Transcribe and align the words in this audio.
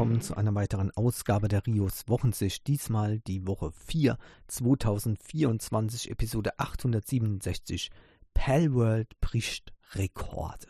willkommen 0.00 0.22
zu 0.22 0.34
einer 0.34 0.54
weiteren 0.54 0.90
Ausgabe 0.92 1.48
der 1.48 1.66
Rios 1.66 2.08
Wochensicht. 2.08 2.66
Diesmal 2.66 3.18
die 3.18 3.46
Woche 3.46 3.70
4, 3.70 4.16
2024, 4.46 6.10
Episode 6.10 6.58
867. 6.58 7.90
Palworld 8.32 9.20
bricht 9.20 9.74
Rekorde. 9.92 10.68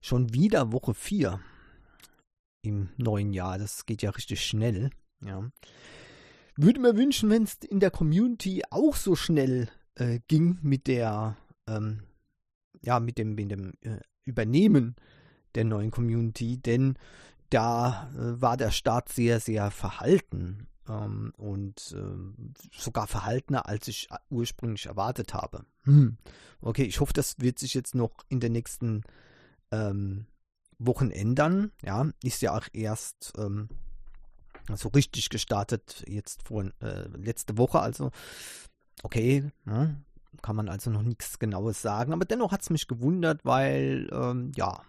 Schon 0.00 0.32
wieder 0.32 0.72
Woche 0.72 0.94
4 0.94 1.38
im 2.62 2.88
neuen 2.96 3.34
Jahr. 3.34 3.58
Das 3.58 3.84
geht 3.84 4.00
ja 4.00 4.08
richtig 4.08 4.42
schnell. 4.42 4.88
Ja. 5.20 5.46
Würde 6.56 6.80
mir 6.80 6.96
wünschen, 6.96 7.28
wenn 7.28 7.42
es 7.42 7.56
in 7.56 7.80
der 7.80 7.90
Community 7.90 8.62
auch 8.70 8.96
so 8.96 9.16
schnell 9.16 9.68
äh, 9.96 10.20
ging 10.28 10.56
mit 10.62 10.86
der, 10.86 11.36
ähm, 11.66 12.04
ja, 12.80 13.00
mit 13.00 13.18
dem, 13.18 13.34
mit 13.34 13.50
dem 13.50 13.74
äh, 13.82 14.00
Übernehmen 14.24 14.96
der 15.54 15.64
neuen 15.64 15.90
Community, 15.90 16.56
denn 16.56 16.96
da 17.50 18.10
äh, 18.14 18.40
war 18.40 18.56
der 18.56 18.70
Start 18.70 19.08
sehr, 19.08 19.40
sehr 19.40 19.70
verhalten 19.70 20.66
ähm, 20.88 21.32
und 21.36 21.94
äh, 21.96 22.78
sogar 22.78 23.06
verhaltener, 23.06 23.66
als 23.68 23.88
ich 23.88 24.08
ursprünglich 24.30 24.86
erwartet 24.86 25.34
habe. 25.34 25.64
Hm. 25.82 26.16
Okay, 26.60 26.84
ich 26.84 27.00
hoffe, 27.00 27.12
das 27.12 27.38
wird 27.38 27.58
sich 27.58 27.74
jetzt 27.74 27.94
noch 27.94 28.12
in 28.28 28.40
den 28.40 28.52
nächsten 28.52 29.02
ähm, 29.70 30.26
Wochen 30.78 31.10
ändern. 31.10 31.72
Ja, 31.82 32.06
ist 32.22 32.42
ja 32.42 32.56
auch 32.56 32.66
erst 32.72 33.32
ähm, 33.38 33.68
so 34.74 34.88
richtig 34.88 35.28
gestartet, 35.28 36.04
jetzt 36.08 36.42
vor 36.42 36.64
äh, 36.80 37.08
letzte 37.16 37.56
Woche, 37.56 37.80
also 37.80 38.10
okay, 39.02 39.50
ne, 39.64 40.02
kann 40.42 40.56
man 40.56 40.68
also 40.68 40.90
noch 40.90 41.02
nichts 41.02 41.38
Genaues 41.38 41.80
sagen, 41.82 42.12
aber 42.12 42.24
dennoch 42.24 42.52
hat 42.52 42.62
es 42.62 42.70
mich 42.70 42.88
gewundert, 42.88 43.44
weil 43.44 44.08
ähm, 44.12 44.52
ja, 44.56 44.82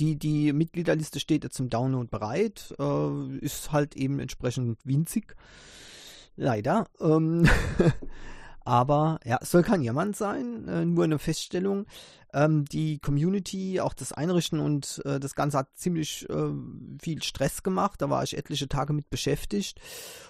die, 0.00 0.16
die 0.16 0.52
Mitgliederliste 0.52 1.20
steht 1.20 1.44
jetzt 1.44 1.56
zum 1.56 1.68
Download 1.70 2.08
bereit, 2.08 2.74
äh, 2.78 3.38
ist 3.38 3.72
halt 3.72 3.96
eben 3.96 4.18
entsprechend 4.18 4.78
winzig. 4.84 5.34
Leider. 6.36 6.86
Ähm 7.00 7.48
Aber 8.64 9.20
ja, 9.24 9.38
es 9.40 9.50
soll 9.50 9.62
kein 9.62 9.82
Jemand 9.82 10.16
sein, 10.16 10.66
äh, 10.68 10.84
nur 10.84 11.04
eine 11.04 11.18
Feststellung. 11.18 11.86
Ähm, 12.32 12.64
die 12.64 12.98
Community, 12.98 13.80
auch 13.80 13.94
das 13.94 14.12
Einrichten 14.12 14.58
und 14.58 15.02
äh, 15.04 15.20
das 15.20 15.34
Ganze 15.34 15.58
hat 15.58 15.76
ziemlich 15.76 16.28
äh, 16.30 16.50
viel 17.00 17.22
Stress 17.22 17.62
gemacht. 17.62 18.02
Da 18.02 18.10
war 18.10 18.22
ich 18.24 18.36
etliche 18.36 18.68
Tage 18.68 18.92
mit 18.92 19.10
beschäftigt. 19.10 19.80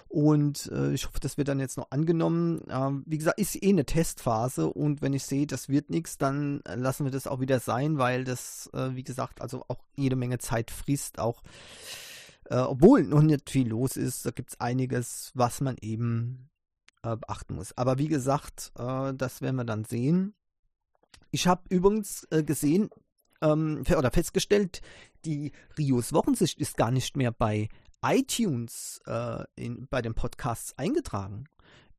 Und 0.07 0.69
äh, 0.71 0.93
ich 0.93 1.07
hoffe, 1.07 1.19
das 1.19 1.37
wird 1.37 1.47
dann 1.47 1.59
jetzt 1.59 1.77
noch 1.77 1.91
angenommen. 1.91 2.61
Ähm, 2.69 3.03
wie 3.07 3.17
gesagt, 3.17 3.39
ist 3.39 3.61
eh 3.63 3.69
eine 3.69 3.85
Testphase 3.85 4.67
und 4.67 5.01
wenn 5.01 5.13
ich 5.13 5.23
sehe, 5.23 5.47
das 5.47 5.69
wird 5.69 5.89
nichts, 5.89 6.17
dann 6.17 6.61
lassen 6.75 7.05
wir 7.05 7.11
das 7.11 7.27
auch 7.27 7.39
wieder 7.39 7.59
sein, 7.59 7.97
weil 7.97 8.23
das, 8.23 8.69
äh, 8.73 8.95
wie 8.95 9.03
gesagt, 9.03 9.41
also 9.41 9.63
auch 9.67 9.79
jede 9.95 10.15
Menge 10.15 10.37
Zeit 10.37 10.71
frisst, 10.71 11.19
auch 11.19 11.41
äh, 12.49 12.57
obwohl 12.57 13.03
noch 13.03 13.21
nicht 13.21 13.49
viel 13.49 13.69
los 13.69 13.97
ist, 13.97 14.25
da 14.25 14.31
gibt 14.31 14.51
es 14.51 14.59
einiges, 14.59 15.31
was 15.33 15.61
man 15.61 15.77
eben 15.81 16.49
äh, 17.05 17.15
beachten 17.17 17.55
muss. 17.55 17.77
Aber 17.77 17.97
wie 17.97 18.07
gesagt, 18.07 18.71
äh, 18.77 19.13
das 19.13 19.41
werden 19.41 19.57
wir 19.57 19.63
dann 19.65 19.85
sehen. 19.85 20.33
Ich 21.31 21.47
habe 21.47 21.63
übrigens 21.69 22.27
äh, 22.31 22.43
gesehen 22.43 22.89
ähm, 23.41 23.83
oder 23.95 24.11
festgestellt, 24.11 24.81
die 25.25 25.51
Rios 25.77 26.13
Wochensicht 26.13 26.59
ist 26.59 26.77
gar 26.77 26.91
nicht 26.91 27.15
mehr 27.15 27.31
bei 27.31 27.69
iTunes 28.03 29.01
äh, 29.05 29.43
in, 29.55 29.87
bei 29.87 30.01
den 30.01 30.13
Podcasts 30.13 30.77
eingetragen. 30.77 31.45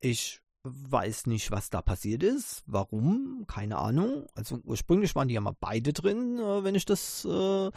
Ich 0.00 0.41
weiß 0.69 1.27
nicht, 1.27 1.50
was 1.50 1.71
da 1.71 1.82
passiert 1.82 2.22
ist. 2.22 2.62
Warum? 2.66 3.44
Keine 3.47 3.78
Ahnung. 3.78 4.27
Also 4.34 4.60
ursprünglich 4.65 5.15
waren 5.15 5.28
die 5.28 5.34
ja 5.34 5.41
mal 5.41 5.56
beide 5.59 5.93
drin, 5.93 6.38
äh, 6.38 6.65
wenn 6.65 6.75
ich 6.75 6.84
das 6.84 7.25
äh, 7.25 7.71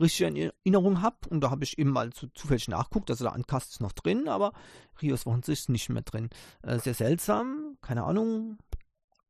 richtig 0.00 0.20
in 0.22 0.36
Erinnerung 0.36 1.02
habe. 1.02 1.16
Und 1.28 1.40
da 1.40 1.50
habe 1.50 1.64
ich 1.64 1.78
eben 1.78 1.90
mal 1.90 2.12
zu, 2.12 2.28
zufällig 2.28 2.68
nachguckt. 2.68 3.10
Also 3.10 3.24
der 3.24 3.34
Uncast 3.34 3.72
ist 3.72 3.80
noch 3.80 3.92
drin, 3.92 4.28
aber 4.28 4.52
Rios 5.00 5.26
Wochensicht 5.26 5.62
ist 5.62 5.68
nicht 5.68 5.88
mehr 5.88 6.02
drin. 6.02 6.30
Äh, 6.62 6.78
sehr 6.78 6.94
seltsam. 6.94 7.76
Keine 7.80 8.04
Ahnung, 8.04 8.58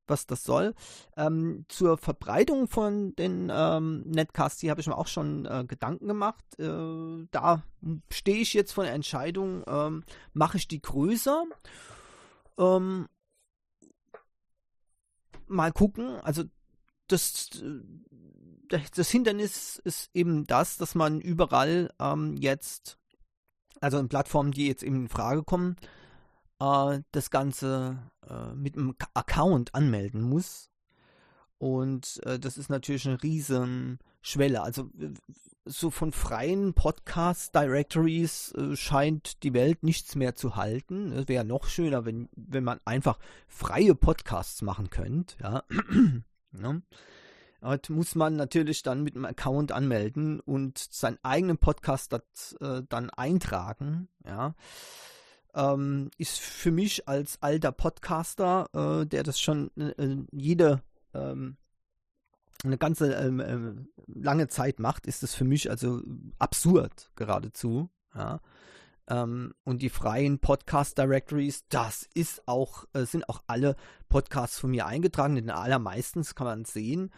was 0.07 0.27
das 0.27 0.45
soll. 0.45 0.75
Ähm, 1.17 1.65
zur 1.69 1.99
Verbreitung 1.99 2.69
von 2.69 3.15
den 3.17 3.51
ähm, 3.53 4.03
Netcasts, 4.07 4.61
die 4.61 4.71
habe 4.71 4.81
ich 4.81 4.87
mir 4.87 4.97
auch 4.97 5.07
schon 5.07 5.47
äh, 5.47 5.65
Gedanken 5.67 6.09
gemacht. 6.09 6.45
Äh, 6.59 7.27
da 7.31 7.63
stehe 8.11 8.39
ich 8.39 8.55
jetzt 8.55 8.73
vor 8.73 8.85
der 8.85 8.95
Entscheidung, 8.95 9.65
ähm, 9.67 10.05
mache 10.33 10.57
ich 10.57 10.69
die 10.69 10.83
größer 10.83 11.45
ähm, 12.59 13.09
mal 15.47 15.73
gucken. 15.73 16.21
Also 16.21 16.45
das, 17.09 17.51
das 18.95 19.11
Hindernis 19.11 19.81
ist 19.85 20.11
eben 20.15 20.47
das, 20.47 20.77
dass 20.77 20.95
man 20.95 21.21
überall 21.21 21.93
ähm, 22.01 22.37
jetzt, 22.37 22.99
also 23.81 23.99
in 23.99 24.09
Plattformen, 24.09 24.53
die 24.53 24.67
jetzt 24.67 24.83
eben 24.83 25.03
in 25.03 25.09
Frage 25.09 25.43
kommen, 25.43 25.77
äh, 26.61 27.01
das 27.13 27.31
Ganze 27.31 27.99
äh, 28.29 28.55
mit 28.55 28.77
einem 28.77 28.95
Account 29.15 29.75
anmelden 29.75 30.23
muss. 30.23 30.71
Und 31.65 32.21
äh, 32.27 32.39
das 32.39 32.59
ist 32.59 32.69
natürlich 32.69 33.09
eine 33.09 33.23
riesen 33.23 33.99
Schwelle. 34.21 34.61
Also 34.61 34.91
so 35.65 35.91
von 35.91 36.13
freien 36.13 36.75
Podcast-Directories 36.75 38.53
äh, 38.53 38.77
scheint 38.77 39.43
die 39.43 39.55
Welt 39.55 39.83
nichts 39.83 40.15
mehr 40.15 40.35
zu 40.35 40.57
halten. 40.57 41.11
Es 41.13 41.27
wäre 41.27 41.47
noch 41.47 41.65
schöner, 41.65 42.05
wenn, 42.05 42.29
wenn 42.37 42.65
man 42.65 42.81
einfach 42.85 43.19
freie 43.49 43.95
Podcasts 43.95 44.61
machen 44.61 44.91
könnte. 44.91 45.37
Ja. 45.43 45.65
ja. 46.53 46.83
Und 47.63 47.89
muss 47.89 48.15
man 48.15 48.37
natürlich 48.37 48.83
dann 48.83 49.03
mit 49.03 49.17
einem 49.17 49.25
Account 49.25 49.73
anmelden 49.73 50.41
und 50.41 50.77
seinen 50.77 51.19
eigenen 51.23 51.57
Podcast 51.57 52.13
dat, 52.13 52.27
äh, 52.61 52.83
dann 52.91 53.09
eintragen. 53.09 54.09
Ja. 54.27 54.55
Ähm, 55.55 56.11
ist 56.19 56.41
für 56.41 56.73
mich 56.73 57.09
als 57.09 57.41
alter 57.41 57.73
Podcaster, 57.73 58.69
äh, 58.75 59.07
der 59.07 59.23
das 59.23 59.41
schon 59.41 59.71
äh, 59.79 60.17
jede 60.31 60.83
ähm, 61.15 61.57
eine 62.65 62.79
ganze 62.79 63.13
ähm, 63.15 63.41
ähm, 63.41 63.89
lange 64.07 64.49
Zeit 64.49 64.79
macht, 64.81 65.07
ist 65.07 65.23
das 65.23 65.35
für 65.35 65.45
mich 65.45 65.71
also 65.71 66.01
absurd 66.39 67.11
geradezu. 67.15 67.91
Ja. 68.15 68.41
Ähm, 69.09 69.55
und 69.65 69.83
die 69.83 69.91
freien 69.91 70.39
Podcast 70.39 70.97
Directories, 70.97 71.65
das 71.69 72.09
ist 72.15 72.49
auch, 72.49 72.87
äh, 72.95 73.05
sind 73.05 73.29
auch 73.29 73.43
alle 73.47 73.77
Podcasts 74.09 74.59
von 74.59 74.71
mir 74.71 74.87
eingetragen, 74.87 75.37
in 75.37 75.47
den 75.47 75.57
allermeisten 75.57 76.23
kann 76.35 76.47
man 76.47 76.65
sehen. 76.65 77.11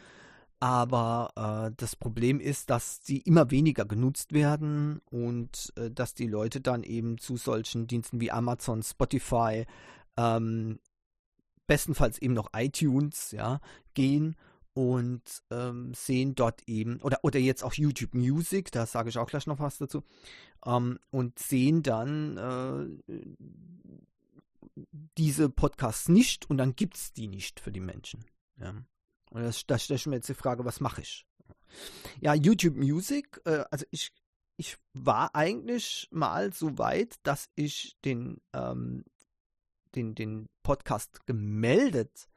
Aber 0.59 1.33
äh, 1.37 1.75
das 1.77 1.97
Problem 1.97 2.41
ist, 2.41 2.71
dass 2.71 3.05
sie 3.05 3.19
immer 3.19 3.51
weniger 3.51 3.85
genutzt 3.85 4.33
werden 4.33 5.01
und 5.11 5.73
äh, 5.77 5.91
dass 5.91 6.15
die 6.15 6.27
Leute 6.27 6.61
dann 6.61 6.83
eben 6.83 7.19
zu 7.19 7.37
solchen 7.37 7.87
Diensten 7.87 8.21
wie 8.21 8.33
Amazon, 8.33 8.83
Spotify, 8.83 9.67
ähm, 10.17 10.81
bestenfalls 11.67 12.19
eben 12.19 12.35
noch 12.35 12.51
iTunes, 12.55 13.33
ja, 13.33 13.61
gehen 13.95 14.37
und 14.77 15.23
ähm, 15.51 15.95
sehen 15.95 16.35
dort 16.35 16.63
eben, 16.67 17.01
oder, 17.01 17.21
oder 17.23 17.39
jetzt 17.39 17.65
auch 17.65 17.73
YouTube 17.73 18.15
Music, 18.15 18.71
da 18.73 18.85
sage 18.85 19.09
ich 19.09 19.17
auch 19.17 19.27
gleich 19.27 19.47
noch 19.47 19.59
was 19.59 19.79
dazu, 19.79 20.03
ähm, 20.67 20.99
und 21.11 21.39
sehen 21.39 21.83
dann 21.83 22.37
äh, 22.37 23.47
diese 25.17 25.49
Podcasts 25.49 26.09
nicht 26.09 26.51
und 26.51 26.59
dann 26.59 26.77
gibt 26.77 26.97
es 26.97 27.13
die 27.15 27.27
nicht 27.27 27.59
für 27.61 27.73
die 27.73 27.81
Menschen. 27.81 28.25
Ja. 28.61 28.75
Und 29.31 29.71
da 29.71 29.79
stelle 29.79 29.97
ich 29.97 30.07
mir 30.07 30.17
jetzt 30.17 30.29
die 30.29 30.35
Frage, 30.35 30.65
was 30.65 30.81
mache 30.81 31.01
ich? 31.01 31.27
Ja, 32.21 32.35
YouTube 32.35 32.77
Music, 32.77 33.41
äh, 33.45 33.65
also 33.71 33.87
ich, 33.91 34.13
ich 34.57 34.77
war 34.93 35.35
eigentlich 35.35 36.09
mal 36.11 36.53
so 36.53 36.77
weit, 36.79 37.17
dass 37.23 37.49
ich 37.55 37.97
den, 38.05 38.43
ähm, 38.53 39.05
den, 39.97 40.15
den 40.15 40.49
Podcast 40.63 41.27
gemeldet 41.27 42.29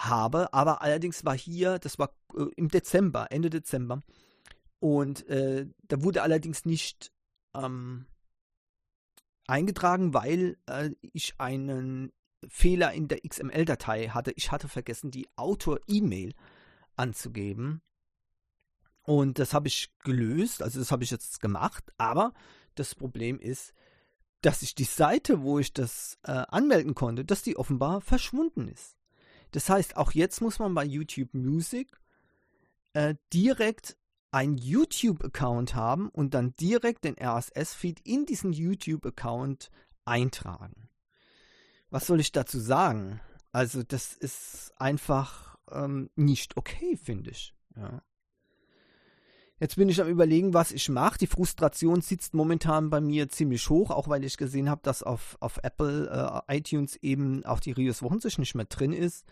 habe 0.00 0.52
aber 0.54 0.82
allerdings 0.82 1.24
war 1.24 1.36
hier, 1.36 1.78
das 1.78 1.98
war 1.98 2.14
äh, 2.34 2.46
im 2.56 2.68
Dezember, 2.68 3.26
Ende 3.30 3.50
Dezember, 3.50 4.00
und 4.78 5.28
äh, 5.28 5.66
da 5.82 6.02
wurde 6.02 6.22
allerdings 6.22 6.64
nicht 6.64 7.12
ähm, 7.54 8.06
eingetragen, 9.46 10.14
weil 10.14 10.56
äh, 10.66 10.90
ich 11.12 11.34
einen 11.38 12.12
Fehler 12.48 12.92
in 12.94 13.06
der 13.08 13.20
XML-Datei 13.20 14.08
hatte. 14.08 14.32
Ich 14.36 14.50
hatte 14.50 14.68
vergessen, 14.68 15.10
die 15.10 15.28
Autor-E-Mail 15.36 16.32
anzugeben. 16.96 17.82
Und 19.02 19.38
das 19.38 19.52
habe 19.52 19.68
ich 19.68 19.90
gelöst, 20.02 20.62
also 20.62 20.78
das 20.78 20.90
habe 20.90 21.04
ich 21.04 21.10
jetzt 21.10 21.40
gemacht, 21.40 21.92
aber 21.98 22.32
das 22.74 22.94
Problem 22.94 23.38
ist, 23.38 23.74
dass 24.40 24.62
ich 24.62 24.74
die 24.74 24.84
Seite, 24.84 25.42
wo 25.42 25.58
ich 25.58 25.72
das 25.72 26.18
äh, 26.22 26.30
anmelden 26.30 26.94
konnte, 26.94 27.24
dass 27.24 27.42
die 27.42 27.56
offenbar 27.56 28.00
verschwunden 28.00 28.68
ist. 28.68 28.96
Das 29.52 29.68
heißt, 29.68 29.96
auch 29.96 30.12
jetzt 30.12 30.40
muss 30.40 30.58
man 30.58 30.74
bei 30.74 30.84
YouTube 30.84 31.34
Music 31.34 32.00
äh, 32.92 33.14
direkt 33.32 33.96
einen 34.30 34.56
YouTube-Account 34.56 35.74
haben 35.74 36.08
und 36.08 36.34
dann 36.34 36.54
direkt 36.56 37.04
den 37.04 37.16
RSS-Feed 37.20 38.00
in 38.00 38.26
diesen 38.26 38.52
YouTube-Account 38.52 39.70
eintragen. 40.04 40.88
Was 41.90 42.06
soll 42.06 42.20
ich 42.20 42.30
dazu 42.30 42.60
sagen? 42.60 43.20
Also, 43.52 43.82
das 43.82 44.14
ist 44.14 44.72
einfach 44.76 45.58
ähm, 45.70 46.10
nicht 46.14 46.56
okay, 46.56 46.96
finde 46.96 47.30
ich. 47.30 47.54
Ja. 47.76 48.02
Jetzt 49.60 49.76
bin 49.76 49.90
ich 49.90 50.00
am 50.00 50.08
überlegen, 50.08 50.54
was 50.54 50.72
ich 50.72 50.88
mache. 50.88 51.18
Die 51.18 51.26
Frustration 51.26 52.00
sitzt 52.00 52.32
momentan 52.32 52.88
bei 52.88 53.02
mir 53.02 53.28
ziemlich 53.28 53.68
hoch, 53.68 53.90
auch 53.90 54.08
weil 54.08 54.24
ich 54.24 54.38
gesehen 54.38 54.70
habe, 54.70 54.80
dass 54.82 55.02
auf, 55.02 55.36
auf 55.40 55.60
Apple 55.62 56.42
äh, 56.48 56.56
iTunes 56.56 56.96
eben 57.02 57.44
auch 57.44 57.60
die 57.60 57.72
Rios 57.72 58.02
Wochensicht 58.02 58.38
nicht 58.38 58.54
mehr 58.54 58.64
drin 58.64 58.94
ist 58.94 59.26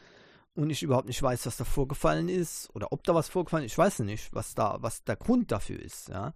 und 0.55 0.69
ich 0.69 0.83
überhaupt 0.83 1.07
nicht 1.09 1.23
weiß, 1.23 1.47
was 1.47 1.57
da 1.57 1.65
vorgefallen 1.65 2.29
ist 2.29 2.69
oder 2.75 2.93
ob 2.93 3.05
da 3.05 3.15
was 3.15 3.31
vorgefallen 3.31 3.65
ist. 3.65 3.73
Ich 3.73 3.79
weiß 3.79 4.01
nicht, 4.01 4.35
was 4.35 4.55
da, 4.55 4.77
was 4.81 5.03
der 5.03 5.17
Grund 5.17 5.51
dafür 5.51 5.81
ist. 5.81 6.09
Ja. 6.09 6.35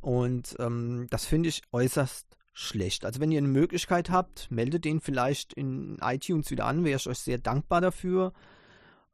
Und 0.00 0.56
ähm, 0.58 1.06
das 1.10 1.26
finde 1.26 1.50
ich 1.50 1.60
äußerst 1.72 2.38
schlecht. 2.54 3.04
Also 3.04 3.20
wenn 3.20 3.32
ihr 3.32 3.38
eine 3.38 3.48
Möglichkeit 3.48 4.08
habt, 4.08 4.50
meldet 4.50 4.86
den 4.86 5.02
vielleicht 5.02 5.52
in 5.52 5.98
iTunes 6.00 6.50
wieder 6.50 6.64
an, 6.64 6.84
wäre 6.84 6.96
ich 6.96 7.06
euch 7.06 7.18
sehr 7.18 7.36
dankbar 7.36 7.82
dafür. 7.82 8.32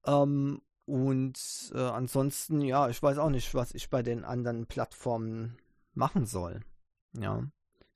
Ähm, 0.07 0.61
und 0.85 1.73
äh, 1.75 1.79
ansonsten, 1.79 2.61
ja, 2.61 2.89
ich 2.89 3.03
weiß 3.03 3.19
auch 3.19 3.31
nicht, 3.31 3.55
was 3.55 3.75
ich 3.75 3.91
bei 3.91 4.03
den 4.03 4.25
anderen 4.25 4.67
Plattformen 4.67 5.57
machen 5.95 6.27
soll. 6.27 6.61
Ja, 7.17 7.45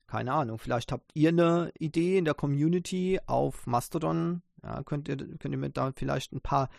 keine 0.07 0.33
Ahnung. 0.33 0.57
Vielleicht 0.57 0.91
habt 0.91 1.11
ihr 1.13 1.29
eine 1.29 1.71
Idee 1.77 2.17
in 2.17 2.25
der 2.25 2.33
Community 2.33 3.19
auf 3.25 3.67
Mastodon. 3.67 4.41
Ja, 4.63 4.83
könnt 4.83 5.09
ihr, 5.09 5.17
könnt 5.17 5.53
ihr 5.53 5.57
mir 5.57 5.69
da 5.69 5.91
vielleicht 5.95 6.33
ein 6.33 6.41
paar 6.41 6.69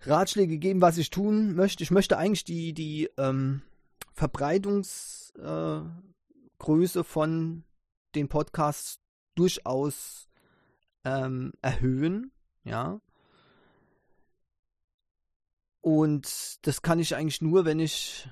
Ratschläge 0.00 0.58
geben, 0.58 0.80
was 0.80 0.98
ich 0.98 1.10
tun 1.10 1.54
möchte. 1.54 1.82
Ich 1.82 1.90
möchte 1.90 2.18
eigentlich 2.18 2.44
die, 2.44 2.72
die 2.72 3.10
ähm, 3.16 3.62
Verbreitungsgröße 4.12 7.00
äh, 7.00 7.04
von 7.04 7.64
den 8.14 8.28
Podcasts 8.28 9.00
durchaus 9.34 10.28
ähm, 11.04 11.52
erhöhen. 11.62 12.32
Ja, 12.64 13.00
und 15.84 16.66
das 16.66 16.80
kann 16.80 16.98
ich 16.98 17.14
eigentlich 17.14 17.42
nur, 17.42 17.66
wenn 17.66 17.78
ich 17.78 18.26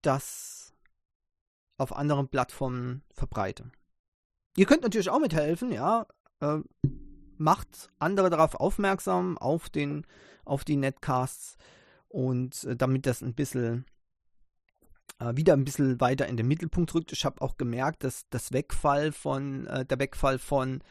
das 0.00 0.72
auf 1.76 1.94
anderen 1.94 2.28
Plattformen 2.28 3.02
verbreite. 3.12 3.70
Ihr 4.56 4.64
könnt 4.64 4.82
natürlich 4.82 5.10
auch 5.10 5.20
mithelfen, 5.20 5.72
ja. 5.72 6.06
Äh, 6.40 6.60
macht 7.36 7.90
andere 7.98 8.30
darauf 8.30 8.54
aufmerksam, 8.54 9.36
auf, 9.36 9.68
den, 9.68 10.06
auf 10.46 10.64
die 10.64 10.76
Netcasts 10.76 11.58
und 12.08 12.64
äh, 12.64 12.76
damit 12.76 13.04
das 13.04 13.20
ein 13.20 13.34
bisschen 13.34 13.84
äh, 15.18 15.36
wieder 15.36 15.52
ein 15.52 15.66
bisschen 15.66 16.00
weiter 16.00 16.26
in 16.26 16.38
den 16.38 16.48
Mittelpunkt 16.48 16.94
rückt. 16.94 17.12
Ich 17.12 17.26
habe 17.26 17.42
auch 17.42 17.58
gemerkt, 17.58 18.04
dass 18.04 18.26
das 18.30 18.52
Wegfall 18.52 19.12
von, 19.12 19.66
äh, 19.66 19.84
der 19.84 19.98
Wegfall 19.98 20.38
von 20.38 20.82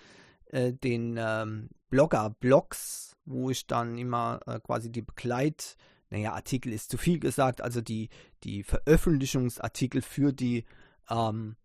äh, 0.52 0.72
den 0.72 1.16
ähm, 1.18 1.69
Blogger-Blogs, 1.90 3.16
wo 3.25 3.50
ich 3.50 3.66
dann 3.66 3.98
immer 3.98 4.40
äh, 4.46 4.60
quasi 4.60 4.92
die 4.92 5.02
Begleit- 5.02 5.75
naja, 6.10 6.34
Artikel 6.34 6.74
ist 6.74 6.92
zu 6.92 6.98
viel 6.98 7.19
gesagt, 7.19 7.62
also 7.62 7.81
die, 7.81 8.10
die 8.44 8.63
Veröffentlichungsartikel 8.63 10.02
für 10.02 10.34
die 10.34 10.66
ähm, 11.10 11.56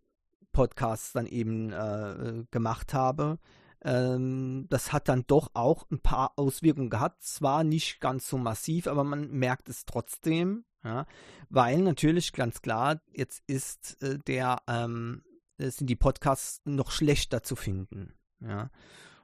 Podcasts 0.52 1.12
dann 1.12 1.26
eben 1.26 1.72
äh, 1.72 2.44
gemacht 2.50 2.94
habe. 2.94 3.38
Ähm, 3.82 4.66
das 4.68 4.92
hat 4.92 5.08
dann 5.08 5.24
doch 5.26 5.50
auch 5.54 5.88
ein 5.90 6.00
paar 6.00 6.32
Auswirkungen 6.36 6.90
gehabt. 6.90 7.22
Zwar 7.22 7.64
nicht 7.64 8.00
ganz 8.00 8.28
so 8.28 8.38
massiv, 8.38 8.86
aber 8.86 9.04
man 9.04 9.30
merkt 9.30 9.68
es 9.68 9.84
trotzdem, 9.86 10.64
ja, 10.84 11.06
weil 11.48 11.78
natürlich 11.78 12.32
ganz 12.32 12.62
klar, 12.62 13.00
jetzt 13.12 13.42
ist 13.46 14.02
äh, 14.02 14.18
der, 14.18 14.62
ähm, 14.66 15.22
sind 15.58 15.88
die 15.88 15.96
Podcasts 15.96 16.62
noch 16.64 16.90
schlechter 16.90 17.42
zu 17.42 17.56
finden. 17.56 18.14
Ja. 18.40 18.70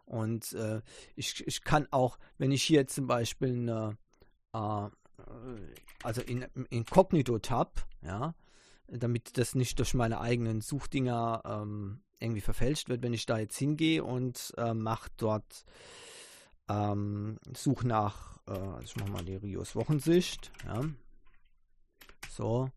Und 0.05 0.53
äh, 0.53 0.83
ich, 1.17 1.47
ich 1.47 1.63
kann 1.63 1.89
auch, 1.91 2.19
wenn 2.39 2.53
ich 2.53 2.63
hier 2.63 2.87
zum 2.87 3.07
Beispiel 3.07 3.51
eine, 3.51 3.99
äh, 4.53 4.89
also 6.03 6.21
in, 6.23 6.47
Inkognito-Tab, 6.71 7.87
ja, 8.03 8.35
damit 8.89 9.39
das 9.39 9.55
nicht 9.55 9.79
durch 9.79 9.95
meine 9.95 10.21
eigenen 10.21 10.61
Suchdinger 10.61 11.43
ähm, 11.45 12.03
irgendwie 12.19 12.41
verfälscht 12.41 12.89
wird, 12.89 13.03
wenn 13.03 13.13
ich 13.13 13.27
da 13.27 13.39
jetzt 13.39 13.59
hingehe 13.59 14.05
und 14.05 14.53
äh, 14.57 14.75
mache 14.75 15.11
dort 15.17 15.65
ähm, 16.69 17.39
Such 17.55 17.85
nach, 17.85 18.39
äh, 18.47 18.53
also 18.53 18.83
ich 18.83 18.97
mache 18.97 19.11
mal 19.11 19.25
die 19.25 19.37
Rios 19.37 19.77
Wochensicht, 19.77 20.53
ja. 20.67 20.85
So. 22.31 22.71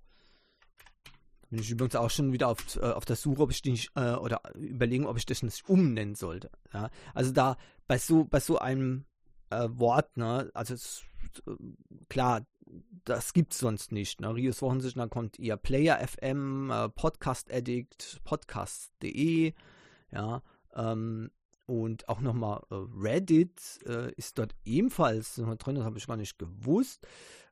Bin 1.50 1.60
ich 1.60 1.72
übrigens 1.72 1.96
auch 1.96 2.12
schon 2.12 2.32
wieder 2.32 2.48
auf, 2.48 2.76
äh, 2.76 2.92
auf 2.92 3.06
der 3.06 3.16
Suche, 3.16 3.42
ob 3.42 3.52
ich 3.52 3.62
die 3.62 3.72
nicht, 3.72 3.92
äh, 3.96 4.14
oder 4.14 4.42
überlegen, 4.56 5.08
ob 5.08 5.18
ich 5.18 5.26
das 5.26 5.42
nicht 5.42 5.68
umnennen 5.68 6.14
sollte. 6.14 6.52
Ja. 6.74 6.92
Also 7.16 7.32
da 7.32 7.58
bei 7.88 7.98
so, 7.98 8.26
bei 8.26 8.40
so 8.40 8.60
einem 8.60 9.06
äh, 9.50 9.68
Wort, 9.72 10.18
ne, 10.18 10.50
also 10.54 10.74
es 10.74 11.04
klar, 12.10 12.46
das 13.04 13.34
gibt's 13.34 13.60
sonst 13.60 13.92
nicht. 13.92 14.22
Ne? 14.22 14.34
Rios 14.34 14.62
Wochensicht, 14.62 14.98
dann 14.98 15.10
kommt 15.10 15.40
ihr 15.40 15.58
Player 15.58 16.00
FM, 16.08 16.72
äh, 16.72 16.90
Podcast 16.90 17.52
Addict, 17.52 18.22
podcast.de, 18.24 19.54
ja, 20.12 20.42
ähm, 20.76 21.32
und 21.66 22.10
auch 22.10 22.20
nochmal 22.20 22.64
äh, 22.72 22.76
Reddit 22.96 23.80
äh, 23.86 24.12
ist 24.14 24.40
dort 24.40 24.56
ebenfalls 24.66 25.36
drin, 25.36 25.76
das 25.76 25.84
habe 25.84 26.00
ich 26.00 26.08
gar 26.08 26.18
nicht 26.18 26.40
gewusst. 26.40 27.06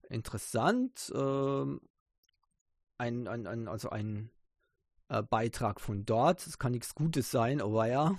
Interessant. 0.09 1.11
Ähm, 1.15 1.81
ein, 2.97 3.27
ein, 3.27 3.45
ein, 3.45 3.67
also 3.67 3.91
ein 3.91 4.31
äh, 5.09 5.21
Beitrag 5.21 5.79
von 5.79 6.03
dort. 6.05 6.45
Es 6.47 6.57
kann 6.57 6.71
nichts 6.71 6.95
Gutes 6.95 7.29
sein, 7.29 7.61
aber 7.61 7.87
ja. 7.87 8.17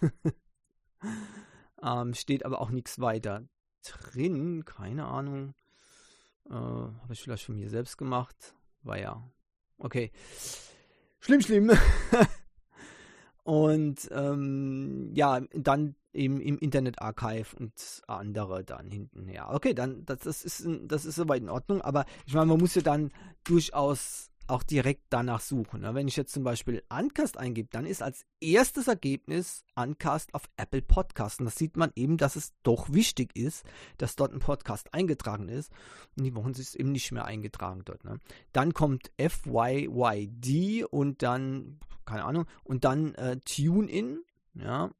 ähm, 1.82 2.14
steht 2.14 2.44
aber 2.44 2.60
auch 2.60 2.70
nichts 2.70 3.00
weiter 3.00 3.44
drin. 3.82 4.64
Keine 4.64 5.06
Ahnung. 5.06 5.54
Äh, 6.48 6.52
Habe 6.52 7.12
ich 7.12 7.20
vielleicht 7.20 7.44
von 7.44 7.56
mir 7.56 7.70
selbst 7.70 7.96
gemacht. 7.98 8.54
War 8.82 8.98
ja. 8.98 9.22
Okay. 9.78 10.10
Schlimm, 11.20 11.40
schlimm. 11.40 11.72
und 13.42 14.08
ähm, 14.12 15.10
ja, 15.14 15.40
dann 15.52 15.94
eben 16.12 16.40
im 16.40 16.58
Internet 16.58 17.00
Archive 17.00 17.56
und 17.56 18.02
andere 18.06 18.64
dann 18.64 18.90
hinten. 18.90 19.28
Ja, 19.28 19.52
okay, 19.52 19.74
dann 19.74 20.04
das, 20.04 20.20
das 20.20 20.44
ist 20.44 20.66
das 20.82 21.04
ist 21.04 21.16
soweit 21.16 21.42
in 21.42 21.48
Ordnung, 21.48 21.80
aber 21.82 22.04
ich 22.26 22.34
meine, 22.34 22.46
man 22.46 22.58
muss 22.58 22.74
ja 22.74 22.82
dann 22.82 23.12
durchaus 23.44 24.30
auch 24.50 24.62
direkt 24.62 25.04
danach 25.10 25.40
suchen. 25.40 25.82
Ne? 25.82 25.94
Wenn 25.94 26.08
ich 26.08 26.16
jetzt 26.16 26.32
zum 26.32 26.44
Beispiel 26.44 26.82
Uncast 26.88 27.38
eingebe, 27.38 27.68
dann 27.70 27.86
ist 27.86 28.02
als 28.02 28.24
erstes 28.40 28.88
Ergebnis 28.88 29.64
Uncast 29.74 30.34
auf 30.34 30.48
Apple 30.56 30.82
Podcast. 30.82 31.40
Und 31.40 31.46
das 31.46 31.56
sieht 31.56 31.76
man 31.76 31.92
eben, 31.94 32.16
dass 32.16 32.36
es 32.36 32.54
doch 32.62 32.92
wichtig 32.92 33.36
ist, 33.36 33.64
dass 33.98 34.16
dort 34.16 34.32
ein 34.32 34.40
Podcast 34.40 34.92
eingetragen 34.94 35.48
ist. 35.48 35.72
Und 36.16 36.24
die 36.24 36.34
Wochen 36.34 36.50
ist 36.50 36.74
eben 36.74 36.92
nicht 36.92 37.12
mehr 37.12 37.24
eingetragen 37.24 37.82
dort. 37.84 38.04
Ne? 38.04 38.18
Dann 38.52 38.74
kommt 38.74 39.10
FYYD 39.18 40.84
und 40.84 41.22
dann, 41.22 41.80
keine 42.04 42.24
Ahnung, 42.24 42.46
und 42.64 42.84
dann 42.84 43.14
äh, 43.14 43.38
TuneIn, 43.38 44.20
ja. 44.54 44.90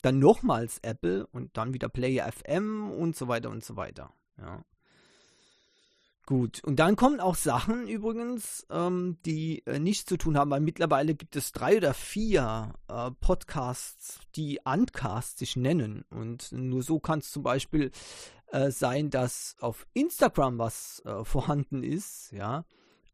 Dann 0.00 0.20
nochmals 0.20 0.78
Apple 0.82 1.26
und 1.26 1.56
dann 1.56 1.74
wieder 1.74 1.88
Player 1.88 2.30
FM 2.30 2.92
und 2.92 3.16
so 3.16 3.26
weiter 3.26 3.50
und 3.50 3.64
so 3.64 3.74
weiter. 3.74 4.12
Ja. 4.38 4.64
Gut, 6.28 6.62
und 6.62 6.78
dann 6.78 6.94
kommen 6.94 7.20
auch 7.20 7.36
Sachen 7.36 7.88
übrigens, 7.88 8.66
ähm, 8.68 9.16
die 9.24 9.64
äh, 9.64 9.78
nichts 9.78 10.04
zu 10.04 10.18
tun 10.18 10.36
haben, 10.36 10.50
weil 10.50 10.60
mittlerweile 10.60 11.14
gibt 11.14 11.36
es 11.36 11.52
drei 11.52 11.78
oder 11.78 11.94
vier 11.94 12.74
äh, 12.86 13.10
Podcasts, 13.12 14.20
die 14.36 14.60
Uncast 14.62 15.38
sich 15.38 15.56
nennen. 15.56 16.04
Und 16.10 16.52
nur 16.52 16.82
so 16.82 17.00
kann 17.00 17.20
es 17.20 17.30
zum 17.30 17.44
Beispiel 17.44 17.92
äh, 18.48 18.70
sein, 18.70 19.08
dass 19.08 19.56
auf 19.60 19.86
Instagram 19.94 20.58
was 20.58 21.00
äh, 21.06 21.24
vorhanden 21.24 21.82
ist, 21.82 22.30
ja. 22.32 22.66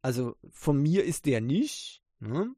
Also 0.02 0.34
von 0.50 0.82
mir 0.82 1.04
ist 1.04 1.26
der 1.26 1.40
nicht. 1.40 2.02
Ne? 2.18 2.52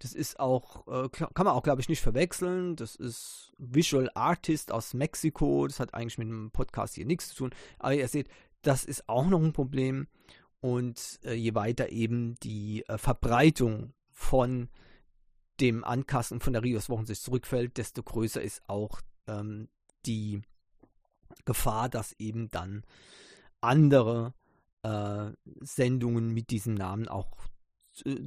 Das 0.00 0.14
ist 0.14 0.40
auch, 0.40 0.88
äh, 0.88 1.08
kann 1.10 1.30
man 1.36 1.48
auch, 1.48 1.62
glaube 1.62 1.82
ich, 1.82 1.88
nicht 1.88 2.00
verwechseln. 2.00 2.74
Das 2.74 2.96
ist 2.96 3.52
Visual 3.58 4.10
Artist 4.14 4.72
aus 4.72 4.92
Mexiko. 4.92 5.68
Das 5.68 5.78
hat 5.78 5.94
eigentlich 5.94 6.18
mit 6.18 6.26
dem 6.26 6.50
Podcast 6.50 6.94
hier 6.94 7.06
nichts 7.06 7.28
zu 7.28 7.36
tun. 7.36 7.50
Aber 7.78 7.94
ihr 7.94 8.08
seht, 8.08 8.28
das 8.62 8.84
ist 8.84 9.08
auch 9.08 9.26
noch 9.26 9.42
ein 9.42 9.52
Problem. 9.52 10.08
Und 10.60 11.20
äh, 11.24 11.32
je 11.32 11.54
weiter 11.54 11.90
eben 11.90 12.34
die 12.42 12.84
äh, 12.86 12.98
Verbreitung 12.98 13.94
von 14.10 14.68
dem 15.60 15.84
Ankasten 15.84 16.40
von 16.40 16.52
der 16.52 16.62
Rios 16.62 16.88
Wochensicht 16.88 17.22
zurückfällt, 17.22 17.78
desto 17.78 18.02
größer 18.02 18.42
ist 18.42 18.62
auch 18.68 19.00
ähm, 19.26 19.68
die 20.06 20.42
Gefahr, 21.44 21.88
dass 21.88 22.14
eben 22.18 22.50
dann 22.50 22.84
andere 23.60 24.34
äh, 24.82 25.30
Sendungen 25.60 26.32
mit 26.32 26.50
diesem 26.50 26.74
Namen 26.74 27.08
auch 27.08 27.36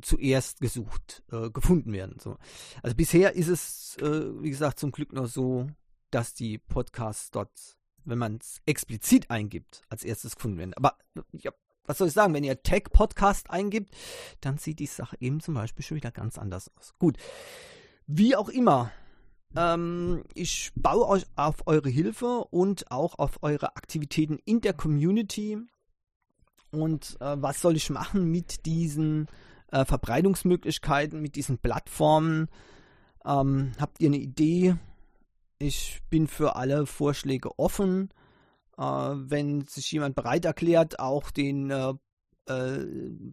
zuerst 0.02 0.60
gesucht, 0.60 1.24
äh, 1.32 1.50
gefunden 1.50 1.94
werden. 1.94 2.20
So. 2.20 2.38
Also 2.82 2.96
bisher 2.96 3.34
ist 3.34 3.48
es, 3.48 3.98
äh, 3.98 4.42
wie 4.42 4.50
gesagt, 4.50 4.80
zum 4.80 4.92
Glück 4.92 5.14
noch 5.14 5.28
so, 5.28 5.68
dass 6.12 6.34
die 6.34 6.58
Podcasts 6.58 7.32
dort 7.32 7.78
wenn 8.06 8.18
man 8.18 8.38
es 8.38 8.62
explizit 8.66 9.30
eingibt, 9.30 9.82
als 9.90 10.04
erstes 10.04 10.36
gefunden 10.36 10.58
werden. 10.58 10.74
Aber 10.76 10.98
ja, 11.32 11.52
was 11.86 11.98
soll 11.98 12.08
ich 12.08 12.14
sagen, 12.14 12.34
wenn 12.34 12.44
ihr 12.44 12.62
Tech-Podcast 12.64 13.50
eingibt, 13.50 13.94
dann 14.42 14.58
sieht 14.58 14.80
die 14.80 14.86
Sache 14.86 15.18
eben 15.20 15.42
zum 15.42 15.54
Beispiel 15.54 15.84
schon 15.84 15.98
wieder 15.98 16.12
ganz 16.12 16.38
anders 16.38 16.72
aus. 16.78 16.94
Gut, 16.98 17.18
wie 18.08 18.36
auch 18.36 18.50
immer, 18.50 18.92
ähm, 19.56 20.24
ich 20.34 20.72
baue 20.76 21.08
euch 21.08 21.26
auf 21.36 21.68
eure 21.68 21.90
Hilfe 21.90 22.46
und 22.50 22.90
auch 22.92 23.20
auf 23.20 23.44
eure 23.44 23.76
Aktivitäten 23.76 24.40
in 24.46 24.62
der 24.62 24.74
Community. 24.74 25.58
und 26.72 27.18
äh, 27.20 27.36
was 27.40 27.62
soll 27.62 27.76
ich 27.76 27.90
machen 27.92 28.32
mit 28.32 28.66
diesen 28.66 29.28
äh, 29.72 29.86
Verbreitungsmöglichkeiten, 29.86 31.22
mit 31.22 31.36
diesen 31.36 31.58
Plattformen. 31.58 32.48
Ähm, 33.26 33.74
habt 33.80 34.00
ihr 34.00 34.08
eine 34.08 34.18
Idee? 34.18 34.76
Ich 35.64 36.02
bin 36.10 36.28
für 36.28 36.58
alle 36.58 36.86
Vorschläge 36.86 37.58
offen. 37.58 38.10
Äh, 38.78 38.84
wenn 38.84 39.66
sich 39.66 39.90
jemand 39.94 40.14
bereit 40.14 40.44
erklärt, 40.44 41.00
auch 41.00 41.32
den 41.32 41.70
äh, 41.70 41.94
äh 42.48 42.86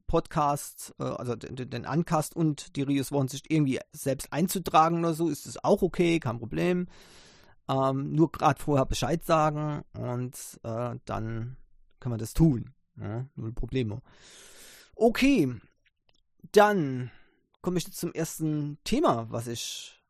Podcast, 0.06 0.94
äh, 1.00 1.02
also 1.02 1.34
den, 1.34 1.68
den 1.68 1.84
Uncast 1.84 2.36
und 2.36 2.76
die 2.76 2.82
Rios 2.82 3.10
Wochensicht 3.10 3.50
irgendwie 3.50 3.80
selbst 3.90 4.32
einzutragen 4.32 5.00
oder 5.00 5.12
so, 5.12 5.28
ist 5.28 5.44
es 5.44 5.64
auch 5.64 5.82
okay, 5.82 6.20
kein 6.20 6.38
Problem. 6.38 6.86
Ähm, 7.68 8.12
nur 8.12 8.30
gerade 8.30 8.62
vorher 8.62 8.86
Bescheid 8.86 9.24
sagen 9.24 9.82
und 9.92 10.36
äh, 10.62 11.00
dann 11.06 11.56
kann 11.98 12.10
man 12.10 12.20
das 12.20 12.32
tun. 12.32 12.74
Ja, 12.96 13.26
null 13.34 13.52
Probleme. 13.52 14.02
Okay, 14.94 15.52
dann 16.52 17.10
komme 17.60 17.78
ich 17.78 17.92
zum 17.92 18.12
ersten 18.12 18.78
Thema, 18.84 19.26
was 19.30 19.48
ich 19.48 20.00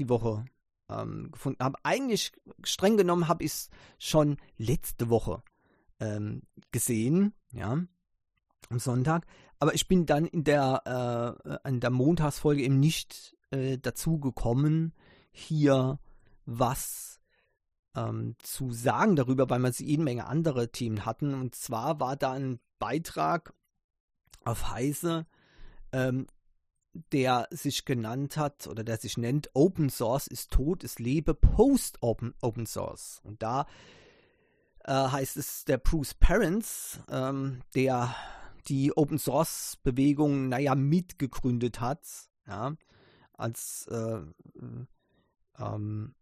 die 0.00 0.08
Woche 0.08 0.46
ähm, 0.88 1.30
gefunden 1.32 1.62
habe. 1.62 1.78
Eigentlich 1.82 2.32
streng 2.62 2.96
genommen 2.96 3.28
habe 3.28 3.44
ich 3.44 3.52
es 3.52 3.70
schon 3.98 4.36
letzte 4.56 5.08
Woche 5.08 5.42
ähm, 6.00 6.42
gesehen, 6.72 7.34
ja, 7.52 7.78
am 8.70 8.78
Sonntag. 8.78 9.26
Aber 9.58 9.74
ich 9.74 9.88
bin 9.88 10.06
dann 10.06 10.26
in 10.26 10.44
der, 10.44 11.38
äh, 11.64 11.68
in 11.68 11.80
der 11.80 11.90
Montagsfolge 11.90 12.62
eben 12.62 12.80
nicht 12.80 13.36
äh, 13.50 13.78
dazu 13.78 14.18
gekommen, 14.18 14.92
hier 15.30 15.98
was 16.44 17.20
ähm, 17.96 18.36
zu 18.40 18.72
sagen 18.72 19.16
darüber, 19.16 19.48
weil 19.50 19.60
wir 19.60 19.70
jede 19.70 20.02
Menge 20.02 20.26
andere 20.26 20.70
Themen 20.70 21.06
hatten. 21.06 21.34
Und 21.34 21.54
zwar 21.54 22.00
war 22.00 22.16
da 22.16 22.32
ein 22.32 22.60
Beitrag 22.78 23.54
auf 24.44 24.70
Heise, 24.70 25.26
ähm, 25.92 26.26
der 27.12 27.48
sich 27.50 27.84
genannt 27.84 28.36
hat 28.36 28.66
oder 28.66 28.84
der 28.84 28.96
sich 28.96 29.16
nennt 29.16 29.50
Open 29.54 29.90
Source 29.90 30.26
ist 30.26 30.50
tot, 30.50 30.84
es 30.84 30.98
lebe 30.98 31.34
Post 31.34 31.98
Open, 32.00 32.34
Open 32.40 32.66
Source. 32.66 33.20
Und 33.24 33.42
da 33.42 33.66
äh, 34.84 34.92
heißt 34.92 35.36
es 35.36 35.64
der 35.64 35.78
Bruce 35.78 36.14
Parents, 36.14 37.00
ähm, 37.10 37.62
der 37.74 38.14
die 38.68 38.96
Open 38.96 39.18
Source 39.18 39.78
Bewegung, 39.82 40.48
naja, 40.48 40.74
mitgegründet 40.74 41.80
hat, 41.80 42.06
ja, 42.46 42.74
als 43.34 43.86
äh, 43.88 44.20
ähm, 45.58 46.14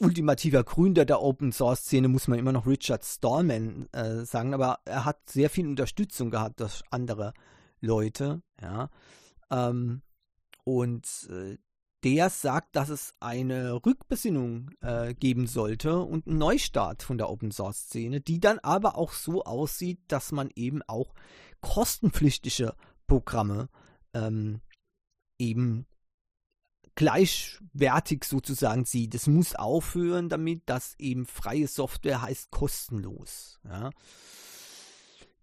ultimativer 0.00 0.64
Gründer 0.64 1.04
der 1.04 1.20
Open 1.20 1.52
Source 1.52 1.80
Szene 1.80 2.08
muss 2.08 2.28
man 2.28 2.38
immer 2.38 2.52
noch 2.52 2.66
Richard 2.66 3.04
Stallman 3.04 3.88
äh, 3.92 4.24
sagen, 4.24 4.54
aber 4.54 4.78
er 4.84 5.04
hat 5.04 5.28
sehr 5.28 5.50
viel 5.50 5.66
Unterstützung 5.66 6.30
gehabt 6.30 6.60
durch 6.60 6.82
andere 6.90 7.34
Leute, 7.80 8.42
ja. 8.60 8.90
Ähm, 9.50 10.02
und 10.64 11.28
äh, 11.30 11.58
der 12.04 12.30
sagt, 12.30 12.76
dass 12.76 12.90
es 12.90 13.14
eine 13.18 13.84
Rückbesinnung 13.84 14.70
äh, 14.80 15.14
geben 15.14 15.46
sollte 15.46 15.98
und 15.98 16.26
einen 16.26 16.38
Neustart 16.38 17.02
von 17.02 17.18
der 17.18 17.28
Open 17.28 17.50
Source 17.50 17.78
Szene, 17.86 18.20
die 18.20 18.38
dann 18.38 18.58
aber 18.60 18.96
auch 18.96 19.12
so 19.12 19.42
aussieht, 19.44 20.00
dass 20.08 20.30
man 20.30 20.50
eben 20.54 20.82
auch 20.82 21.14
kostenpflichtige 21.60 22.74
Programme 23.06 23.68
ähm, 24.14 24.60
eben 25.38 25.86
gleichwertig 26.94 28.24
sozusagen 28.24 28.84
sieht. 28.84 29.14
Es 29.14 29.28
muss 29.28 29.54
aufhören 29.54 30.28
damit, 30.28 30.62
dass 30.66 30.94
eben 30.98 31.26
freie 31.26 31.68
Software 31.68 32.22
heißt 32.22 32.50
kostenlos. 32.50 33.60
Ja. 33.64 33.90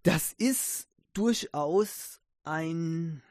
Das 0.03 0.33
ist 0.33 0.89
durchaus 1.13 2.19
ein, 2.43 3.23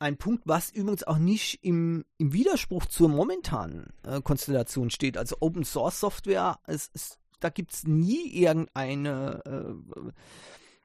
ein 0.00 0.16
Punkt, 0.16 0.42
was 0.46 0.70
übrigens 0.70 1.04
auch 1.04 1.18
nicht 1.18 1.62
im, 1.62 2.04
im 2.16 2.32
Widerspruch 2.32 2.86
zur 2.86 3.08
momentanen 3.08 3.92
äh, 4.02 4.20
Konstellation 4.22 4.90
steht. 4.90 5.16
Also 5.16 5.36
Open 5.40 5.64
Source 5.64 6.00
Software, 6.00 6.58
es, 6.66 6.90
es, 6.94 7.18
da 7.38 7.50
gibt 7.50 7.72
es 7.72 7.86
nie 7.86 8.32
irgendeine, 8.32 9.42
äh, 9.44 9.94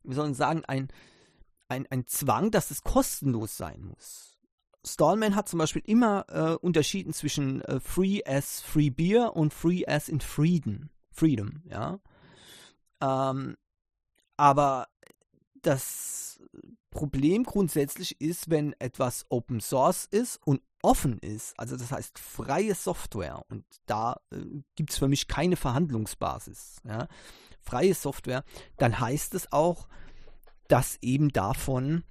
wie 0.04 0.14
soll 0.14 0.26
man 0.26 0.34
sagen, 0.34 0.64
ein, 0.66 0.90
ein, 1.70 1.88
ein 1.90 2.06
Zwang, 2.08 2.52
dass 2.52 2.72
es 2.72 2.84
kostenlos 2.84 3.56
sein 3.56 3.86
muss. 3.86 4.38
Stallman 4.86 5.36
hat 5.36 5.48
zum 5.48 5.60
Beispiel 5.60 5.82
immer 5.86 6.26
äh, 6.28 6.56
unterschieden 6.56 7.14
zwischen 7.14 7.62
äh, 7.62 7.80
Free 7.80 8.22
as 8.26 8.62
Free 8.62 8.90
Beer 8.90 9.36
und 9.36 9.54
Free 9.54 9.86
as 9.88 10.10
in 10.10 10.20
Freedom. 10.20 10.90
Freedom, 11.10 11.62
ja. 11.64 12.00
Ähm, 13.02 13.56
aber 14.36 14.88
das 15.62 16.42
Problem 16.96 17.44
grundsätzlich 17.44 18.22
ist, 18.22 18.50
wenn 18.50 18.74
etwas 18.80 19.26
Open 19.28 19.60
Source 19.60 20.06
ist 20.06 20.40
und 20.46 20.62
offen 20.82 21.20
ist, 21.20 21.60
also 21.60 21.76
das 21.76 21.92
heißt 21.92 22.18
freie 22.18 22.74
Software, 22.74 23.44
und 23.50 23.66
da 23.86 24.22
äh, 24.32 24.38
gibt 24.76 24.92
es 24.92 24.98
für 24.98 25.10
mich 25.10 25.28
keine 25.28 25.58
Verhandlungsbasis, 25.58 26.78
ja, 26.88 27.10
freie 27.60 27.94
Software, 27.94 28.46
dann 28.78 28.98
heißt 28.98 29.36
es 29.36 29.52
auch, 29.52 29.90
dass 30.70 30.98
eben 31.02 31.30
davon 31.34 32.06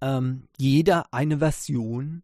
ähm, 0.00 0.46
jeder 0.56 1.12
eine 1.12 1.38
Version 1.38 2.22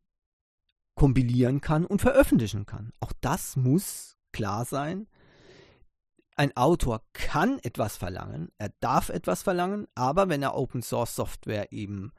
kompilieren 0.94 1.60
kann 1.60 1.84
und 1.84 2.00
veröffentlichen 2.00 2.66
kann. 2.66 2.92
Auch 3.00 3.12
das 3.20 3.56
muss 3.56 4.16
klar 4.30 4.64
sein. 4.64 5.08
Ein 6.34 6.56
Autor 6.56 7.02
kann 7.12 7.58
etwas 7.58 7.96
verlangen, 7.96 8.50
er 8.58 8.70
darf 8.80 9.10
etwas 9.10 9.42
verlangen, 9.42 9.86
aber 9.94 10.28
wenn 10.28 10.42
er 10.42 10.54
Open 10.54 10.82
Source 10.82 11.14
Software 11.14 11.72
eben 11.72 12.12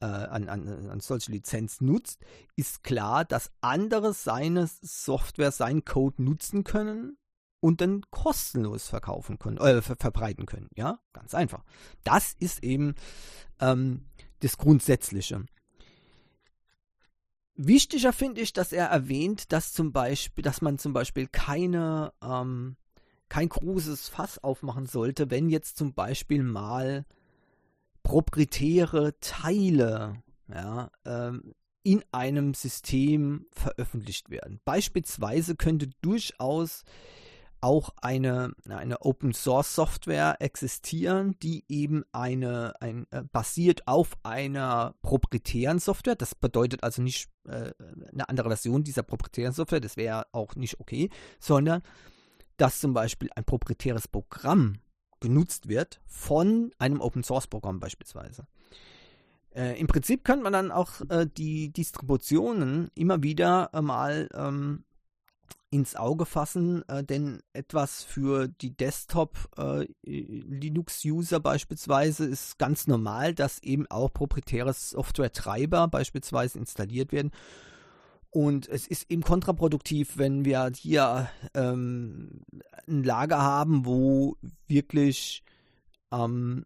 äh, 0.00 0.06
an, 0.06 0.48
an, 0.48 0.90
an 0.90 1.00
solche 1.00 1.30
Lizenz 1.30 1.80
nutzt, 1.80 2.24
ist 2.56 2.82
klar, 2.82 3.24
dass 3.24 3.52
andere 3.60 4.14
seine 4.14 4.68
Software, 4.82 5.52
seinen 5.52 5.84
Code 5.84 6.22
nutzen 6.22 6.64
können 6.64 7.16
und 7.60 7.80
dann 7.80 8.02
kostenlos 8.10 8.88
verkaufen 8.88 9.38
können, 9.38 9.58
äh, 9.58 9.80
ver 9.80 9.96
verbreiten 9.96 10.46
können. 10.46 10.68
Ja, 10.74 10.98
ganz 11.12 11.34
einfach. 11.34 11.62
Das 12.02 12.34
ist 12.40 12.64
eben 12.64 12.96
ähm, 13.60 14.06
das 14.40 14.58
Grundsätzliche. 14.58 15.46
Wichtiger 17.54 18.12
finde 18.12 18.40
ich, 18.40 18.52
dass 18.52 18.72
er 18.72 18.86
erwähnt, 18.86 19.52
dass 19.52 19.72
zum 19.72 19.92
Beispiel, 19.92 20.42
dass 20.42 20.62
man 20.62 20.78
zum 20.78 20.92
Beispiel 20.92 21.28
keine, 21.28 22.12
ähm, 22.20 22.76
kein 23.32 23.48
großes 23.48 24.10
Fass 24.10 24.44
aufmachen 24.44 24.84
sollte, 24.84 25.30
wenn 25.30 25.48
jetzt 25.48 25.78
zum 25.78 25.94
Beispiel 25.94 26.42
mal 26.42 27.06
proprietäre 28.02 29.18
Teile 29.20 30.22
ja, 30.48 30.90
ähm, 31.06 31.54
in 31.82 32.04
einem 32.12 32.52
System 32.52 33.46
veröffentlicht 33.50 34.28
werden. 34.28 34.60
Beispielsweise 34.66 35.56
könnte 35.56 35.88
durchaus 36.02 36.84
auch 37.62 37.94
eine, 38.02 38.52
eine 38.68 39.00
Open 39.00 39.32
Source 39.32 39.76
Software 39.76 40.36
existieren, 40.40 41.34
die 41.42 41.64
eben 41.68 42.04
eine, 42.12 42.74
ein, 42.82 43.06
äh, 43.12 43.22
basiert 43.22 43.88
auf 43.88 44.10
einer 44.24 44.94
proprietären 45.00 45.78
Software. 45.78 46.16
Das 46.16 46.34
bedeutet 46.34 46.84
also 46.84 47.00
nicht 47.00 47.30
äh, 47.48 47.72
eine 48.12 48.28
andere 48.28 48.50
Version 48.50 48.84
dieser 48.84 49.04
proprietären 49.04 49.54
Software, 49.54 49.80
das 49.80 49.96
wäre 49.96 50.26
auch 50.32 50.54
nicht 50.54 50.80
okay, 50.80 51.08
sondern 51.40 51.80
dass 52.62 52.78
zum 52.78 52.94
Beispiel 52.94 53.28
ein 53.34 53.42
proprietäres 53.42 54.06
Programm 54.06 54.78
genutzt 55.18 55.68
wird 55.68 56.00
von 56.06 56.70
einem 56.78 57.00
Open 57.00 57.24
Source 57.24 57.48
Programm 57.48 57.80
beispielsweise. 57.80 58.46
Äh, 59.52 59.80
Im 59.80 59.88
Prinzip 59.88 60.22
könnte 60.22 60.44
man 60.44 60.52
dann 60.52 60.70
auch 60.70 61.00
äh, 61.08 61.26
die 61.26 61.72
Distributionen 61.72 62.92
immer 62.94 63.24
wieder 63.24 63.70
äh, 63.72 63.82
mal 63.82 64.28
ähm, 64.32 64.84
ins 65.70 65.96
Auge 65.96 66.24
fassen, 66.24 66.88
äh, 66.88 67.02
denn 67.02 67.42
etwas 67.52 68.04
für 68.04 68.46
die 68.46 68.76
Desktop-Linux-User 68.76 71.36
äh, 71.38 71.40
beispielsweise 71.40 72.26
ist 72.26 72.60
ganz 72.60 72.86
normal, 72.86 73.34
dass 73.34 73.60
eben 73.64 73.90
auch 73.90 74.12
proprietäre 74.12 74.72
Software-Treiber 74.72 75.88
beispielsweise 75.88 76.60
installiert 76.60 77.10
werden. 77.10 77.32
Und 78.32 78.66
es 78.66 78.86
ist 78.86 79.10
eben 79.10 79.22
kontraproduktiv, 79.22 80.16
wenn 80.16 80.46
wir 80.46 80.72
hier 80.74 81.28
ähm, 81.52 82.40
ein 82.88 83.04
Lager 83.04 83.42
haben, 83.42 83.84
wo 83.84 84.36
wirklich 84.66 85.44
ähm, 86.10 86.64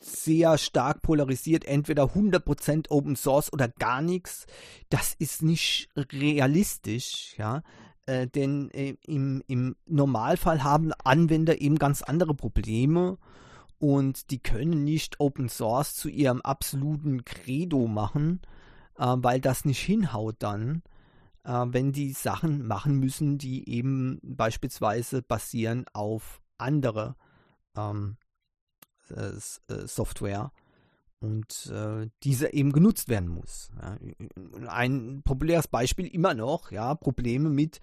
sehr 0.00 0.58
stark 0.58 1.02
polarisiert, 1.02 1.64
entweder 1.64 2.04
100% 2.06 2.90
Open 2.90 3.14
Source 3.14 3.52
oder 3.52 3.68
gar 3.68 4.02
nichts. 4.02 4.46
Das 4.88 5.14
ist 5.14 5.42
nicht 5.42 5.88
realistisch, 5.96 7.36
ja. 7.38 7.62
Äh, 8.06 8.26
denn 8.26 8.68
äh, 8.72 8.96
im, 9.06 9.44
im 9.46 9.76
Normalfall 9.86 10.64
haben 10.64 10.92
Anwender 11.04 11.60
eben 11.60 11.78
ganz 11.78 12.02
andere 12.02 12.34
Probleme 12.34 13.16
und 13.78 14.32
die 14.32 14.40
können 14.40 14.82
nicht 14.82 15.20
Open 15.20 15.48
Source 15.48 15.94
zu 15.94 16.08
ihrem 16.08 16.40
absoluten 16.40 17.24
Credo 17.24 17.86
machen, 17.86 18.40
äh, 19.02 19.16
weil 19.18 19.40
das 19.40 19.64
nicht 19.64 19.80
hinhaut 19.80 20.36
dann, 20.38 20.82
äh, 21.44 21.64
wenn 21.66 21.92
die 21.92 22.12
Sachen 22.12 22.66
machen 22.66 22.98
müssen, 22.98 23.36
die 23.36 23.68
eben 23.68 24.20
beispielsweise 24.22 25.22
basieren 25.22 25.86
auf 25.92 26.40
andere 26.58 27.16
ähm, 27.76 28.16
Software 29.68 30.52
und 31.20 31.66
äh, 31.66 32.08
diese 32.22 32.52
eben 32.52 32.72
genutzt 32.72 33.08
werden 33.08 33.28
muss. 33.28 33.70
Ja. 33.80 33.98
Ein 34.68 35.22
populäres 35.22 35.68
Beispiel 35.68 36.06
immer 36.06 36.32
noch, 36.34 36.70
ja, 36.70 36.94
Probleme 36.94 37.50
mit 37.50 37.80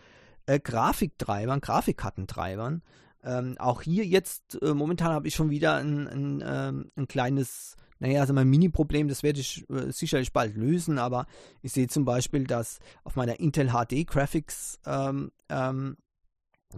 äh, 0.47 0.59
Grafiktreibern, 0.59 1.61
Grafikkartentreibern. 1.61 2.81
Ähm, 3.23 3.57
auch 3.59 3.81
hier 3.81 4.05
jetzt, 4.05 4.59
äh, 4.61 4.73
momentan 4.73 5.11
habe 5.11 5.27
ich 5.27 5.35
schon 5.35 5.49
wieder 5.51 5.75
ein, 5.75 6.07
ein, 6.07 6.43
ähm, 6.45 6.91
ein 6.95 7.07
kleines, 7.07 7.75
naja, 7.99 8.21
also 8.21 8.33
mein 8.33 8.49
Mini-Problem, 8.49 9.09
das 9.09 9.23
werde 9.23 9.41
ich 9.41 9.69
äh, 9.69 9.91
sicherlich 9.91 10.31
bald 10.31 10.55
lösen, 10.55 10.97
aber 10.97 11.27
ich 11.61 11.73
sehe 11.73 11.87
zum 11.87 12.05
Beispiel, 12.05 12.45
dass 12.45 12.79
auf 13.03 13.15
meiner 13.15 13.39
Intel 13.39 13.71
HD 13.71 14.07
Graphics 14.07 14.79
ähm, 14.85 15.31
ähm, 15.49 15.97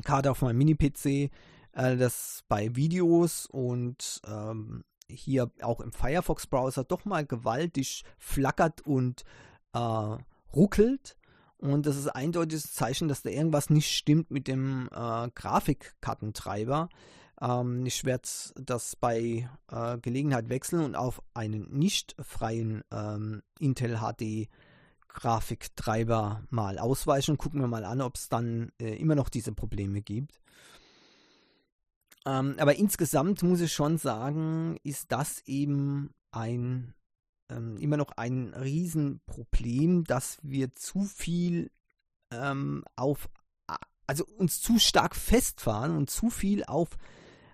Karte 0.04 0.32
auf 0.32 0.42
meinem 0.42 0.58
Mini-PC, 0.58 1.06
äh, 1.06 1.30
das 1.98 2.44
bei 2.48 2.76
Videos 2.76 3.46
und 3.46 4.22
ähm, 4.26 4.84
hier 5.08 5.52
auch 5.62 5.80
im 5.80 5.92
Firefox-Browser 5.92 6.86
doch 6.86 7.06
mal 7.06 7.26
gewaltig 7.26 8.04
flackert 8.18 8.82
und 8.82 9.24
äh, 9.74 10.18
ruckelt. 10.56 11.18
Und 11.58 11.86
das 11.86 11.98
ist 11.98 12.08
ein 12.08 12.24
eindeutiges 12.24 12.74
Zeichen, 12.74 13.08
dass 13.08 13.22
da 13.22 13.30
irgendwas 13.30 13.70
nicht 13.70 13.92
stimmt 13.96 14.32
mit 14.32 14.48
dem 14.48 14.90
äh, 14.92 15.30
Grafikkartentreiber. 15.36 16.90
Ähm, 17.42 17.86
ich 17.86 18.06
werde 18.06 18.30
das 18.56 18.96
bei 18.96 19.50
äh, 19.70 19.98
Gelegenheit 20.00 20.50
wechseln 20.50 20.84
und 20.84 20.96
auf 20.96 21.22
einen 21.34 21.70
nicht 21.72 22.16
freien 22.20 22.84
ähm, 22.92 23.42
Intel 23.60 23.98
HD 24.00 24.48
Grafiktreiber 25.08 26.44
mal 26.50 26.80
ausweichen. 26.80 27.38
Gucken 27.38 27.60
wir 27.60 27.68
mal 27.68 27.84
an, 27.84 28.02
ob 28.02 28.16
es 28.16 28.30
dann 28.30 28.72
äh, 28.80 28.96
immer 28.96 29.16
noch 29.16 29.30
diese 29.30 29.52
Probleme 29.52 30.02
gibt. 30.02 30.40
Ähm, 32.26 32.56
aber 32.60 32.76
insgesamt 32.76 33.42
muss 33.44 33.62
ich 33.62 33.74
schon 33.74 33.98
sagen, 33.98 34.78
ist 34.84 35.12
das 35.12 35.42
eben 35.48 36.14
ein 36.32 36.94
ähm, 37.50 37.78
immer 37.78 37.98
noch 37.98 38.12
ein 38.16 38.54
Riesenproblem, 38.54 40.04
dass 40.06 40.38
wir 40.42 40.74
zu 40.76 41.02
viel 41.02 41.72
ähm, 42.32 42.86
auf, 42.96 43.30
also 44.08 44.26
uns 44.38 44.62
zu 44.62 44.80
stark 44.80 45.16
festfahren 45.16 45.98
und 45.98 46.10
zu 46.10 46.30
viel 46.30 46.64
auf 46.64 46.98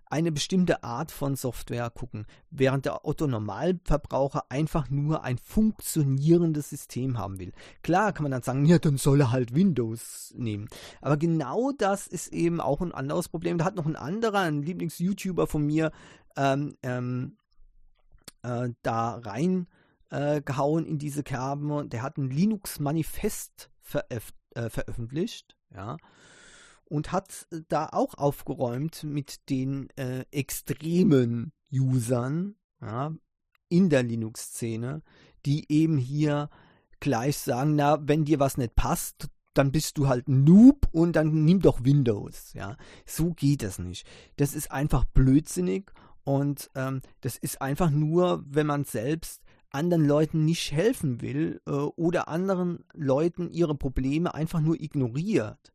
eine 0.10 0.32
bestimmte 0.32 0.84
Art 0.84 1.12
von 1.12 1.36
Software 1.36 1.90
gucken, 1.90 2.26
während 2.50 2.86
der 2.86 3.06
Otto 3.06 3.28
Normalverbraucher 3.28 4.46
einfach 4.50 4.90
nur 4.90 5.24
ein 5.24 5.38
funktionierendes 5.38 6.70
System 6.70 7.18
haben 7.18 7.40
will. 7.40 7.54
Klar 7.84 8.14
kann 8.14 8.24
man 8.24 8.32
dann 8.32 8.44
sagen, 8.44 8.66
ja, 8.66 8.80
dann 8.80 8.98
soll 8.98 9.22
er 9.22 9.32
halt 9.32 9.54
Windows 9.54 10.34
nehmen. 10.38 10.68
Aber 11.02 11.18
genau 11.18 11.72
das 11.78 12.08
ist 12.08 12.30
eben 12.34 12.62
auch 12.62 12.82
ein 12.82 12.94
anderes 12.94 13.30
Problem. 13.30 13.58
Da 13.58 13.66
hat 13.66 13.76
noch 13.76 13.86
ein 13.86 13.96
anderer, 13.96 14.40
ein 14.40 14.62
Lieblings-YouTuber 14.62 15.48
von 15.48 15.66
mir, 15.66 15.92
ähm, 16.36 16.76
ähm, 16.84 17.38
äh, 18.44 18.70
da 18.84 19.16
rein 19.16 19.68
äh, 20.10 20.42
gehauen 20.42 20.86
in 20.86 20.98
diese 20.98 21.24
Kerben. 21.24 21.90
Der 21.90 22.02
hat 22.02 22.18
ein 22.18 22.30
Linux-Manifest 22.30 23.70
veröf 23.82 24.34
äh, 24.56 24.70
veröffentlicht, 24.70 25.56
ja, 25.74 25.98
und 26.90 27.12
hat 27.12 27.48
da 27.70 27.90
auch 27.92 28.16
aufgeräumt 28.16 29.04
mit 29.04 29.50
den 29.50 29.90
äh, 29.98 30.26
extremen 30.32 31.52
Usern 31.72 32.56
ja, 32.82 33.14
in 33.70 33.90
der 33.90 34.04
Linux-Szene, 34.04 35.02
die 35.46 35.72
eben 35.72 35.98
hier 35.98 36.50
gleich 37.00 37.38
sagen, 37.38 37.76
na, 37.76 38.00
wenn 38.08 38.26
dir 38.26 38.40
was 38.40 38.58
nicht 38.58 38.76
passt, 38.76 39.30
dann 39.54 39.72
bist 39.72 39.98
du 39.98 40.08
halt 40.08 40.30
Noob 40.30 40.88
und 40.92 41.16
dann 41.16 41.44
nimm 41.46 41.62
doch 41.62 41.84
Windows, 41.84 42.54
ja. 42.54 42.78
So 43.06 43.34
geht 43.34 43.64
das 43.64 43.80
nicht. 43.80 44.08
Das 44.36 44.54
ist 44.54 44.72
einfach 44.72 45.06
blödsinnig 45.06 45.92
und 46.24 46.70
ähm, 46.76 47.02
das 47.22 47.38
ist 47.38 47.62
einfach 47.62 47.90
nur, 47.90 48.44
wenn 48.48 48.68
man 48.68 48.84
selbst 48.84 49.42
anderen 49.72 50.06
Leuten 50.06 50.46
nicht 50.46 50.72
helfen 50.72 51.22
will 51.22 51.62
äh, 51.66 51.72
oder 51.72 52.28
anderen 52.28 52.86
Leuten 52.94 53.50
ihre 53.50 53.76
Probleme 53.76 54.34
einfach 54.34 54.62
nur 54.62 54.80
ignoriert, 54.80 55.74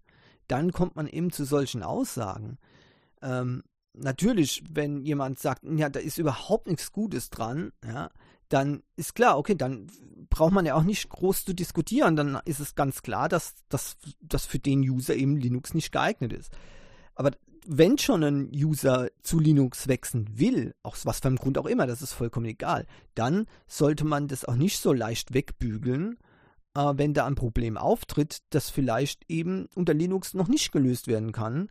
dann 0.52 0.70
kommt 0.70 0.96
man 0.96 1.06
eben 1.06 1.32
zu 1.32 1.44
solchen 1.44 1.82
Aussagen. 1.82 2.58
Ähm, 3.22 3.62
natürlich, 3.94 4.62
wenn 4.68 5.00
jemand 5.00 5.38
sagt, 5.38 5.62
ja, 5.64 5.88
da 5.88 5.98
ist 5.98 6.18
überhaupt 6.18 6.66
nichts 6.66 6.92
Gutes 6.92 7.30
dran, 7.30 7.72
ja, 7.86 8.10
dann 8.50 8.82
ist 8.96 9.14
klar, 9.14 9.38
okay, 9.38 9.54
dann 9.54 9.86
braucht 10.28 10.52
man 10.52 10.66
ja 10.66 10.74
auch 10.74 10.82
nicht 10.82 11.08
groß 11.08 11.46
zu 11.46 11.54
diskutieren, 11.54 12.16
dann 12.16 12.38
ist 12.44 12.60
es 12.60 12.74
ganz 12.74 13.00
klar, 13.00 13.30
dass 13.30 13.54
das 13.70 14.44
für 14.44 14.58
den 14.58 14.80
User 14.80 15.14
eben 15.14 15.38
Linux 15.38 15.72
nicht 15.72 15.90
geeignet 15.90 16.34
ist. 16.34 16.52
Aber 17.14 17.30
wenn 17.64 17.96
schon 17.96 18.22
ein 18.22 18.50
User 18.54 19.08
zu 19.22 19.38
Linux 19.38 19.88
wechseln 19.88 20.38
will, 20.38 20.74
aus 20.82 21.06
was 21.06 21.20
für 21.20 21.28
einem 21.28 21.36
Grund 21.36 21.56
auch 21.56 21.66
immer, 21.66 21.86
das 21.86 22.02
ist 22.02 22.12
vollkommen 22.12 22.46
egal, 22.46 22.86
dann 23.14 23.46
sollte 23.66 24.04
man 24.04 24.28
das 24.28 24.44
auch 24.44 24.56
nicht 24.56 24.78
so 24.80 24.92
leicht 24.92 25.32
wegbügeln, 25.32 26.18
äh, 26.74 26.92
wenn 26.96 27.14
da 27.14 27.26
ein 27.26 27.34
Problem 27.34 27.76
auftritt, 27.76 28.38
das 28.50 28.70
vielleicht 28.70 29.24
eben 29.28 29.68
unter 29.74 29.94
Linux 29.94 30.34
noch 30.34 30.48
nicht 30.48 30.72
gelöst 30.72 31.08
werden 31.08 31.32
kann. 31.32 31.68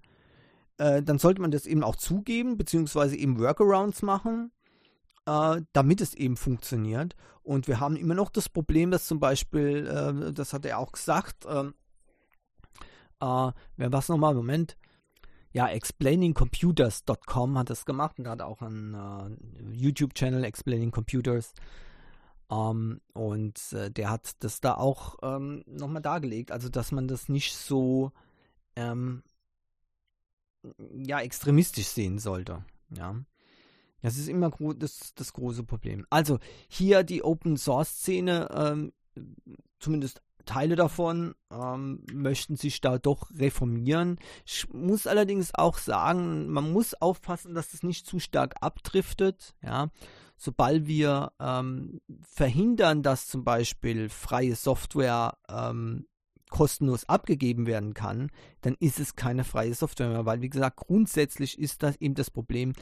Äh, 0.77 1.03
dann 1.03 1.19
sollte 1.19 1.41
man 1.41 1.51
das 1.51 1.65
eben 1.65 1.83
auch 1.83 1.95
zugeben, 1.95 2.57
beziehungsweise 2.57 3.15
eben 3.15 3.39
Workarounds 3.39 4.01
machen, 4.01 4.51
äh, 5.25 5.61
damit 5.73 6.01
es 6.01 6.13
eben 6.13 6.37
funktioniert. 6.37 7.15
Und 7.43 7.67
wir 7.67 7.79
haben 7.79 7.95
immer 7.95 8.15
noch 8.15 8.29
das 8.29 8.49
Problem, 8.49 8.91
dass 8.91 9.05
zum 9.05 9.19
Beispiel, 9.19 9.87
äh, 9.87 10.33
das 10.33 10.53
hat 10.53 10.65
er 10.65 10.79
auch 10.79 10.91
gesagt, 10.91 11.45
ähm, 11.47 11.73
äh, 13.19 13.51
wer 13.77 13.91
was 13.91 14.09
nochmal, 14.09 14.33
Moment, 14.33 14.77
ja, 15.53 15.67
explainingcomputers.com 15.67 17.57
hat 17.57 17.69
das 17.69 17.85
gemacht 17.85 18.19
und 18.19 18.27
hat 18.27 18.41
auch 18.41 18.61
einen 18.61 18.95
uh, 18.95 19.29
YouTube-Channel 19.73 20.45
Explaining 20.45 20.91
Computers. 20.91 21.53
Ähm, 22.51 23.01
und 23.13 23.59
äh, 23.73 23.89
der 23.89 24.09
hat 24.09 24.43
das 24.43 24.59
da 24.59 24.75
auch 24.75 25.17
ähm, 25.23 25.63
nochmal 25.65 26.01
dargelegt, 26.01 26.51
also 26.51 26.69
dass 26.69 26.91
man 26.91 27.07
das 27.07 27.29
nicht 27.29 27.55
so 27.55 28.11
ähm, 28.75 29.23
ja, 30.95 31.21
extremistisch 31.21 31.87
sehen 31.87 32.19
sollte. 32.19 32.63
Ja. 32.95 33.15
Das 34.01 34.17
ist 34.17 34.27
immer 34.27 34.49
gro 34.49 34.73
das, 34.73 35.13
das 35.15 35.33
große 35.33 35.63
Problem. 35.63 36.05
Also 36.09 36.39
hier 36.67 37.03
die 37.03 37.23
Open 37.23 37.57
Source 37.57 37.89
Szene, 37.89 38.49
ähm, 38.53 38.93
zumindest 39.79 40.21
Teile 40.45 40.75
davon 40.75 41.35
ähm, 41.51 42.03
möchten 42.11 42.55
sich 42.55 42.81
da 42.81 42.97
doch 42.97 43.29
reformieren. 43.31 44.17
Ich 44.43 44.67
muss 44.73 45.05
allerdings 45.05 45.53
auch 45.53 45.77
sagen, 45.77 46.47
man 46.47 46.71
muss 46.71 46.95
aufpassen, 46.95 47.53
dass 47.53 47.73
es 47.75 47.83
nicht 47.83 48.07
zu 48.07 48.19
stark 48.19 48.55
abdriftet. 48.61 49.55
Ja, 49.61 49.89
sobald 50.41 50.87
wir 50.87 51.33
ähm, 51.39 52.01
verhindern, 52.23 53.03
dass 53.03 53.27
zum 53.27 53.43
Beispiel 53.43 54.09
freie 54.09 54.55
Software 54.55 55.37
ähm, 55.47 56.07
kostenlos 56.49 57.07
abgegeben 57.07 57.67
werden 57.67 57.93
kann, 57.93 58.31
dann 58.61 58.75
ist 58.79 58.99
es 58.99 59.15
keine 59.15 59.43
freie 59.43 59.75
Software 59.75 60.09
mehr, 60.09 60.25
weil 60.25 60.41
wie 60.41 60.49
gesagt 60.49 60.77
grundsätzlich 60.77 61.59
ist 61.59 61.83
das 61.83 61.95
eben 61.97 62.15
das 62.15 62.31
Problem 62.31 62.73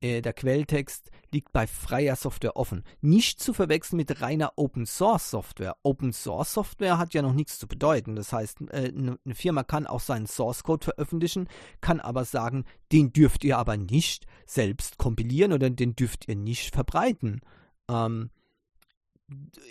äh, 0.00 0.22
der 0.22 0.32
Quelltext 0.32 1.10
liegt 1.30 1.52
bei 1.52 1.66
freier 1.66 2.16
Software 2.16 2.56
offen. 2.56 2.84
Nicht 3.00 3.40
zu 3.40 3.52
verwechseln 3.52 3.98
mit 3.98 4.20
reiner 4.20 4.52
Open 4.56 4.86
Source 4.86 5.30
Software. 5.30 5.76
Open 5.82 6.12
Source 6.12 6.54
Software 6.54 6.98
hat 6.98 7.14
ja 7.14 7.22
noch 7.22 7.34
nichts 7.34 7.58
zu 7.58 7.68
bedeuten. 7.68 8.16
Das 8.16 8.32
heißt, 8.32 8.62
äh, 8.70 8.92
eine 8.94 9.34
Firma 9.34 9.62
kann 9.62 9.86
auch 9.86 10.00
seinen 10.00 10.26
Source 10.26 10.62
Code 10.62 10.84
veröffentlichen, 10.84 11.48
kann 11.80 12.00
aber 12.00 12.24
sagen, 12.24 12.64
den 12.92 13.12
dürft 13.12 13.44
ihr 13.44 13.58
aber 13.58 13.76
nicht 13.76 14.26
selbst 14.46 14.98
kompilieren 14.98 15.52
oder 15.52 15.70
den 15.70 15.94
dürft 15.94 16.28
ihr 16.28 16.36
nicht 16.36 16.74
verbreiten. 16.74 17.40
Ähm, 17.88 18.30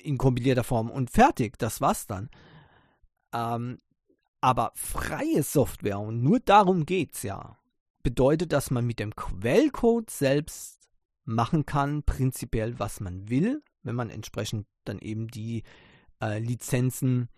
in 0.03 0.17
kompilierter 0.17 0.63
Form 0.63 0.89
und 0.89 1.09
fertig, 1.09 1.57
das 1.57 1.81
war's 1.81 2.07
dann. 2.07 2.29
Ähm, 3.33 3.79
aber 4.41 4.71
freie 4.75 5.43
Software, 5.43 5.99
und 5.99 6.23
nur 6.23 6.39
darum 6.39 6.85
geht's 6.85 7.23
ja, 7.23 7.58
bedeutet, 8.09 8.53
dass 8.53 8.71
man 8.71 8.87
mit 8.87 8.97
dem 8.97 9.15
Quellcode 9.15 10.09
selbst 10.09 10.89
machen 11.25 11.67
kann, 11.67 12.01
prinzipiell, 12.01 12.79
was 12.79 13.01
man 13.01 13.29
will, 13.29 13.61
wenn 13.83 13.93
man 13.93 14.09
entsprechend 14.09 14.65
dann 14.83 14.97
eben 14.97 15.27
die 15.27 15.61
äh, 16.19 16.39
Lizenzen, 16.39 17.29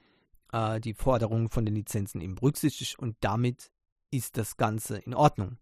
äh, 0.54 0.80
die 0.80 0.94
Forderungen 0.94 1.50
von 1.50 1.66
den 1.66 1.76
Lizenzen 1.76 2.22
eben 2.22 2.36
berücksichtigt 2.36 2.98
und 2.98 3.18
damit 3.20 3.70
ist 4.12 4.38
das 4.38 4.56
Ganze 4.56 5.00
in 5.00 5.14
Ordnung. 5.14 5.58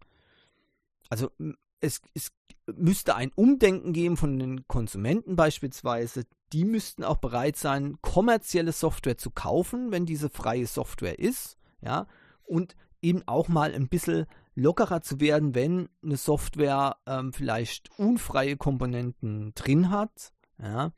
Also 1.08 1.32
es, 1.80 2.02
es 2.14 2.30
müsste 2.72 3.16
ein 3.16 3.32
Umdenken 3.34 3.92
geben 3.92 4.16
von 4.16 4.38
den 4.38 4.68
Konsumenten 4.68 5.34
beispielsweise. 5.34 6.22
Die 6.52 6.64
müssten 6.64 7.02
auch 7.02 7.16
bereit 7.16 7.56
sein, 7.56 7.98
kommerzielle 8.00 8.70
Software 8.70 9.18
zu 9.18 9.32
kaufen, 9.32 9.90
wenn 9.90 10.06
diese 10.06 10.30
freie 10.30 10.68
Software 10.68 11.18
ist, 11.18 11.58
ja, 11.80 12.06
und 12.44 12.76
eben 13.02 13.26
auch 13.26 13.48
mal 13.48 13.74
ein 13.74 13.88
bisschen 13.88 14.26
lockerer 14.60 15.02
zu 15.02 15.20
werden, 15.20 15.54
wenn 15.54 15.88
eine 16.02 16.16
Software 16.16 16.96
ähm, 17.06 17.32
vielleicht 17.32 17.90
unfreie 17.98 18.56
Komponenten 18.56 19.54
drin 19.54 19.90
hat. 19.90 20.32
Ja. 20.62 20.92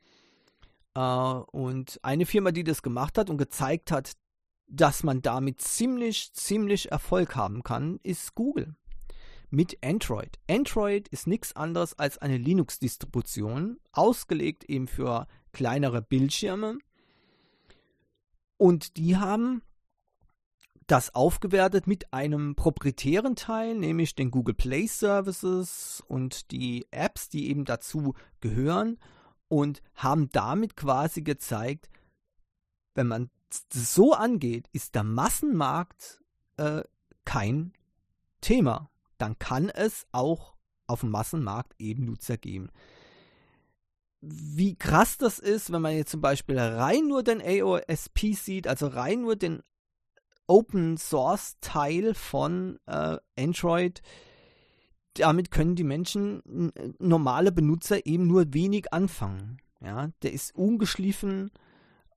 Äh, 0.95 1.43
und 1.51 1.99
eine 2.03 2.25
Firma, 2.25 2.51
die 2.51 2.63
das 2.63 2.81
gemacht 2.81 3.17
hat 3.17 3.29
und 3.29 3.37
gezeigt 3.37 3.91
hat, 3.91 4.13
dass 4.67 5.03
man 5.03 5.21
damit 5.21 5.61
ziemlich, 5.61 6.33
ziemlich 6.33 6.91
Erfolg 6.91 7.35
haben 7.35 7.63
kann, 7.63 7.99
ist 8.03 8.35
Google. 8.35 8.75
mit 9.53 9.77
Android. 9.85 10.39
Android 10.49 11.07
ist 11.09 11.27
nichts 11.27 11.55
anderes 11.55 11.97
als 11.99 12.17
eine 12.17 12.37
Linux-Distribution, 12.37 13.79
ausgelegt 13.91 14.63
eben 14.63 14.87
für 14.87 15.27
kleinere 15.51 16.01
Bildschirme. 16.01 16.79
Und 18.57 18.97
die 18.97 19.17
haben 19.17 19.61
das 20.93 21.15
aufgewertet 21.15 21.87
mit 21.87 22.13
einem 22.13 22.53
proprietären 22.53 23.35
Teil, 23.35 23.73
nämlich 23.73 24.13
den 24.13 24.29
Google 24.29 24.53
Play 24.53 24.85
Services 24.85 26.03
und 26.07 26.51
die 26.51 26.85
Apps, 26.91 27.29
die 27.29 27.49
eben 27.49 27.65
dazu 27.65 28.13
gehören 28.41 28.99
und 29.47 29.81
haben 29.95 30.29
damit 30.29 30.77
quasi 30.77 31.23
gezeigt, 31.23 31.89
wenn 32.93 33.07
man 33.07 33.31
das 33.49 33.95
so 33.95 34.13
angeht, 34.13 34.67
ist 34.71 34.93
der 34.93 35.03
Massenmarkt 35.03 36.21
äh, 36.57 36.83
kein 37.25 37.73
Thema. 38.41 38.91
Dann 39.17 39.39
kann 39.39 39.69
es 39.69 40.05
auch 40.11 40.53
auf 40.85 40.99
dem 40.99 41.09
Massenmarkt 41.09 41.73
eben 41.79 42.05
Nutzer 42.05 42.37
geben. 42.37 42.69
Wie 44.21 44.75
krass 44.75 45.17
das 45.17 45.39
ist, 45.39 45.71
wenn 45.71 45.81
man 45.81 45.95
jetzt 45.95 46.11
zum 46.11 46.21
Beispiel 46.21 46.59
rein 46.59 47.07
nur 47.07 47.23
den 47.23 47.41
AOSP 47.41 48.35
sieht, 48.35 48.67
also 48.67 48.85
rein 48.85 49.21
nur 49.21 49.35
den 49.35 49.63
Open 50.53 50.97
Source 50.97 51.57
Teil 51.61 52.13
von 52.13 52.77
äh, 52.85 53.17
Android, 53.35 54.03
damit 55.15 55.49
können 55.49 55.75
die 55.75 55.83
Menschen, 55.83 56.71
normale 56.99 57.51
Benutzer, 57.51 58.05
eben 58.05 58.27
nur 58.27 58.53
wenig 58.53 58.93
anfangen. 58.93 59.57
Ja, 59.81 60.09
der 60.21 60.31
ist 60.31 60.55
ungeschliffen, 60.55 61.49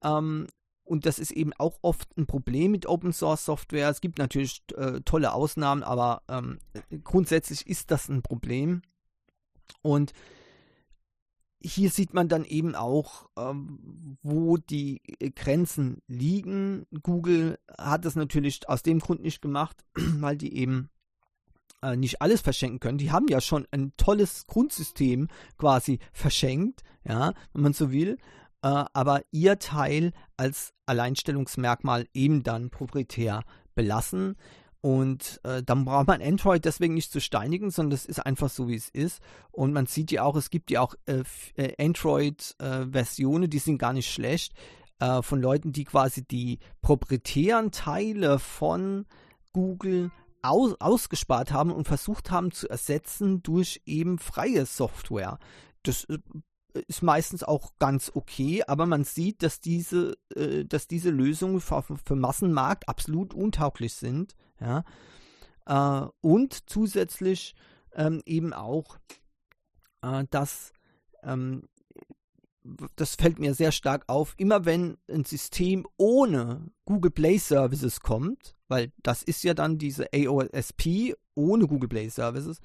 ähm, 0.04 0.48
und 0.84 1.06
das 1.06 1.18
ist 1.18 1.30
eben 1.30 1.54
auch 1.54 1.78
oft 1.80 2.14
ein 2.18 2.26
Problem 2.26 2.72
mit 2.72 2.84
Open 2.84 3.14
Source 3.14 3.46
Software. 3.46 3.88
Es 3.88 4.02
gibt 4.02 4.18
natürlich 4.18 4.62
äh, 4.76 5.00
tolle 5.00 5.32
Ausnahmen, 5.32 5.82
aber 5.82 6.20
ähm, 6.28 6.58
grundsätzlich 7.04 7.66
ist 7.66 7.90
das 7.90 8.10
ein 8.10 8.20
Problem. 8.20 8.82
Und 9.80 10.12
hier 11.66 11.90
sieht 11.90 12.14
man 12.14 12.28
dann 12.28 12.44
eben 12.44 12.74
auch, 12.74 13.28
ähm, 13.36 14.18
wo 14.22 14.56
die 14.56 15.00
Grenzen 15.34 16.02
liegen. 16.06 16.86
Google 17.02 17.58
hat 17.76 18.04
das 18.04 18.14
natürlich 18.14 18.68
aus 18.68 18.82
dem 18.82 19.00
Grund 19.00 19.22
nicht 19.22 19.42
gemacht, 19.42 19.84
weil 19.94 20.36
die 20.36 20.56
eben 20.56 20.90
äh, 21.82 21.96
nicht 21.96 22.22
alles 22.22 22.40
verschenken 22.40 22.80
können. 22.80 22.98
Die 22.98 23.10
haben 23.10 23.28
ja 23.28 23.40
schon 23.40 23.66
ein 23.70 23.92
tolles 23.96 24.46
Grundsystem 24.46 25.28
quasi 25.58 25.98
verschenkt, 26.12 26.82
ja, 27.04 27.32
wenn 27.52 27.62
man 27.62 27.72
so 27.72 27.90
will 27.92 28.16
äh, 28.62 28.84
aber 28.92 29.22
ihr 29.30 29.58
Teil 29.58 30.12
als 30.36 30.72
Alleinstellungsmerkmal 30.86 32.06
eben 32.14 32.42
dann 32.42 32.70
proprietär 32.70 33.44
belassen. 33.74 34.36
Und 34.80 35.40
äh, 35.44 35.62
dann 35.62 35.84
braucht 35.84 36.06
man 36.06 36.22
Android 36.22 36.64
deswegen 36.64 36.94
nicht 36.94 37.10
zu 37.10 37.20
steinigen, 37.20 37.70
sondern 37.70 37.90
das 37.90 38.06
ist 38.06 38.20
einfach 38.20 38.50
so, 38.50 38.68
wie 38.68 38.76
es 38.76 38.88
ist. 38.88 39.20
Und 39.50 39.72
man 39.72 39.86
sieht 39.86 40.12
ja 40.12 40.22
auch, 40.22 40.36
es 40.36 40.50
gibt 40.50 40.70
ja 40.70 40.80
auch 40.80 40.94
äh, 41.06 41.22
äh 41.56 41.84
Android-Versionen, 41.84 43.44
äh, 43.44 43.48
die 43.48 43.58
sind 43.58 43.78
gar 43.78 43.92
nicht 43.92 44.12
schlecht, 44.12 44.54
äh, 45.00 45.22
von 45.22 45.40
Leuten, 45.40 45.72
die 45.72 45.84
quasi 45.84 46.24
die 46.24 46.58
proprietären 46.82 47.70
Teile 47.72 48.38
von 48.38 49.06
Google 49.52 50.10
aus, 50.42 50.74
ausgespart 50.80 51.52
haben 51.52 51.72
und 51.72 51.88
versucht 51.88 52.30
haben 52.30 52.52
zu 52.52 52.68
ersetzen 52.68 53.42
durch 53.42 53.82
eben 53.86 54.18
freie 54.18 54.66
Software. 54.66 55.38
Das 55.82 56.06
ist 56.88 57.02
meistens 57.02 57.42
auch 57.42 57.72
ganz 57.78 58.10
okay, 58.14 58.62
aber 58.66 58.86
man 58.86 59.04
sieht, 59.04 59.42
dass 59.42 59.60
diese, 59.60 60.16
äh, 60.34 60.64
dass 60.64 60.86
diese 60.86 61.10
Lösungen 61.10 61.60
für, 61.60 61.82
für 61.82 62.16
Massenmarkt 62.16 62.88
absolut 62.88 63.34
untauglich 63.34 63.94
sind. 63.94 64.36
Ja? 64.60 64.84
Äh, 65.66 66.08
und 66.20 66.68
zusätzlich 66.68 67.54
ähm, 67.94 68.22
eben 68.24 68.52
auch, 68.52 68.98
äh, 70.02 70.24
dass 70.30 70.72
ähm, 71.22 71.68
das 72.96 73.14
fällt 73.14 73.38
mir 73.38 73.54
sehr 73.54 73.72
stark 73.72 74.04
auf, 74.08 74.34
immer 74.38 74.64
wenn 74.64 74.98
ein 75.10 75.24
System 75.24 75.86
ohne 75.96 76.70
Google 76.84 77.10
Play 77.10 77.38
Services 77.38 78.00
kommt, 78.00 78.56
weil 78.68 78.92
das 79.02 79.22
ist 79.22 79.44
ja 79.44 79.54
dann 79.54 79.78
diese 79.78 80.08
AOSP 80.12 81.14
ohne 81.34 81.66
Google 81.66 81.88
Play 81.88 82.08
Services, 82.08 82.60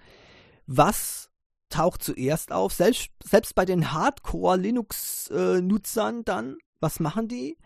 was 0.65 1.30
taucht 1.71 2.03
zuerst 2.03 2.51
auf. 2.51 2.73
Selbst, 2.73 3.09
selbst 3.23 3.55
bei 3.55 3.65
den 3.65 3.91
Hardcore-Linux-Nutzern 3.91 6.23
dann, 6.23 6.57
was 6.79 6.99
machen 6.99 7.27
die? 7.27 7.57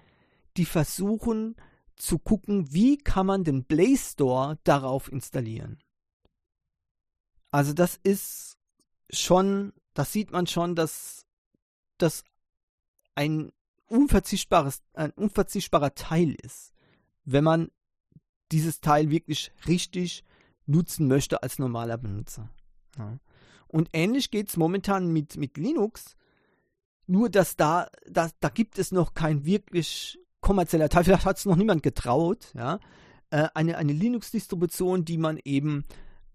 Die 0.56 0.64
versuchen 0.66 1.58
zu 1.98 2.20
gucken, 2.20 2.74
wie 2.74 2.98
kann 2.98 3.26
man 3.26 3.44
den 3.44 3.66
Play 3.66 3.98
Store 3.98 4.58
darauf 4.64 5.12
installieren. 5.12 5.80
Also 7.52 7.74
das 7.74 8.00
ist 8.04 8.58
schon, 9.10 9.74
das 9.94 10.12
sieht 10.12 10.32
man 10.32 10.48
schon, 10.48 10.76
dass 10.76 11.26
das 11.98 12.24
ein 13.16 13.52
unverzichtbares, 13.88 14.82
ein 14.94 15.12
unverzichtbarer 15.12 15.96
Teil 15.96 16.36
ist, 16.42 16.74
wenn 17.24 17.44
man 17.44 17.72
dieses 18.52 18.82
Teil 18.82 19.10
wirklich 19.10 19.52
richtig 19.68 20.24
nutzen 20.66 21.08
möchte 21.08 21.44
als 21.44 21.60
normaler 21.60 21.98
Benutzer. 21.98 22.50
Ja. 22.98 23.18
Und 23.68 23.90
ähnlich 23.94 24.32
geht 24.32 24.50
es 24.50 24.58
momentan 24.58 25.12
mit, 25.12 25.38
mit 25.38 25.58
Linux. 25.58 26.16
Nur, 27.08 27.30
dass 27.30 27.56
da, 27.56 27.88
da, 28.10 28.32
da 28.40 28.50
gibt 28.50 28.80
es 28.80 28.92
noch 28.92 29.14
kein 29.14 29.46
wirklich 29.46 30.20
kommerzieller 30.42 30.90
Teil. 30.90 31.04
Vielleicht 31.04 31.26
hat 31.26 31.38
es 31.38 31.46
noch 31.46 31.56
niemand 31.56 31.84
getraut. 31.84 32.52
Ja? 32.56 32.80
Äh, 33.30 33.50
eine 33.54 33.78
eine 33.78 33.94
Linux-Distribution, 33.94 35.06
die 35.06 35.18
man 35.18 35.40
eben 35.44 35.86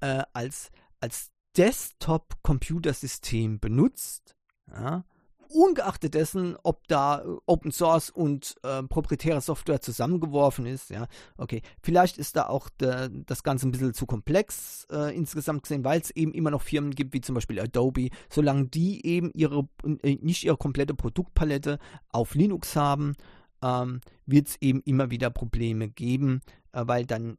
äh, 0.01 0.23
als, 0.33 0.71
als 1.01 1.31
Desktop-Computersystem 1.57 3.61
benutzt. 3.61 4.37
Ja? 4.69 5.05
Ungeachtet 5.51 6.15
dessen, 6.15 6.57
ob 6.63 6.87
da 6.89 7.23
äh, 7.23 7.37
Open 7.47 7.73
Source 7.73 8.11
und 8.11 8.57
äh, 8.63 8.83
proprietäre 8.83 9.41
Software 9.41 9.81
zusammengeworfen 9.81 10.67
ist, 10.67 10.91
ja, 10.91 11.07
okay, 11.37 11.63
vielleicht 11.83 12.19
ist 12.19 12.37
da 12.37 12.47
auch 12.47 12.69
de, 12.69 13.11
das 13.27 13.43
Ganze 13.43 13.69
ein 13.69 13.73
bisschen 13.73 13.95
zu 13.95 14.07
komplex 14.07 14.87
äh, 14.91 15.15
insgesamt 15.15 15.63
gesehen, 15.63 15.85
weil 15.85 16.01
es 16.01 16.11
eben 16.11 16.33
immer 16.33 16.51
noch 16.51 16.63
Firmen 16.63 16.95
gibt, 16.95 17.13
wie 17.15 17.21
zum 17.21 17.35
Beispiel 17.35 17.61
Adobe, 17.61 18.11
solange 18.29 18.67
die 18.67 19.05
eben 19.07 19.31
ihre, 19.35 19.69
äh, 20.03 20.17
nicht 20.21 20.45
ihre 20.45 20.57
komplette 20.57 20.95
Produktpalette 20.95 21.79
auf 22.11 22.35
Linux 22.35 22.77
haben, 22.77 23.15
ähm, 23.63 24.01
wird 24.27 24.49
es 24.49 24.57
eben 24.61 24.81
immer 24.83 25.11
wieder 25.11 25.31
Probleme 25.31 25.89
geben, 25.89 26.41
äh, 26.73 26.83
weil 26.87 27.07
dann 27.07 27.37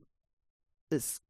es 0.90 1.22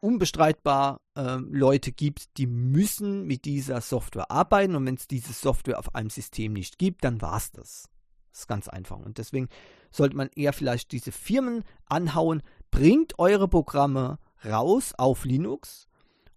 unbestreitbar 0.00 1.00
äh, 1.14 1.36
Leute 1.36 1.92
gibt, 1.92 2.36
die 2.38 2.46
müssen 2.46 3.26
mit 3.26 3.44
dieser 3.44 3.80
Software 3.80 4.30
arbeiten 4.30 4.74
und 4.74 4.86
wenn 4.86 4.94
es 4.94 5.06
diese 5.06 5.32
Software 5.32 5.78
auf 5.78 5.94
einem 5.94 6.10
System 6.10 6.52
nicht 6.52 6.78
gibt, 6.78 7.04
dann 7.04 7.20
war 7.20 7.36
es 7.36 7.52
das. 7.52 7.88
Das 8.30 8.40
ist 8.40 8.46
ganz 8.48 8.68
einfach. 8.68 8.98
Und 8.98 9.18
deswegen 9.18 9.48
sollte 9.90 10.16
man 10.16 10.30
eher 10.34 10.52
vielleicht 10.52 10.92
diese 10.92 11.12
Firmen 11.12 11.64
anhauen, 11.86 12.42
bringt 12.70 13.18
eure 13.18 13.48
Programme 13.48 14.18
raus 14.44 14.94
auf 14.96 15.24
Linux 15.24 15.88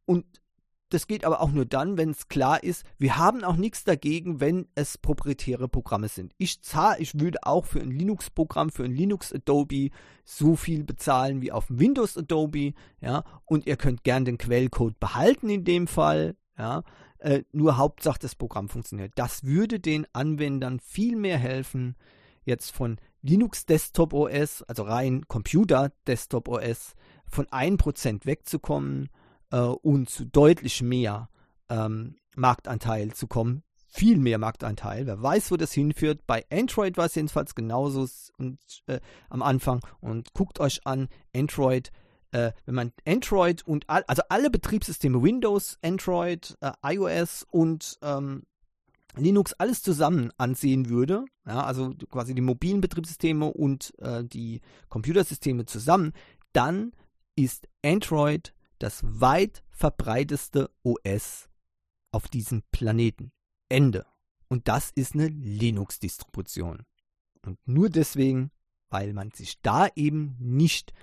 und 0.05 0.25
das 0.93 1.07
geht 1.07 1.25
aber 1.25 1.41
auch 1.41 1.51
nur 1.51 1.65
dann, 1.65 1.97
wenn 1.97 2.11
es 2.11 2.27
klar 2.27 2.63
ist, 2.63 2.85
wir 2.97 3.17
haben 3.17 3.43
auch 3.43 3.55
nichts 3.55 3.83
dagegen, 3.83 4.39
wenn 4.39 4.67
es 4.75 4.97
proprietäre 4.97 5.67
Programme 5.67 6.07
sind. 6.07 6.33
Ich 6.37 6.61
zahle, 6.61 6.99
ich 6.99 7.19
würde 7.19 7.39
auch 7.43 7.65
für 7.65 7.79
ein 7.79 7.91
Linux-Programm, 7.91 8.69
für 8.69 8.83
ein 8.83 8.95
Linux 8.95 9.33
Adobe 9.33 9.89
so 10.23 10.55
viel 10.55 10.83
bezahlen 10.83 11.41
wie 11.41 11.51
auf 11.51 11.65
Windows 11.69 12.17
Adobe, 12.17 12.73
ja, 13.01 13.23
und 13.45 13.65
ihr 13.65 13.75
könnt 13.75 14.03
gern 14.03 14.25
den 14.25 14.37
Quellcode 14.37 14.99
behalten 14.99 15.49
in 15.49 15.63
dem 15.63 15.87
Fall, 15.87 16.35
ja, 16.57 16.83
äh, 17.17 17.43
nur 17.51 17.77
Hauptsache 17.77 18.19
das 18.19 18.35
Programm 18.35 18.69
funktioniert. 18.69 19.13
Das 19.15 19.43
würde 19.43 19.79
den 19.79 20.05
Anwendern 20.13 20.79
viel 20.79 21.15
mehr 21.15 21.39
helfen, 21.39 21.95
jetzt 22.45 22.71
von 22.71 22.97
Linux 23.21 23.65
Desktop 23.65 24.13
OS, 24.13 24.61
also 24.63 24.83
rein 24.83 25.27
Computer 25.27 25.91
Desktop 26.05 26.47
OS, 26.47 26.93
von 27.25 27.47
1% 27.47 28.25
wegzukommen 28.25 29.09
äh, 29.53 29.59
und 29.59 30.09
zu 30.09 30.25
deutlich 30.25 30.81
mehr 30.81 31.29
ähm, 31.69 32.15
Marktanteil 32.35 33.13
zu 33.13 33.27
kommen. 33.27 33.63
Viel 33.87 34.17
mehr 34.17 34.39
Marktanteil. 34.39 35.05
Wer 35.05 35.21
weiß, 35.21 35.51
wo 35.51 35.55
das 35.55 35.71
hinführt. 35.71 36.25
Bei 36.25 36.43
Android 36.51 36.97
war 36.97 37.05
es 37.05 37.15
jedenfalls 37.15 37.53
genauso 37.53 38.07
und, 38.37 38.57
äh, 38.87 38.99
am 39.29 39.43
Anfang. 39.43 39.81
Und 40.01 40.33
guckt 40.33 40.59
euch 40.59 40.81
an, 40.85 41.07
Android 41.35 41.91
äh, 42.31 42.51
wenn 42.65 42.75
man 42.75 42.91
Android 43.05 43.65
und 43.65 43.87
all, 43.87 44.03
also 44.07 44.23
alle 44.27 44.49
Betriebssysteme, 44.49 45.21
Windows, 45.21 45.77
Android, 45.83 46.57
äh, 46.61 46.71
iOS 46.83 47.45
und 47.51 47.99
ähm, 48.01 48.43
Linux 49.15 49.53
alles 49.53 49.83
zusammen 49.83 50.31
ansehen 50.37 50.89
würde, 50.89 51.25
ja, 51.45 51.63
also 51.63 51.93
quasi 52.09 52.33
die 52.33 52.41
mobilen 52.41 52.81
Betriebssysteme 52.81 53.45
und 53.53 53.93
äh, 53.99 54.23
die 54.23 54.61
Computersysteme 54.89 55.65
zusammen, 55.65 56.13
dann 56.53 56.93
ist 57.35 57.67
Android 57.85 58.55
das 58.79 59.01
weit 59.03 59.63
verbreiteste 59.69 60.69
OS 60.83 61.49
auf 62.11 62.27
diesem 62.27 62.63
Planeten. 62.71 63.31
Ende. 63.69 64.05
Und 64.49 64.67
das 64.67 64.91
ist 64.91 65.15
eine 65.15 65.27
Linux-Distribution. 65.27 66.83
Und 67.45 67.59
nur 67.65 67.89
deswegen, 67.89 68.51
weil 68.89 69.13
man 69.13 69.31
sich 69.31 69.61
da 69.61 69.87
eben 69.95 70.35
nicht 70.39 70.93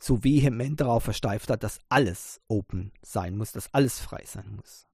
so 0.00 0.24
vehement 0.24 0.80
darauf 0.80 1.04
versteift 1.04 1.50
hat, 1.50 1.62
dass 1.62 1.80
alles 1.88 2.40
open 2.48 2.92
sein 3.02 3.36
muss, 3.36 3.52
dass 3.52 3.72
alles 3.74 4.00
frei 4.00 4.24
sein 4.24 4.56
muss. 4.56 4.87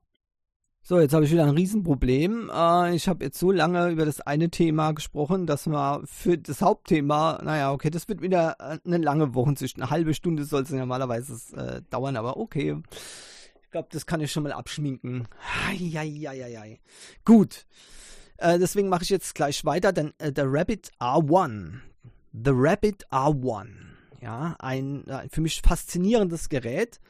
So, 0.86 1.00
jetzt 1.00 1.14
habe 1.14 1.24
ich 1.24 1.32
wieder 1.32 1.44
ein 1.44 1.54
Riesenproblem. 1.56 2.50
Äh, 2.54 2.94
ich 2.94 3.08
habe 3.08 3.24
jetzt 3.24 3.38
so 3.38 3.50
lange 3.50 3.88
über 3.88 4.04
das 4.04 4.20
eine 4.20 4.50
Thema 4.50 4.92
gesprochen, 4.92 5.46
dass 5.46 5.64
man 5.64 6.06
für 6.06 6.36
das 6.36 6.60
Hauptthema, 6.60 7.40
naja, 7.42 7.72
okay, 7.72 7.88
das 7.88 8.06
wird 8.06 8.20
wieder 8.20 8.56
äh, 8.58 8.78
eine 8.84 8.98
lange 8.98 9.34
Wochensicht. 9.34 9.78
Eine 9.78 9.88
halbe 9.88 10.12
Stunde 10.12 10.44
soll 10.44 10.64
es 10.64 10.68
normalerweise 10.68 11.56
äh, 11.56 11.80
dauern, 11.88 12.18
aber 12.18 12.36
okay. 12.36 12.76
Ich 13.62 13.70
glaube, 13.70 13.88
das 13.92 14.04
kann 14.04 14.20
ich 14.20 14.30
schon 14.30 14.42
mal 14.42 14.52
abschminken. 14.52 15.26
Eieieiei. 15.70 16.80
Gut. 17.24 17.64
Äh, 18.36 18.58
deswegen 18.58 18.90
mache 18.90 19.04
ich 19.04 19.08
jetzt 19.08 19.34
gleich 19.34 19.64
weiter. 19.64 19.90
Denn 19.90 20.12
äh, 20.18 20.32
der 20.32 20.52
Rabbit 20.52 20.90
R1. 21.00 21.76
The 22.34 22.52
Rabbit 22.52 23.06
R1. 23.10 23.68
Ja, 24.20 24.54
ein 24.58 25.04
für 25.30 25.40
mich 25.40 25.62
faszinierendes 25.62 26.50
Gerät 26.50 27.00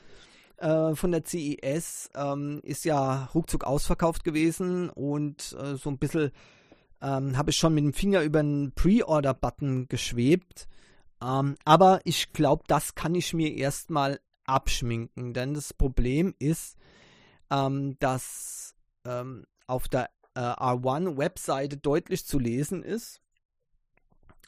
äh, 0.58 0.94
von 0.94 1.12
der 1.12 1.24
CES 1.24 2.10
ähm, 2.14 2.60
ist 2.62 2.84
ja 2.84 3.26
ruckzuck 3.34 3.64
ausverkauft 3.64 4.24
gewesen 4.24 4.90
und 4.90 5.56
äh, 5.58 5.76
so 5.76 5.90
ein 5.90 5.98
bisschen 5.98 6.30
ähm, 7.02 7.36
habe 7.36 7.50
ich 7.50 7.56
schon 7.56 7.74
mit 7.74 7.84
dem 7.84 7.92
Finger 7.92 8.22
über 8.22 8.40
einen 8.40 8.72
Pre-Order-Button 8.72 9.88
geschwebt. 9.88 10.68
Ähm, 11.22 11.56
aber 11.64 12.00
ich 12.04 12.32
glaube, 12.32 12.64
das 12.66 12.94
kann 12.94 13.14
ich 13.14 13.34
mir 13.34 13.54
erstmal 13.54 14.20
abschminken, 14.44 15.34
denn 15.34 15.54
das 15.54 15.74
Problem 15.74 16.34
ist, 16.38 16.76
ähm, 17.50 17.96
dass 17.98 18.74
ähm, 19.04 19.46
auf 19.66 19.88
der 19.88 20.10
äh, 20.34 20.40
R1-Webseite 20.40 21.76
deutlich 21.76 22.26
zu 22.26 22.38
lesen 22.38 22.82
ist, 22.82 23.20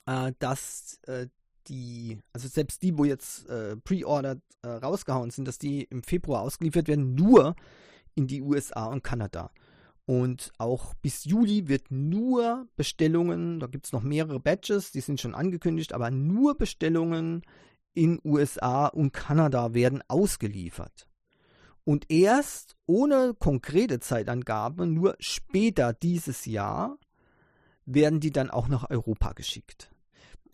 äh, 0.06 0.32
dass 0.38 0.98
äh, 1.06 1.28
die, 1.68 2.18
also 2.32 2.48
selbst 2.48 2.82
die, 2.82 2.96
wo 2.96 3.04
jetzt 3.04 3.48
äh, 3.48 3.76
pre-ordered 3.76 4.40
äh, 4.62 4.68
rausgehauen 4.68 5.30
sind, 5.30 5.46
dass 5.46 5.58
die 5.58 5.84
im 5.84 6.02
Februar 6.02 6.42
ausgeliefert 6.42 6.88
werden, 6.88 7.14
nur 7.14 7.56
in 8.14 8.26
die 8.26 8.42
USA 8.42 8.86
und 8.86 9.02
Kanada. 9.02 9.50
Und 10.06 10.52
auch 10.58 10.94
bis 10.94 11.24
Juli 11.24 11.68
wird 11.68 11.90
nur 11.90 12.68
Bestellungen, 12.76 13.58
da 13.58 13.66
gibt 13.66 13.86
es 13.86 13.92
noch 13.92 14.02
mehrere 14.02 14.38
Batches, 14.38 14.92
die 14.92 15.00
sind 15.00 15.20
schon 15.20 15.34
angekündigt, 15.34 15.92
aber 15.92 16.10
nur 16.10 16.56
Bestellungen 16.56 17.42
in 17.92 18.20
USA 18.24 18.86
und 18.86 19.12
Kanada 19.12 19.74
werden 19.74 20.02
ausgeliefert. 20.06 21.08
Und 21.82 22.10
erst 22.10 22.76
ohne 22.86 23.34
konkrete 23.38 23.98
Zeitangabe, 24.00 24.86
nur 24.86 25.16
später 25.18 25.92
dieses 25.92 26.44
Jahr, 26.46 26.98
werden 27.84 28.20
die 28.20 28.32
dann 28.32 28.50
auch 28.50 28.68
nach 28.68 28.90
Europa 28.90 29.32
geschickt. 29.32 29.90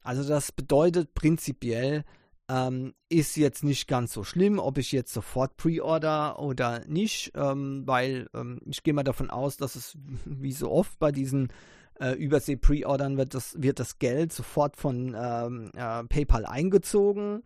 Also 0.02 0.26
das 0.26 0.52
bedeutet 0.52 1.14
prinzipiell, 1.14 2.04
ähm, 2.48 2.94
ist 3.08 3.36
jetzt 3.36 3.64
nicht 3.64 3.88
ganz 3.88 4.12
so 4.12 4.24
schlimm, 4.24 4.58
ob 4.58 4.76
ich 4.78 4.92
jetzt 4.92 5.12
sofort 5.12 5.56
pre-order 5.56 6.38
oder 6.38 6.84
nicht, 6.86 7.32
ähm, 7.34 7.82
weil 7.86 8.28
ähm, 8.34 8.60
ich 8.66 8.82
gehe 8.82 8.94
mal 8.94 9.04
davon 9.04 9.30
aus, 9.30 9.56
dass 9.56 9.76
es 9.76 9.96
wie 10.24 10.52
so 10.52 10.70
oft 10.70 10.98
bei 10.98 11.12
diesen 11.12 11.48
äh, 12.00 12.12
Übersee-Pre-Ordern 12.12 13.16
wird 13.16 13.34
das, 13.34 13.62
wird 13.62 13.78
das 13.78 13.98
Geld 13.98 14.32
sofort 14.32 14.76
von 14.76 15.16
ähm, 15.18 15.70
äh, 15.74 16.04
PayPal 16.04 16.44
eingezogen. 16.44 17.42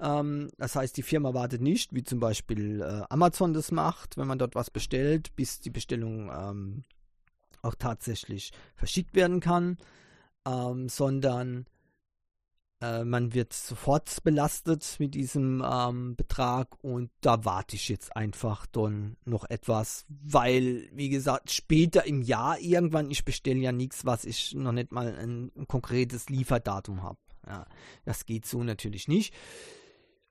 Ähm, 0.00 0.50
das 0.58 0.74
heißt, 0.74 0.96
die 0.96 1.02
Firma 1.02 1.32
wartet 1.32 1.62
nicht, 1.62 1.94
wie 1.94 2.02
zum 2.02 2.18
Beispiel 2.18 2.82
äh, 2.82 3.02
Amazon 3.08 3.54
das 3.54 3.70
macht, 3.70 4.16
wenn 4.16 4.26
man 4.26 4.38
dort 4.38 4.54
was 4.54 4.70
bestellt, 4.70 5.36
bis 5.36 5.60
die 5.60 5.70
Bestellung 5.70 6.30
ähm, 6.30 6.82
auch 7.62 7.76
tatsächlich 7.76 8.52
verschickt 8.74 9.14
werden 9.14 9.40
kann, 9.40 9.78
sondern 10.86 11.64
äh, 12.80 13.04
man 13.04 13.34
wird 13.34 13.52
sofort 13.52 14.22
belastet 14.24 14.96
mit 14.98 15.14
diesem 15.14 15.64
ähm, 15.64 16.16
Betrag 16.16 16.76
und 16.82 17.10
da 17.20 17.44
warte 17.44 17.76
ich 17.76 17.88
jetzt 17.88 18.16
einfach 18.16 18.66
dann 18.66 19.16
noch 19.24 19.44
etwas, 19.48 20.04
weil, 20.08 20.88
wie 20.92 21.08
gesagt, 21.08 21.50
später 21.50 22.04
im 22.06 22.22
Jahr 22.22 22.58
irgendwann, 22.58 23.10
ich 23.10 23.24
bestelle 23.24 23.60
ja 23.60 23.72
nichts, 23.72 24.04
was 24.04 24.24
ich 24.24 24.54
noch 24.54 24.72
nicht 24.72 24.92
mal 24.92 25.14
ein, 25.16 25.52
ein 25.56 25.68
konkretes 25.68 26.28
Lieferdatum 26.28 27.02
habe. 27.02 27.18
Ja, 27.46 27.66
das 28.04 28.24
geht 28.24 28.46
so 28.46 28.62
natürlich 28.62 29.08
nicht. 29.08 29.34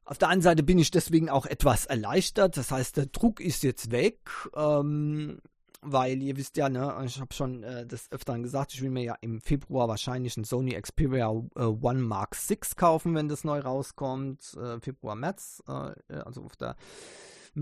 Auf 0.06 0.17
der 0.17 0.27
anderen 0.27 0.41
Seite 0.41 0.63
bin 0.63 0.79
ich 0.79 0.91
deswegen 0.91 1.29
auch 1.29 1.45
etwas 1.45 1.86
erleichtert. 1.86 2.58
Das 2.58 2.71
heißt, 2.71 2.97
der 2.97 3.06
Druck 3.06 3.39
ist 3.39 3.63
jetzt 3.63 3.91
weg. 3.91 4.19
Ähm, 4.56 5.39
weil 5.86 6.22
ihr 6.22 6.38
wisst 6.38 6.58
ja, 6.58 6.69
ne, 6.69 7.04
ich 7.06 7.19
habe 7.19 7.34
schon 7.34 7.63
äh, 7.63 7.86
das 7.86 8.12
öfteren 8.12 8.43
gesagt, 8.43 8.74
ich 8.74 8.82
will 8.82 8.89
mir 8.89 9.04
ja 9.04 9.15
im 9.22 9.41
Februar 9.41 9.88
wahrscheinlich 9.88 10.38
ein 10.38 10.43
Sony 10.43 10.80
Xperia 10.80 11.30
äh, 11.56 11.63
One 11.63 12.02
Mark 12.02 12.36
6 12.36 12.76
kaufen, 12.76 13.15
wenn 13.15 13.28
das 13.28 13.43
neu 13.43 13.60
rauskommt. 13.60 14.56
Äh, 14.56 14.80
Februar, 14.80 15.15
März, 15.15 15.63
äh, 15.67 15.93
also 16.26 16.43
auf 16.43 16.56
der 16.56 16.76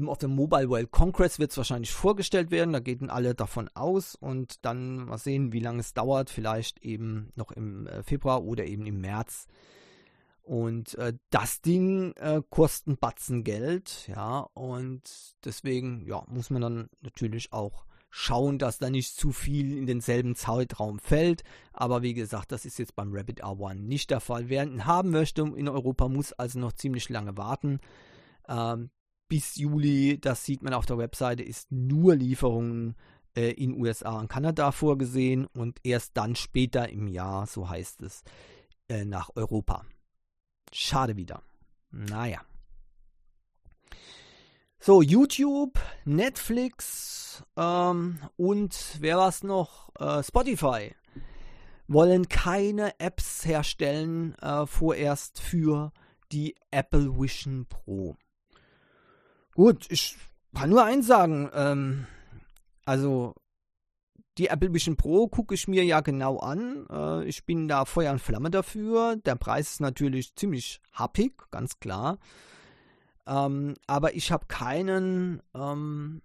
auf 0.08 0.20
dem 0.20 0.34
Mobile 0.34 0.70
World 0.70 0.92
Congress 0.92 1.38
wird 1.38 1.52
es 1.52 1.58
wahrscheinlich 1.58 1.92
vorgestellt 1.92 2.50
werden, 2.50 2.72
da 2.72 2.80
gehen 2.80 3.10
alle 3.10 3.36
davon 3.36 3.70
aus 3.74 4.16
und 4.16 4.64
dann 4.66 5.06
mal 5.06 5.18
sehen, 5.18 5.52
wie 5.52 5.60
lange 5.60 5.82
es 5.82 5.94
dauert, 5.94 6.30
vielleicht 6.30 6.80
eben 6.80 7.34
noch 7.36 7.52
im 7.52 7.88
äh, 7.88 8.02
Februar 8.04 8.44
oder 8.44 8.66
eben 8.66 8.86
im 8.86 9.02
März. 9.02 9.48
Und 10.44 10.96
äh, 10.96 11.14
das 11.30 11.62
Ding 11.62 12.14
äh, 12.14 12.42
kostet 12.50 12.88
ein 12.88 12.98
Batzen 12.98 13.44
Geld, 13.44 14.08
ja, 14.08 14.40
und 14.54 15.36
deswegen, 15.46 16.06
ja, 16.06 16.24
muss 16.28 16.50
man 16.50 16.62
dann 16.62 16.90
natürlich 17.02 17.54
auch 17.54 17.86
schauen, 18.12 18.60
dass 18.60 18.78
da 18.78 18.89
nicht 18.89 19.15
zu 19.15 19.32
viel 19.32 19.76
in 19.78 19.88
denselben 19.88 20.36
Zeitraum 20.36 21.00
fällt. 21.00 21.43
Aber 21.74 22.04
wie 22.04 22.13
gesagt, 22.13 22.52
das 22.52 22.65
ist 22.65 22.78
jetzt 22.78 22.95
beim 22.95 23.12
Rabbit 23.13 23.43
R1 23.43 23.76
nicht 23.76 24.12
der 24.12 24.19
Fall. 24.19 24.50
Wer 24.50 24.63
ihn 24.63 24.86
haben 24.86 25.10
möchte 25.10 25.41
in 25.41 25.69
Europa, 25.69 26.08
muss 26.10 26.34
also 26.34 26.60
noch 26.60 26.74
ziemlich 26.74 27.10
lange 27.10 27.36
warten. 27.38 27.80
Ähm, 28.47 28.91
bis 29.30 29.56
Juli, 29.56 30.19
das 30.19 30.43
sieht 30.43 30.62
man 30.62 30.74
auf 30.74 30.86
der 30.86 30.97
Webseite, 30.97 31.41
ist 31.41 31.71
nur 31.71 32.15
Lieferungen 32.15 32.95
äh, 33.36 33.52
in 33.52 33.80
USA 33.80 34.19
und 34.19 34.28
Kanada 34.28 34.74
vorgesehen 34.74 35.45
und 35.45 35.80
erst 35.84 36.17
dann 36.17 36.36
später 36.36 36.89
im 36.89 37.08
Jahr, 37.08 37.47
so 37.47 37.69
heißt 37.69 38.02
es, 38.02 38.24
äh, 38.89 39.06
nach 39.06 39.30
Europa. 39.36 39.86
Schade 40.74 41.15
wieder. 41.15 41.41
Naja. 41.91 42.41
So, 44.84 45.04
YouTube, 45.04 45.78
Netflix 46.06 47.44
ähm, 47.56 48.17
und 48.36 48.98
wer 49.00 49.17
war's 49.17 49.44
noch? 49.44 49.91
Äh, 50.00 50.24
Spotify 50.24 50.96
wollen 51.88 52.28
keine 52.30 53.00
Apps 53.00 53.46
herstellen, 53.46 54.34
äh, 54.41 54.65
vorerst 54.65 55.39
für 55.39 55.91
die 56.32 56.56
Apple 56.72 57.15
Vision 57.15 57.67
Pro. 57.70 58.17
Gut, 59.54 59.86
ich 59.91 60.17
kann 60.56 60.72
nur 60.72 60.84
eins 60.84 61.06
sagen. 61.06 61.52
Ähm, 61.54 62.08
also, 62.84 63.36
die 64.39 64.48
Apple 64.48 64.74
Vision 64.74 64.98
Pro 64.98 65.28
gucke 65.28 65.54
ich 65.54 65.67
mir 65.67 65.86
ja 65.86 66.02
genau 66.02 66.39
an. 66.39 66.88
Äh, 66.89 67.26
ich 67.26 67.46
bin 67.46 67.67
da 67.67 67.86
Feuer 67.86 68.13
und 68.13 68.20
Flamme 68.20 68.50
dafür. 68.50 69.15
Der 69.17 69.36
Preis 69.36 69.74
ist 69.74 69.82
natürlich 69.82 70.36
ziemlich 70.36 70.82
happig, 70.91 71.34
ganz 71.52 71.80
klar. 71.80 72.17
Ähm, 73.28 73.76
aber 73.88 74.16
ich 74.16 74.32
habe 74.32 74.46
keinen, 74.48 75.42
ähm, 75.54 76.22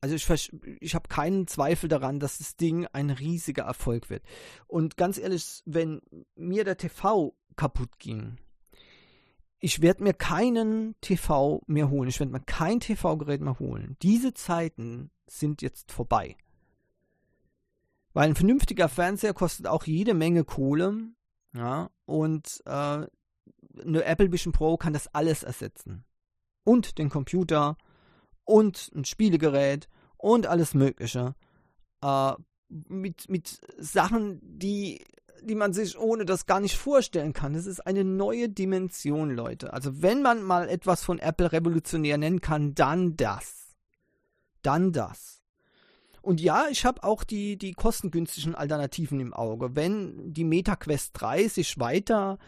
also 0.00 0.14
ich, 0.14 0.52
ich 0.80 0.94
habe 0.94 1.08
keinen 1.08 1.46
Zweifel 1.46 1.88
daran, 1.88 2.20
dass 2.20 2.38
das 2.38 2.56
Ding 2.56 2.86
ein 2.92 3.10
riesiger 3.10 3.64
Erfolg 3.64 4.10
wird. 4.10 4.24
Und 4.66 4.96
ganz 4.96 5.18
ehrlich, 5.18 5.62
wenn 5.66 6.00
mir 6.36 6.64
der 6.64 6.76
TV 6.76 7.34
kaputt 7.56 7.98
ging, 7.98 8.38
ich 9.60 9.82
werde 9.82 10.02
mir 10.02 10.14
keinen 10.14 10.94
TV 11.02 11.62
mehr 11.66 11.90
holen. 11.90 12.08
Ich 12.08 12.18
werde 12.18 12.32
mir 12.32 12.40
kein 12.40 12.80
TV-Gerät 12.80 13.42
mehr 13.42 13.58
holen. 13.58 13.96
Diese 14.00 14.32
Zeiten 14.32 15.10
sind 15.26 15.60
jetzt 15.60 15.92
vorbei. 15.92 16.36
Weil 18.14 18.30
ein 18.30 18.36
vernünftiger 18.36 18.88
Fernseher 18.88 19.34
kostet 19.34 19.66
auch 19.66 19.84
jede 19.84 20.14
Menge 20.14 20.44
Kohle. 20.44 20.96
Ja, 21.54 21.90
und 22.06 22.62
äh, 22.64 23.06
eine 23.84 24.04
Apple 24.04 24.32
Vision 24.32 24.52
Pro 24.52 24.76
kann 24.76 24.92
das 24.92 25.12
alles 25.14 25.42
ersetzen. 25.42 26.04
Und 26.64 26.98
den 26.98 27.08
Computer 27.08 27.76
und 28.44 28.90
ein 28.94 29.04
Spielegerät 29.04 29.88
und 30.16 30.46
alles 30.46 30.74
Mögliche. 30.74 31.34
Äh, 32.02 32.32
mit, 32.68 33.28
mit 33.28 33.60
Sachen, 33.78 34.40
die, 34.42 35.04
die 35.42 35.54
man 35.54 35.72
sich 35.72 35.98
ohne 35.98 36.24
das 36.24 36.46
gar 36.46 36.60
nicht 36.60 36.76
vorstellen 36.76 37.32
kann. 37.32 37.54
Das 37.54 37.66
ist 37.66 37.80
eine 37.86 38.04
neue 38.04 38.48
Dimension, 38.48 39.30
Leute. 39.30 39.72
Also 39.72 40.02
wenn 40.02 40.22
man 40.22 40.42
mal 40.42 40.68
etwas 40.68 41.02
von 41.02 41.18
Apple 41.18 41.52
revolutionär 41.52 42.18
nennen 42.18 42.40
kann, 42.40 42.74
dann 42.74 43.16
das. 43.16 43.76
Dann 44.62 44.92
das. 44.92 45.42
Und 46.22 46.40
ja, 46.40 46.66
ich 46.70 46.84
habe 46.84 47.02
auch 47.02 47.24
die, 47.24 47.56
die 47.56 47.72
kostengünstigen 47.72 48.54
Alternativen 48.54 49.20
im 49.20 49.32
Auge. 49.32 49.74
Wenn 49.74 50.32
die 50.32 50.44
MetaQuest 50.44 51.12
3 51.14 51.48
sich 51.48 51.78
weiter 51.78 52.38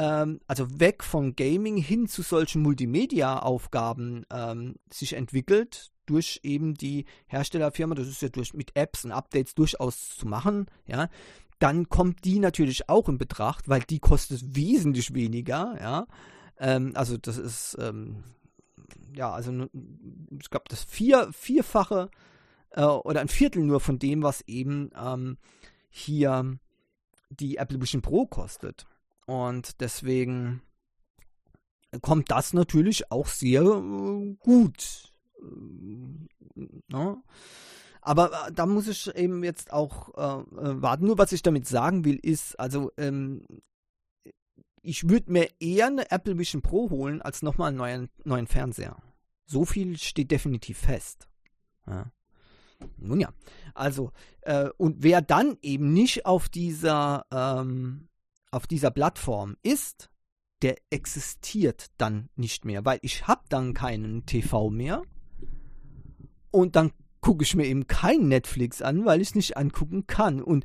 ähm, 0.00 0.40
also 0.46 0.80
weg 0.80 1.04
von 1.04 1.36
Gaming 1.36 1.76
hin 1.76 2.06
zu 2.08 2.22
solchen 2.22 2.62
Multimedia-Aufgaben 2.62 4.24
ähm, 4.32 4.76
sich 4.90 5.12
entwickelt, 5.12 5.90
durch 6.06 6.40
eben 6.42 6.74
die 6.74 7.04
Herstellerfirma, 7.26 7.94
das 7.94 8.08
ist 8.08 8.22
ja 8.22 8.30
durch 8.30 8.54
mit 8.54 8.74
Apps 8.76 9.04
und 9.04 9.12
Updates 9.12 9.54
durchaus 9.54 10.16
zu 10.16 10.26
machen, 10.26 10.66
ja, 10.86 11.08
dann 11.58 11.90
kommt 11.90 12.24
die 12.24 12.38
natürlich 12.38 12.88
auch 12.88 13.10
in 13.10 13.18
Betracht, 13.18 13.68
weil 13.68 13.82
die 13.82 13.98
kostet 13.98 14.56
wesentlich 14.56 15.12
weniger, 15.12 15.76
ja. 15.78 16.06
Ähm, 16.58 16.92
also 16.94 17.18
das 17.18 17.36
ist, 17.36 17.76
ähm, 17.78 18.24
ja, 19.14 19.30
also 19.30 19.68
ich 20.40 20.48
glaube, 20.48 20.64
das 20.68 20.82
vier, 20.82 21.28
vierfache 21.32 22.10
äh, 22.70 22.84
oder 22.84 23.20
ein 23.20 23.28
Viertel 23.28 23.62
nur 23.64 23.80
von 23.80 23.98
dem, 23.98 24.22
was 24.22 24.40
eben 24.46 24.90
ähm, 24.96 25.36
hier 25.90 26.58
die 27.28 27.58
Apple 27.58 27.80
Vision 27.80 28.00
Pro 28.00 28.26
kostet. 28.26 28.86
Und 29.30 29.80
deswegen 29.80 30.60
kommt 32.02 32.32
das 32.32 32.52
natürlich 32.52 33.12
auch 33.12 33.28
sehr 33.28 33.62
äh, 33.62 34.36
gut. 34.40 35.12
Äh, 35.40 36.66
ne? 36.88 37.22
Aber 38.00 38.32
äh, 38.48 38.52
da 38.52 38.66
muss 38.66 38.88
ich 38.88 39.14
eben 39.14 39.44
jetzt 39.44 39.72
auch 39.72 40.08
äh, 40.14 40.44
warten. 40.82 41.06
Nur 41.06 41.18
was 41.18 41.30
ich 41.30 41.42
damit 41.42 41.68
sagen 41.68 42.04
will, 42.04 42.18
ist, 42.20 42.58
also 42.58 42.90
ähm, 42.96 43.46
ich 44.82 45.08
würde 45.08 45.30
mir 45.30 45.48
eher 45.60 45.86
eine 45.86 46.10
Apple 46.10 46.36
Vision 46.36 46.60
Pro 46.60 46.90
holen, 46.90 47.22
als 47.22 47.42
nochmal 47.42 47.68
einen 47.68 47.76
neuen, 47.76 48.10
neuen 48.24 48.48
Fernseher. 48.48 49.00
So 49.46 49.64
viel 49.64 49.96
steht 49.96 50.32
definitiv 50.32 50.78
fest. 50.78 51.28
Ja. 51.86 52.10
Nun 52.96 53.20
ja, 53.20 53.32
also, 53.74 54.10
äh, 54.40 54.70
und 54.76 55.04
wer 55.04 55.22
dann 55.22 55.56
eben 55.62 55.92
nicht 55.92 56.26
auf 56.26 56.48
dieser, 56.48 57.26
ähm, 57.30 58.09
auf 58.50 58.66
dieser 58.66 58.90
Plattform 58.90 59.56
ist, 59.62 60.10
der 60.62 60.76
existiert 60.90 61.86
dann 61.96 62.28
nicht 62.36 62.64
mehr, 62.64 62.84
weil 62.84 62.98
ich 63.02 63.26
habe 63.26 63.42
dann 63.48 63.74
keinen 63.74 64.26
TV 64.26 64.70
mehr 64.70 65.02
und 66.50 66.76
dann 66.76 66.92
gucke 67.20 67.44
ich 67.44 67.54
mir 67.54 67.66
eben 67.66 67.86
kein 67.86 68.28
Netflix 68.28 68.82
an, 68.82 69.04
weil 69.04 69.20
ich 69.20 69.28
es 69.28 69.34
nicht 69.34 69.56
angucken 69.56 70.06
kann. 70.06 70.42
Und 70.42 70.64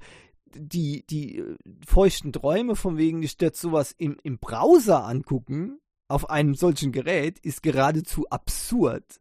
die, 0.56 1.06
die 1.10 1.40
äh, 1.40 1.58
feuchten 1.86 2.32
Träume 2.32 2.76
von 2.76 2.98
wegen, 2.98 3.22
ich 3.24 3.40
werde 3.40 3.58
sowas 3.58 3.94
im, 3.98 4.18
im 4.24 4.40
Browser 4.40 5.06
angucken, 5.06 5.80
auf 6.08 6.30
einem 6.30 6.56
solchen 6.56 6.92
Gerät, 6.92 7.40
ist 7.40 7.62
geradezu 7.62 8.26
absurd 8.30 9.20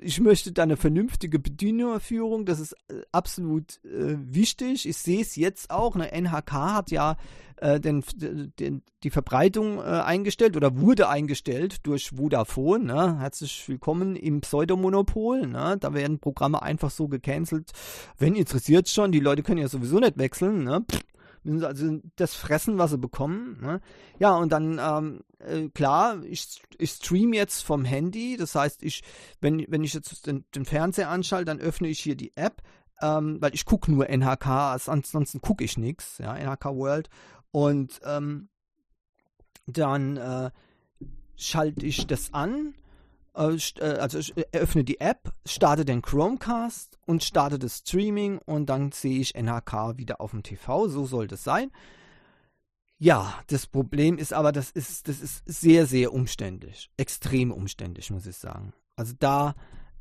ich 0.00 0.20
möchte 0.20 0.52
da 0.52 0.62
eine 0.62 0.76
vernünftige 0.76 1.38
Bedienungsführung, 1.38 2.46
das 2.46 2.60
ist 2.60 2.72
äh, 2.88 3.02
absolut 3.12 3.84
äh, 3.84 4.16
wichtig. 4.18 4.88
Ich 4.88 4.96
sehe 4.96 5.22
es 5.22 5.36
jetzt 5.36 5.70
auch. 5.70 5.94
Eine 5.94 6.12
NHK 6.12 6.52
hat 6.52 6.90
ja 6.90 7.16
äh, 7.56 7.80
den, 7.80 8.04
den, 8.16 8.82
die 9.02 9.10
Verbreitung 9.10 9.78
äh, 9.78 9.82
eingestellt 9.82 10.56
oder 10.56 10.78
wurde 10.78 11.08
eingestellt 11.08 11.86
durch 11.86 12.10
Vodafone. 12.10 12.84
Ne? 12.84 13.18
Herzlich 13.18 13.68
willkommen 13.68 14.14
im 14.14 14.40
Pseudomonopol. 14.40 15.46
Ne? 15.46 15.76
Da 15.80 15.94
werden 15.94 16.20
Programme 16.20 16.62
einfach 16.62 16.90
so 16.90 17.08
gecancelt. 17.08 17.72
Wenn 18.18 18.34
interessiert 18.34 18.88
schon, 18.88 19.10
die 19.10 19.20
Leute 19.20 19.42
können 19.42 19.60
ja 19.60 19.68
sowieso 19.68 19.98
nicht 19.98 20.18
wechseln. 20.18 20.64
Ne? 20.64 20.84
Pff, 20.90 21.00
also 21.62 22.00
das 22.16 22.34
fressen, 22.34 22.78
was 22.78 22.90
sie 22.90 22.98
bekommen. 22.98 23.58
Ne? 23.60 23.80
Ja, 24.18 24.36
und 24.36 24.50
dann, 24.50 24.78
ähm, 24.78 25.20
äh, 25.38 25.68
klar, 25.68 26.22
ich, 26.24 26.62
ich 26.78 26.90
stream 26.90 27.32
jetzt 27.32 27.62
vom 27.62 27.84
Handy. 27.84 28.36
Das 28.36 28.54
heißt, 28.54 28.82
ich, 28.82 29.02
wenn, 29.40 29.64
wenn 29.68 29.84
ich 29.84 29.94
jetzt 29.94 30.26
den, 30.26 30.44
den 30.54 30.64
Fernseher 30.64 31.10
anschalte, 31.10 31.46
dann 31.46 31.60
öffne 31.60 31.88
ich 31.88 32.00
hier 32.00 32.16
die 32.16 32.36
App, 32.36 32.62
ähm, 33.00 33.38
weil 33.40 33.54
ich 33.54 33.64
gucke 33.64 33.90
nur 33.90 34.08
NHK, 34.08 34.88
ansonsten 34.88 35.40
gucke 35.40 35.64
ich 35.64 35.76
nichts, 35.76 36.18
ja, 36.18 36.34
NHK 36.34 36.66
World. 36.74 37.08
Und 37.50 38.00
ähm, 38.04 38.48
dann 39.66 40.16
äh, 40.16 40.50
schalte 41.36 41.86
ich 41.86 42.06
das 42.06 42.32
an 42.32 42.74
also 43.36 44.18
ich 44.18 44.34
eröffne 44.52 44.84
die 44.84 45.00
App, 45.00 45.32
starte 45.46 45.84
den 45.84 46.02
Chromecast 46.02 46.98
und 47.06 47.22
starte 47.22 47.58
das 47.58 47.78
Streaming 47.78 48.38
und 48.38 48.66
dann 48.66 48.92
sehe 48.92 49.20
ich 49.20 49.34
NHK 49.34 49.98
wieder 49.98 50.20
auf 50.20 50.30
dem 50.30 50.42
TV. 50.42 50.88
So 50.88 51.04
soll 51.04 51.26
das 51.26 51.44
sein. 51.44 51.70
Ja, 52.98 53.34
das 53.48 53.66
Problem 53.66 54.16
ist 54.16 54.32
aber, 54.32 54.52
das 54.52 54.70
ist, 54.70 55.06
das 55.08 55.20
ist 55.20 55.42
sehr, 55.44 55.86
sehr 55.86 56.14
umständlich. 56.14 56.90
Extrem 56.96 57.52
umständlich, 57.52 58.10
muss 58.10 58.26
ich 58.26 58.36
sagen. 58.36 58.72
Also 58.96 59.12
da, 59.18 59.54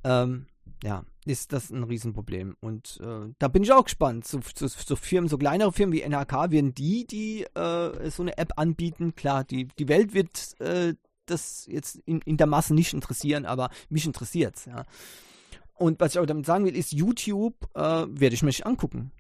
ähm, 0.06 0.46
ja, 0.82 1.04
ist 1.26 1.52
das 1.52 1.72
ein 1.72 1.84
Riesenproblem. 1.84 2.56
Und 2.62 3.00
äh, 3.04 3.34
da 3.38 3.48
bin 3.50 3.64
ich 3.64 3.74
auch 3.74 3.84
gespannt. 3.84 4.26
So, 4.26 4.40
so, 4.56 4.68
so, 4.68 4.96
Firmen, 4.96 5.28
so 5.28 5.38
kleinere 5.38 5.74
Firmen 5.74 5.94
wie 5.94 6.04
NHK, 6.04 6.52
werden 6.52 6.74
die, 6.74 7.06
die 7.06 7.44
äh, 7.44 8.10
so 8.10 8.24
eine 8.24 8.38
App 8.38 8.54
anbieten, 8.56 9.16
klar, 9.16 9.44
die, 9.44 9.68
die 9.78 9.90
Welt 9.90 10.14
wird 10.14 10.60
äh, 10.62 10.94
das 11.26 11.66
jetzt 11.68 11.98
in, 12.06 12.22
in 12.22 12.38
der 12.38 12.48
Masse 12.48 12.74
nicht 12.74 12.94
interessieren, 12.94 13.46
aber 13.46 13.70
mich 13.90 14.06
interessiert 14.06 14.58
es, 14.58 14.66
ja. 14.66 14.84
Und 15.74 16.00
was 16.00 16.14
ich 16.14 16.20
auch 16.20 16.26
damit 16.26 16.46
sagen 16.46 16.66
will, 16.66 16.76
ist, 16.76 16.94
YouTube 16.94 17.56
äh, 17.76 17.82
werde 17.82 18.34
ich 18.34 18.44
mich 18.44 18.66
angucken. 18.66 19.12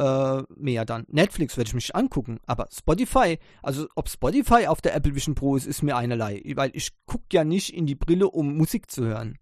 Äh, 0.00 0.42
mehr 0.56 0.84
dann. 0.84 1.06
Netflix 1.08 1.56
werde 1.56 1.68
ich 1.68 1.74
mich 1.74 1.94
angucken, 1.94 2.40
aber 2.46 2.68
Spotify, 2.72 3.38
also 3.62 3.86
ob 3.94 4.08
Spotify 4.08 4.66
auf 4.66 4.80
der 4.80 4.96
Apple 4.96 5.14
Vision 5.14 5.36
Pro 5.36 5.54
ist, 5.54 5.66
ist 5.66 5.82
mir 5.82 5.96
einerlei, 5.96 6.42
weil 6.56 6.72
ich 6.74 6.90
gucke 7.06 7.26
ja 7.32 7.44
nicht 7.44 7.72
in 7.72 7.86
die 7.86 7.94
Brille, 7.94 8.28
um 8.28 8.56
Musik 8.56 8.90
zu 8.90 9.04
hören. 9.04 9.38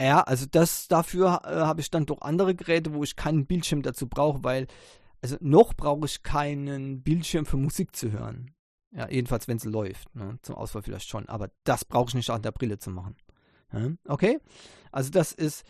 Ja, 0.00 0.20
also 0.20 0.46
das 0.48 0.86
dafür 0.86 1.40
äh, 1.44 1.56
habe 1.56 1.80
ich 1.80 1.90
dann 1.90 2.06
doch 2.06 2.20
andere 2.20 2.54
Geräte, 2.54 2.94
wo 2.94 3.02
ich 3.02 3.16
keinen 3.16 3.46
Bildschirm 3.46 3.82
dazu 3.82 4.08
brauche, 4.08 4.44
weil 4.44 4.68
also 5.22 5.36
noch 5.40 5.74
brauche 5.74 6.06
ich 6.06 6.22
keinen 6.22 7.02
Bildschirm 7.02 7.46
für 7.46 7.56
Musik 7.56 7.96
zu 7.96 8.12
hören. 8.12 8.50
Ja, 8.96 9.10
jedenfalls, 9.10 9.48
wenn 9.48 9.56
es 9.56 9.64
läuft. 9.64 10.14
Ne? 10.14 10.38
Zum 10.42 10.54
Auswahl 10.54 10.82
vielleicht 10.82 11.08
schon. 11.08 11.28
Aber 11.28 11.50
das 11.64 11.84
brauche 11.84 12.10
ich 12.10 12.14
nicht 12.14 12.30
an 12.30 12.42
der 12.42 12.52
Brille 12.52 12.78
zu 12.78 12.90
machen. 12.90 13.16
Ja? 13.72 13.90
Okay? 14.06 14.38
Also, 14.92 15.10
das 15.10 15.32
ist. 15.32 15.64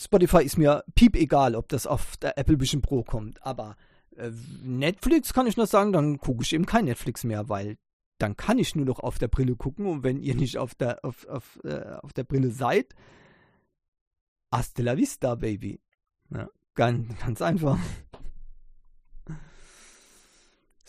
Spotify 0.00 0.44
ist 0.44 0.58
mir 0.58 0.84
piep 0.94 1.16
egal, 1.16 1.56
ob 1.56 1.68
das 1.68 1.86
auf 1.86 2.16
der 2.18 2.38
Apple 2.38 2.60
Vision 2.60 2.82
Pro 2.82 3.02
kommt. 3.02 3.44
Aber 3.44 3.76
äh, 4.16 4.30
Netflix 4.62 5.32
kann 5.32 5.46
ich 5.46 5.56
nur 5.56 5.66
sagen, 5.66 5.92
dann 5.92 6.18
gucke 6.18 6.44
ich 6.44 6.52
eben 6.52 6.66
kein 6.66 6.84
Netflix 6.84 7.24
mehr, 7.24 7.48
weil 7.48 7.78
dann 8.18 8.36
kann 8.36 8.58
ich 8.58 8.76
nur 8.76 8.84
noch 8.84 9.00
auf 9.00 9.18
der 9.18 9.28
Brille 9.28 9.56
gucken. 9.56 9.86
Und 9.86 10.04
wenn 10.04 10.20
ihr 10.20 10.34
nicht 10.34 10.58
auf 10.58 10.74
der, 10.74 11.04
auf, 11.04 11.26
auf, 11.26 11.58
äh, 11.64 11.96
auf 12.02 12.12
der 12.12 12.24
Brille 12.24 12.50
seid, 12.50 12.94
hasta 14.52 14.82
la 14.82 14.96
vista, 14.96 15.34
Baby. 15.34 15.80
Ja, 16.30 16.48
ganz, 16.74 17.18
ganz 17.18 17.42
einfach. 17.42 17.78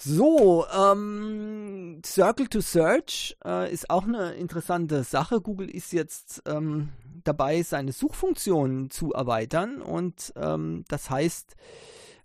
So, 0.02 0.66
ähm, 0.74 2.02
Circle 2.06 2.48
to 2.48 2.62
Search 2.62 3.36
äh, 3.44 3.70
ist 3.70 3.90
auch 3.90 4.04
eine 4.04 4.32
interessante 4.36 5.04
Sache. 5.04 5.42
Google 5.42 5.70
ist 5.70 5.92
jetzt 5.92 6.42
ähm, 6.46 6.94
dabei, 7.26 7.64
seine 7.64 7.92
Suchfunktion 7.92 8.90
zu 8.92 9.12
erweitern 9.12 9.82
und 9.82 10.32
ähm, 10.38 10.86
das 10.88 11.10
heißt, 11.10 11.58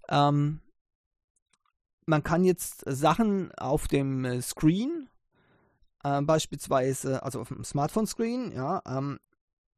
ähm, 0.09 0.61
man 2.07 2.23
kann 2.23 2.45
jetzt 2.45 2.85
Sachen 2.87 3.53
auf 3.57 3.89
dem 3.89 4.25
äh, 4.25 4.41
Screen, 4.41 5.09
äh, 6.05 6.23
beispielsweise, 6.23 7.25
also 7.25 7.41
auf 7.41 7.49
dem 7.49 7.65
Smartphone-Screen, 7.65 8.53
ja, 8.53 8.83
ähm, 8.87 9.19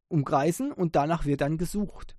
umkreisen 0.09 0.71
und 0.71 0.97
danach 0.97 1.25
wird 1.25 1.41
dann 1.41 1.57
gesucht. 1.57 2.15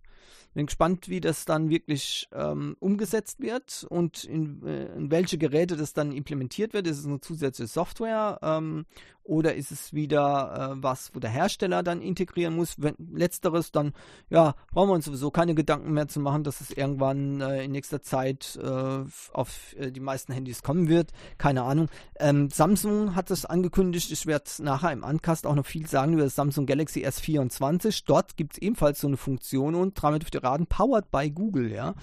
Bin 0.57 0.65
gespannt, 0.65 1.07
wie 1.07 1.21
das 1.21 1.45
dann 1.45 1.69
wirklich 1.69 2.29
ähm, 2.33 2.75
umgesetzt 2.79 3.41
wird 3.41 3.85
und 3.91 4.23
in, 4.23 4.65
äh, 4.65 4.85
in, 4.87 5.11
welche 5.11 5.37
Geräte 5.37 5.77
das 5.77 5.93
dann 5.93 6.11
implementiert 6.11 6.73
wird. 6.73 6.87
Ist 6.87 6.97
es 6.97 7.05
eine 7.05 7.21
zusätzliche 7.21 7.67
Software 7.67 8.39
ähm, 8.41 8.87
oder 9.27 9.55
ist 9.55 9.71
es 9.71 9.93
wieder 9.93 10.71
äh, 10.73 10.83
was, 10.83 11.13
wo 11.13 11.19
der 11.19 11.29
Hersteller 11.29 11.83
dann 11.83 12.01
integrieren 12.01 12.55
muss? 12.55 12.75
Wenn 12.77 12.95
letzteres, 13.13 13.71
dann 13.71 13.93
ja, 14.29 14.55
brauchen 14.71 14.89
wir 14.89 14.93
uns 14.93 15.05
sowieso 15.05 15.31
keine 15.31 15.53
Gedanken 15.53 15.91
mehr 15.91 16.07
zu 16.07 16.19
machen, 16.19 16.43
dass 16.43 16.61
es 16.61 16.71
irgendwann 16.71 17.41
äh, 17.41 17.65
in 17.65 17.71
nächster 17.71 18.01
Zeit 18.01 18.57
äh, 18.61 19.03
auf 19.33 19.75
äh, 19.77 19.91
die 19.91 19.99
meisten 19.99 20.31
Handys 20.31 20.63
kommen 20.63 20.87
wird. 20.87 21.11
Keine 21.37 21.63
Ahnung. 21.63 21.89
Ähm, 22.19 22.49
Samsung 22.49 23.15
hat 23.15 23.29
das 23.29 23.45
angekündigt. 23.45 24.11
Ich 24.11 24.25
werde 24.25 24.49
nachher 24.59 24.93
im 24.93 25.03
Ancast 25.03 25.45
auch 25.45 25.55
noch 25.55 25.65
viel 25.65 25.87
sagen 25.87 26.13
über 26.13 26.23
das 26.23 26.35
Samsung 26.35 26.65
Galaxy 26.65 27.05
S24. 27.05 28.03
Dort 28.05 28.37
gibt 28.37 28.53
es 28.53 28.57
ebenfalls 28.59 29.01
so 29.01 29.07
eine 29.07 29.17
Funktion 29.17 29.75
und 29.75 30.01
damit 30.01 30.21
dürft 30.21 30.35
ihr 30.35 30.41
raten, 30.47 30.67
powered 30.67 31.11
by 31.11 31.29
Google, 31.29 31.71
ja. 31.71 31.95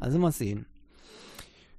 Also 0.00 0.18
mal 0.18 0.32
sehen. 0.32 0.66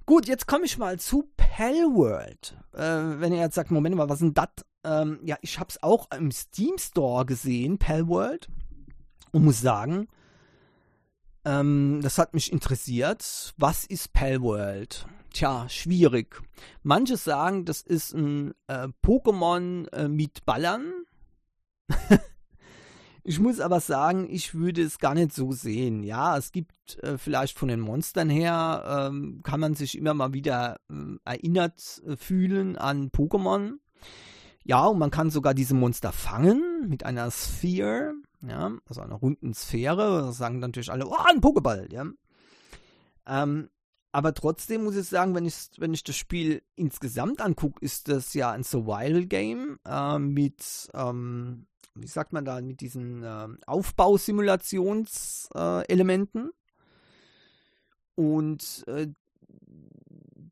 Gut, 0.06 0.26
jetzt 0.26 0.46
komme 0.46 0.66
ich 0.66 0.76
mal 0.76 0.98
zu 0.98 1.30
Palworld. 1.36 2.56
Äh, 2.74 2.80
wenn 3.20 3.32
ihr 3.32 3.40
jetzt 3.40 3.54
sagt, 3.54 3.70
Moment 3.70 3.96
mal, 3.96 4.08
was 4.08 4.20
ist 4.20 4.22
denn 4.22 4.34
das? 4.34 4.48
Ähm, 4.84 5.18
ja, 5.24 5.36
ich 5.40 5.58
habe 5.58 5.70
es 5.70 5.82
auch 5.82 6.10
im 6.10 6.30
Steam 6.30 6.76
Store 6.78 7.24
gesehen, 7.24 7.78
Palworld. 7.78 8.48
Und 9.32 9.44
muss 9.44 9.60
sagen, 9.60 10.06
ähm, 11.44 12.00
das 12.02 12.18
hat 12.18 12.34
mich 12.34 12.52
interessiert. 12.52 13.54
Was 13.56 13.84
ist 13.84 14.12
Palworld? 14.12 15.06
Tja, 15.32 15.68
schwierig. 15.68 16.40
Manche 16.82 17.16
sagen, 17.16 17.64
das 17.64 17.80
ist 17.80 18.12
ein 18.12 18.52
äh, 18.68 18.88
Pokémon 19.02 19.90
äh, 19.92 20.08
mit 20.08 20.44
Ballern. 20.44 20.92
Ich 23.26 23.40
muss 23.40 23.58
aber 23.58 23.80
sagen, 23.80 24.28
ich 24.28 24.54
würde 24.54 24.82
es 24.82 24.98
gar 24.98 25.14
nicht 25.14 25.32
so 25.32 25.50
sehen. 25.52 26.02
Ja, 26.02 26.36
es 26.36 26.52
gibt 26.52 27.02
äh, 27.02 27.16
vielleicht 27.16 27.58
von 27.58 27.68
den 27.68 27.80
Monstern 27.80 28.28
her, 28.28 29.08
ähm, 29.10 29.40
kann 29.42 29.60
man 29.60 29.74
sich 29.74 29.96
immer 29.96 30.12
mal 30.12 30.34
wieder 30.34 30.78
äh, 30.90 31.16
erinnert 31.24 32.02
äh, 32.06 32.16
fühlen 32.16 32.76
an 32.76 33.08
Pokémon. 33.08 33.78
Ja, 34.62 34.84
und 34.86 34.98
man 34.98 35.10
kann 35.10 35.30
sogar 35.30 35.54
diese 35.54 35.74
Monster 35.74 36.12
fangen 36.12 36.86
mit 36.86 37.06
einer 37.06 37.30
Sphere, 37.30 38.12
ja, 38.46 38.72
also 38.86 39.00
einer 39.00 39.14
runden 39.14 39.54
Sphäre. 39.54 40.24
Das 40.26 40.36
sagen 40.36 40.58
natürlich 40.58 40.92
alle, 40.92 41.06
oh, 41.06 41.16
ein 41.26 41.40
Pokéball, 41.40 41.90
ja. 41.90 42.04
Ähm, 43.26 43.70
aber 44.14 44.32
trotzdem 44.32 44.84
muss 44.84 44.94
ich 44.94 45.08
sagen, 45.08 45.34
wenn 45.34 45.44
ich, 45.44 45.70
wenn 45.78 45.92
ich 45.92 46.04
das 46.04 46.16
Spiel 46.16 46.62
insgesamt 46.76 47.40
angucke, 47.40 47.84
ist 47.84 48.08
das 48.08 48.32
ja 48.32 48.52
ein 48.52 48.62
Survival-Game 48.62 49.80
äh, 49.84 50.18
mit, 50.20 50.88
ähm, 50.94 51.66
wie 51.96 52.06
sagt 52.06 52.32
man 52.32 52.44
da, 52.44 52.60
mit 52.60 52.80
diesen 52.80 53.24
äh, 53.24 53.48
Aufbausimulationselementen. 53.66 56.46
Äh, 56.46 56.50
Und 58.14 58.84
äh, 58.86 59.08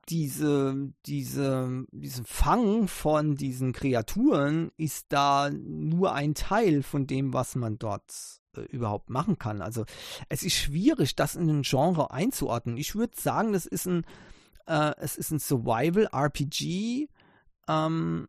diese, 0.08 0.92
diese, 1.06 1.84
diesen 1.92 2.24
Fang 2.24 2.88
von 2.88 3.36
diesen 3.36 3.72
Kreaturen 3.72 4.72
ist 4.76 5.06
da 5.10 5.50
nur 5.50 6.14
ein 6.14 6.34
Teil 6.34 6.82
von 6.82 7.06
dem, 7.06 7.32
was 7.32 7.54
man 7.54 7.78
dort 7.78 8.41
überhaupt 8.70 9.10
machen 9.10 9.38
kann. 9.38 9.60
Also 9.60 9.84
es 10.28 10.42
ist 10.42 10.54
schwierig, 10.54 11.16
das 11.16 11.34
in 11.36 11.48
ein 11.48 11.62
Genre 11.62 12.10
einzuordnen. 12.10 12.76
Ich 12.76 12.94
würde 12.94 13.20
sagen, 13.20 13.52
das 13.52 13.66
ist 13.66 13.86
ein, 13.86 14.04
äh, 14.66 14.92
es 14.98 15.16
ist 15.16 15.30
ein 15.30 15.38
Survival-RPG, 15.38 17.08
ähm, 17.68 18.26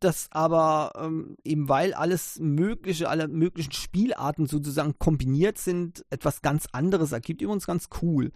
das 0.00 0.28
aber 0.30 0.92
ähm, 0.96 1.36
eben 1.44 1.68
weil 1.68 1.94
alles 1.94 2.38
mögliche, 2.40 3.08
alle 3.08 3.28
möglichen 3.28 3.72
Spielarten 3.72 4.46
sozusagen 4.46 4.98
kombiniert 4.98 5.58
sind, 5.58 6.04
etwas 6.10 6.42
ganz 6.42 6.66
anderes 6.72 7.12
ergibt. 7.12 7.42
Übrigens 7.42 7.66
ganz 7.66 7.88
cool. 8.02 8.32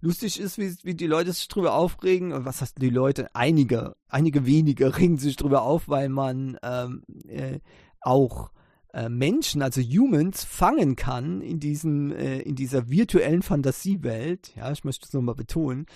Lustig 0.00 0.38
ist, 0.38 0.58
wie, 0.58 0.76
wie 0.84 0.94
die 0.94 1.06
Leute 1.06 1.32
sich 1.32 1.48
drüber 1.48 1.74
aufregen. 1.74 2.44
Was 2.44 2.60
heißt 2.60 2.80
die 2.80 2.90
Leute? 2.90 3.34
Einige, 3.34 3.96
einige 4.08 4.46
wenige 4.46 4.96
regen 4.98 5.18
sich 5.18 5.36
drüber 5.36 5.62
auf, 5.62 5.88
weil 5.88 6.08
man 6.08 6.56
ähm, 6.62 7.02
äh, 7.26 7.60
auch 8.00 8.50
äh, 8.98 9.08
Menschen, 9.08 9.62
also 9.62 9.80
Humans, 9.80 10.44
fangen 10.44 10.96
kann 10.96 11.40
in, 11.40 11.60
diesem, 11.60 12.10
äh, 12.10 12.40
in 12.40 12.56
dieser 12.56 12.90
virtuellen 12.90 13.42
Fantasiewelt, 13.42 14.54
ja, 14.56 14.72
ich 14.72 14.82
möchte 14.82 15.06
es 15.06 15.12
nochmal 15.12 15.36
betonen, 15.36 15.86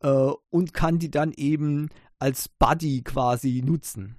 äh, 0.00 0.30
und 0.50 0.72
kann 0.72 1.00
die 1.00 1.10
dann 1.10 1.32
eben 1.32 1.88
als 2.20 2.48
Buddy 2.48 3.02
quasi 3.02 3.62
nutzen. 3.64 4.16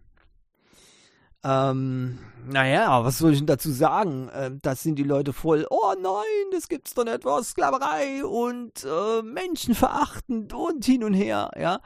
Ähm, 1.46 2.18
naja, 2.46 3.06
was 3.06 3.20
soll 3.20 3.32
ich 3.32 3.38
denn 3.38 3.48
dazu 3.48 3.72
sagen? 3.72 4.28
Äh, 4.30 4.52
das 4.62 4.84
sind 4.84 5.00
die 5.00 5.04
Leute 5.04 5.32
voll, 5.32 5.66
oh 5.70 5.94
nein, 6.02 6.52
das 6.52 6.68
gibt's 6.68 6.94
doch 6.94 7.06
nicht, 7.06 7.24
was, 7.24 7.52
Sklaverei 7.52 8.26
und 8.26 8.84
äh, 8.84 9.22
menschenverachtend 9.22 10.54
und 10.54 10.84
hin 10.84 11.06
und 11.06 11.14
her, 11.14 11.52
ja. 11.58 11.80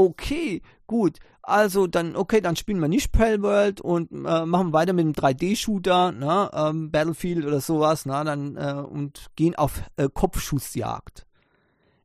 Okay, 0.00 0.62
gut, 0.86 1.18
also 1.42 1.86
dann, 1.86 2.16
okay, 2.16 2.40
dann 2.40 2.56
spielen 2.56 2.80
wir 2.80 2.88
nicht 2.88 3.12
Palworld 3.12 3.82
und 3.82 4.10
äh, 4.10 4.46
machen 4.46 4.72
weiter 4.72 4.94
mit 4.94 5.04
einem 5.04 5.12
3D-Shooter, 5.12 6.12
ne, 6.12 6.50
ähm, 6.54 6.90
Battlefield 6.90 7.44
oder 7.44 7.60
sowas, 7.60 8.06
na, 8.06 8.24
dann 8.24 8.56
äh, 8.56 8.80
und 8.80 9.26
gehen 9.36 9.54
auf 9.56 9.82
äh, 9.96 10.08
Kopfschussjagd. 10.08 11.26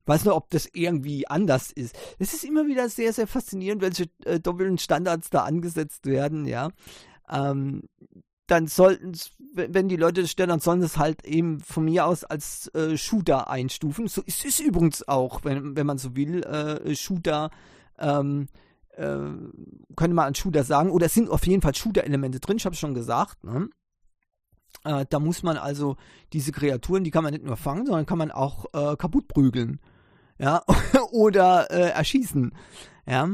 Weiß 0.07 0.25
nicht, 0.25 0.33
ob 0.33 0.49
das 0.49 0.67
irgendwie 0.73 1.25
anders 1.29 1.71
ist. 1.71 1.97
Es 2.19 2.33
ist 2.33 2.43
immer 2.43 2.67
wieder 2.67 2.89
sehr, 2.89 3.13
sehr 3.13 3.27
faszinierend, 3.27 3.81
welche 3.81 4.09
äh, 4.25 4.41
doppelten 4.41 4.77
Standards 4.77 5.29
da 5.29 5.45
angesetzt 5.45 6.05
werden, 6.05 6.45
ja. 6.45 6.67
Ähm, 7.29 7.83
dann 8.47 8.67
sollten, 8.67 9.13
wenn 9.53 9.87
die 9.87 9.95
Leute 9.95 10.21
das 10.21 10.31
stellen, 10.31 10.49
dann 10.49 10.59
sollen 10.59 10.81
es 10.81 10.97
halt 10.97 11.25
eben 11.25 11.61
von 11.61 11.85
mir 11.85 12.05
aus 12.05 12.25
als 12.25 12.67
äh, 12.75 12.97
Shooter 12.97 13.49
einstufen. 13.49 14.07
So 14.07 14.21
ist 14.21 14.43
es 14.43 14.59
übrigens 14.59 15.07
auch, 15.07 15.45
wenn, 15.45 15.77
wenn 15.77 15.87
man 15.87 15.97
so 15.97 16.15
will, 16.15 16.43
äh, 16.43 16.93
Shooter 16.93 17.49
ähm, 17.99 18.47
äh, 18.89 19.17
könnte 19.95 20.15
man 20.15 20.27
an 20.27 20.35
Shooter 20.35 20.63
sagen, 20.63 20.91
oder 20.91 21.07
es 21.07 21.13
sind 21.13 21.29
auf 21.29 21.45
jeden 21.45 21.61
Fall 21.61 21.75
Shooter-Elemente 21.75 22.39
drin, 22.39 22.57
ich 22.57 22.65
habe 22.65 22.75
schon 22.75 22.93
gesagt. 22.93 23.43
Ne? 23.43 23.69
Äh, 24.83 25.05
da 25.09 25.19
muss 25.19 25.43
man 25.43 25.57
also 25.57 25.97
diese 26.33 26.51
Kreaturen, 26.51 27.03
die 27.03 27.11
kann 27.11 27.23
man 27.23 27.33
nicht 27.33 27.45
nur 27.45 27.57
fangen, 27.57 27.85
sondern 27.85 28.05
kann 28.05 28.17
man 28.17 28.31
auch 28.31 28.65
äh, 28.73 28.95
kaputt 28.95 29.27
prügeln. 29.27 29.79
Ja, 30.37 30.63
oder 31.11 31.71
äh, 31.71 31.91
erschießen. 31.91 32.53
Ja. 33.07 33.29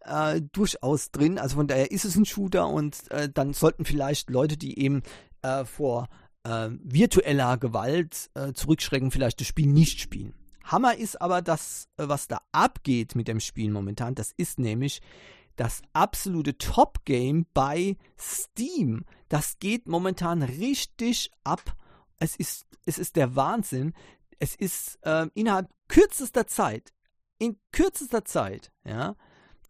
Äh, 0.00 0.42
durchaus 0.52 1.10
drin. 1.10 1.38
Also 1.38 1.56
von 1.56 1.66
daher 1.66 1.90
ist 1.90 2.04
es 2.04 2.16
ein 2.16 2.24
Shooter 2.26 2.68
und 2.68 3.10
äh, 3.10 3.28
dann 3.28 3.52
sollten 3.52 3.84
vielleicht 3.84 4.30
Leute, 4.30 4.56
die 4.56 4.78
eben 4.78 5.02
äh, 5.42 5.64
vor 5.64 6.08
virtueller 6.48 7.56
Gewalt 7.56 8.30
zurückschrecken, 8.54 9.10
vielleicht 9.10 9.40
das 9.40 9.48
Spiel 9.48 9.66
nicht 9.66 9.98
spielen. 9.98 10.32
Hammer 10.66 10.96
ist 10.96 11.20
aber 11.20 11.42
das, 11.42 11.88
äh, 11.96 12.08
was 12.08 12.28
da 12.28 12.40
abgeht 12.52 13.14
mit 13.14 13.28
dem 13.28 13.40
Spiel 13.40 13.70
momentan. 13.70 14.14
Das 14.14 14.32
ist 14.36 14.58
nämlich 14.58 15.00
das 15.56 15.82
absolute 15.92 16.58
Top-Game 16.58 17.46
bei 17.54 17.96
Steam. 18.18 19.04
Das 19.28 19.58
geht 19.58 19.88
momentan 19.88 20.42
richtig 20.42 21.30
ab. 21.44 21.76
Es 22.18 22.36
ist, 22.36 22.66
es 22.84 22.98
ist 22.98 23.16
der 23.16 23.36
Wahnsinn. 23.36 23.94
Es 24.38 24.54
ist 24.54 24.98
äh, 25.02 25.26
innerhalb 25.34 25.70
kürzester 25.88 26.46
Zeit, 26.46 26.92
in 27.38 27.58
kürzester 27.72 28.24
Zeit, 28.24 28.72
ja, 28.84 29.16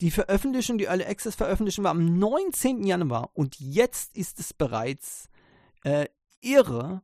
die 0.00 0.10
Veröffentlichung, 0.10 0.78
die 0.78 0.84
Early 0.84 1.04
Access 1.04 1.36
Veröffentlichung 1.36 1.84
war 1.84 1.92
am 1.92 2.18
19. 2.18 2.84
Januar 2.84 3.30
und 3.34 3.58
jetzt 3.60 4.16
ist 4.16 4.38
es 4.40 4.52
bereits 4.52 5.28
äh, 5.84 6.06
irre, 6.40 7.02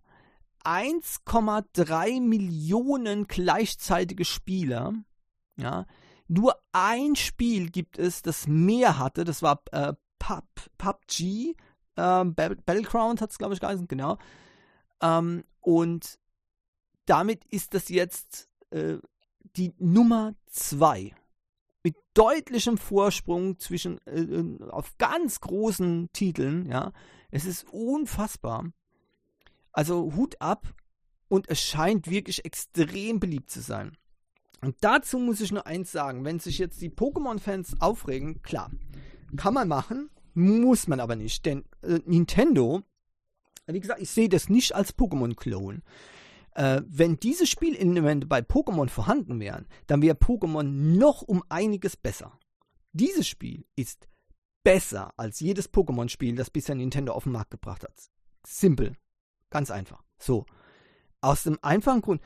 1,3 0.64 2.20
Millionen 2.20 3.26
gleichzeitige 3.26 4.24
Spieler. 4.24 4.94
Ja, 5.56 5.86
nur 6.28 6.56
ein 6.72 7.16
Spiel 7.16 7.70
gibt 7.70 7.98
es, 7.98 8.22
das 8.22 8.46
mehr 8.46 8.98
hatte. 8.98 9.24
Das 9.24 9.42
war 9.42 9.62
äh, 9.72 9.92
Pub, 10.18 10.46
PUBG. 10.78 11.54
Äh, 11.96 12.24
Battleground 12.24 13.20
hat 13.20 13.30
es, 13.30 13.38
glaube 13.38 13.54
ich, 13.54 13.60
geheißen, 13.60 13.86
genau. 13.86 14.18
Ähm, 15.02 15.44
und 15.60 16.18
damit 17.06 17.44
ist 17.46 17.74
das 17.74 17.88
jetzt 17.88 18.48
äh, 18.70 18.98
die 19.56 19.74
Nummer 19.78 20.34
2. 20.46 21.14
Mit 21.84 21.96
deutlichem 22.14 22.78
Vorsprung 22.78 23.58
zwischen 23.58 23.98
äh, 24.06 24.20
äh, 24.20 24.62
auf 24.70 24.96
ganz 24.98 25.40
großen 25.40 26.10
Titeln, 26.12 26.66
ja. 26.66 26.92
Es 27.30 27.44
ist 27.44 27.66
unfassbar. 27.70 28.70
Also 29.72 30.14
Hut 30.14 30.40
ab 30.40 30.66
und 31.28 31.48
es 31.48 31.60
scheint 31.60 32.10
wirklich 32.10 32.44
extrem 32.44 33.20
beliebt 33.20 33.50
zu 33.50 33.60
sein. 33.60 33.96
Und 34.60 34.76
dazu 34.80 35.18
muss 35.18 35.40
ich 35.40 35.50
nur 35.50 35.66
eins 35.66 35.90
sagen, 35.90 36.24
wenn 36.24 36.38
sich 36.38 36.58
jetzt 36.58 36.80
die 36.80 36.90
Pokémon-Fans 36.90 37.80
aufregen, 37.80 38.42
klar, 38.42 38.70
kann 39.36 39.54
man 39.54 39.66
machen, 39.66 40.10
muss 40.34 40.86
man 40.86 41.00
aber 41.00 41.16
nicht, 41.16 41.44
denn 41.46 41.64
äh, 41.82 42.00
Nintendo, 42.06 42.82
wie 43.66 43.80
gesagt, 43.80 44.00
ich 44.00 44.10
sehe 44.10 44.28
das 44.28 44.48
nicht 44.48 44.74
als 44.74 44.96
Pokémon-Klon. 44.96 45.82
Äh, 46.54 46.82
wenn 46.86 47.18
diese 47.18 47.46
Spielelemente 47.46 48.26
bei 48.26 48.40
Pokémon 48.40 48.88
vorhanden 48.88 49.40
wären, 49.40 49.66
dann 49.86 50.02
wäre 50.02 50.16
Pokémon 50.16 50.62
noch 50.62 51.22
um 51.22 51.42
einiges 51.48 51.96
besser. 51.96 52.38
Dieses 52.92 53.26
Spiel 53.26 53.64
ist 53.74 54.06
besser 54.62 55.12
als 55.16 55.40
jedes 55.40 55.72
Pokémon-Spiel, 55.72 56.36
das 56.36 56.50
bisher 56.50 56.74
Nintendo 56.74 57.14
auf 57.14 57.24
den 57.24 57.32
Markt 57.32 57.50
gebracht 57.50 57.82
hat. 57.84 57.94
Simpel. 58.46 58.96
Ganz 59.52 59.70
einfach. 59.70 60.02
So. 60.18 60.46
Aus 61.20 61.42
dem 61.44 61.58
einfachen 61.60 62.00
Grund. 62.00 62.22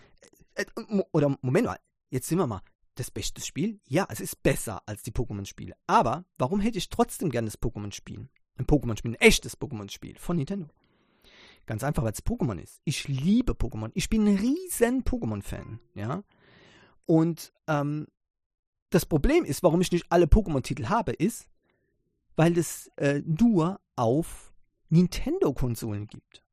Äh, 0.55 0.63
äh 0.63 1.03
oder 1.13 1.37
Moment 1.43 1.67
mal, 1.67 1.79
jetzt 2.09 2.29
sind 2.29 2.39
wir 2.39 2.47
mal. 2.47 2.63
Das 2.95 3.11
beste 3.11 3.43
Spiel? 3.43 3.81
Ja, 3.85 4.07
es 4.09 4.21
ist 4.21 4.43
besser 4.43 4.81
als 4.87 5.03
die 5.03 5.11
Pokémon-Spiele. 5.11 5.75
Aber 5.87 6.25
warum 6.39 6.61
hätte 6.61 6.79
ich 6.79 6.89
trotzdem 6.89 7.31
gerne 7.31 7.47
das 7.47 7.61
Pokémon-Spiel? 7.61 8.29
Ein 8.57 8.67
Pokémon-Spiel, 8.67 9.11
ein 9.11 9.21
echtes 9.21 9.61
Pokémon-Spiel 9.61 10.17
von 10.19 10.37
Nintendo. 10.37 10.69
Ganz 11.67 11.83
einfach, 11.83 12.05
weil 12.05 12.13
es 12.13 12.25
Pokémon 12.25 12.59
ist. 12.59 12.81
Ich 12.85 13.09
liebe 13.09 13.53
Pokémon. 13.53 13.91
Ich 13.95 14.09
bin 14.09 14.27
ein 14.27 14.37
riesen 14.37 15.03
Pokémon-Fan, 15.03 15.81
ja. 15.95 16.23
Und 17.07 17.53
ähm, 17.67 18.07
das 18.91 19.05
Problem 19.05 19.45
ist, 19.45 19.65
warum 19.65 19.81
ich 19.81 19.91
nicht 19.91 20.07
alle 20.11 20.27
Pokémon-Titel 20.27 20.87
habe, 20.87 21.13
ist, 21.13 21.49
weil 22.37 22.57
es 22.57 22.87
äh, 22.97 23.21
nur 23.27 23.81
auf 23.97 24.55
Nintendo-Konsolen 24.91 26.07
gibt. 26.07 26.46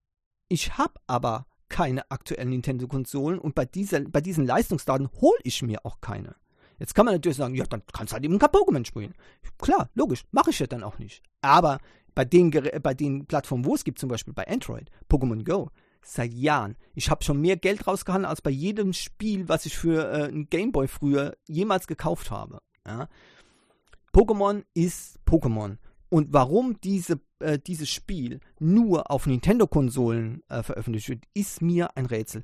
Ich 0.48 0.78
habe 0.78 0.94
aber 1.08 1.46
keine 1.70 2.10
aktuellen 2.12 2.50
Nintendo-Konsolen 2.50 3.40
und 3.40 3.56
bei, 3.56 3.66
dieser, 3.66 4.02
bei 4.02 4.22
diesen 4.22 4.46
Leistungsdaten 4.46 5.10
hole 5.22 5.40
ich 5.44 5.62
mir 5.64 5.86
auch 5.86 6.02
keine. 6.02 6.36
Jetzt 6.80 6.96
kann 6.96 7.06
man 7.06 7.16
natürlich 7.16 7.38
sagen, 7.38 7.56
ja, 7.56 7.66
dann 7.66 7.82
kannst 7.92 8.12
du 8.12 8.16
halt 8.16 8.26
eben 8.26 8.40
kein 8.40 8.50
Pokémon 8.50 8.86
spielen. 8.86 9.14
Klar, 9.58 9.90
logisch, 9.96 10.24
mache 10.32 10.50
ich 10.52 10.60
ja 10.60 10.68
dann 10.68 10.84
auch 10.84 11.00
nicht. 11.00 11.24
Aber 11.42 11.80
bei 12.14 12.26
den, 12.26 12.52
bei 12.52 12.94
den 12.94 13.26
Plattformen, 13.26 13.66
wo 13.66 13.76
es 13.76 13.84
gibt, 13.84 14.00
zum 14.00 14.10
Beispiel 14.10 14.34
bei 14.34 14.48
Android, 14.48 14.92
Pokémon 15.10 15.44
Go, 15.44 15.70
seit 16.04 16.34
Jahren. 16.34 16.76
Ich 16.94 17.10
habe 17.10 17.24
schon 17.24 17.42
mehr 17.42 17.58
Geld 17.58 17.88
rausgehandelt 17.88 18.30
als 18.30 18.42
bei 18.42 18.52
jedem 18.52 18.94
Spiel, 18.94 19.48
was 19.50 19.66
ich 19.66 19.78
für 19.78 20.12
äh, 20.12 20.28
einen 20.28 20.50
Gameboy 20.50 20.88
früher 20.88 21.36
jemals 21.48 21.88
gekauft 21.88 22.30
habe. 22.32 22.60
Ja? 22.86 23.08
Pokémon 24.14 24.64
ist 24.74 25.20
Pokémon. 25.26 25.78
Und 26.14 26.32
warum 26.32 26.80
diese, 26.80 27.20
äh, 27.40 27.58
dieses 27.58 27.90
Spiel 27.90 28.40
nur 28.60 29.10
auf 29.10 29.26
Nintendo-Konsolen 29.26 30.44
äh, 30.48 30.62
veröffentlicht 30.62 31.10
wird, 31.10 31.24
ist 31.34 31.64
mir 31.64 31.98
ein 31.98 32.06
Rätsel. 32.06 32.44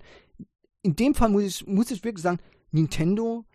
In 0.81 0.95
dem 0.95 1.13
Fall 1.13 1.29
muss 1.29 1.43
ich, 1.43 1.67
muss 1.67 1.91
ich 1.91 2.03
wirklich 2.03 2.23
sagen, 2.23 2.39
Nintendo 2.71 3.45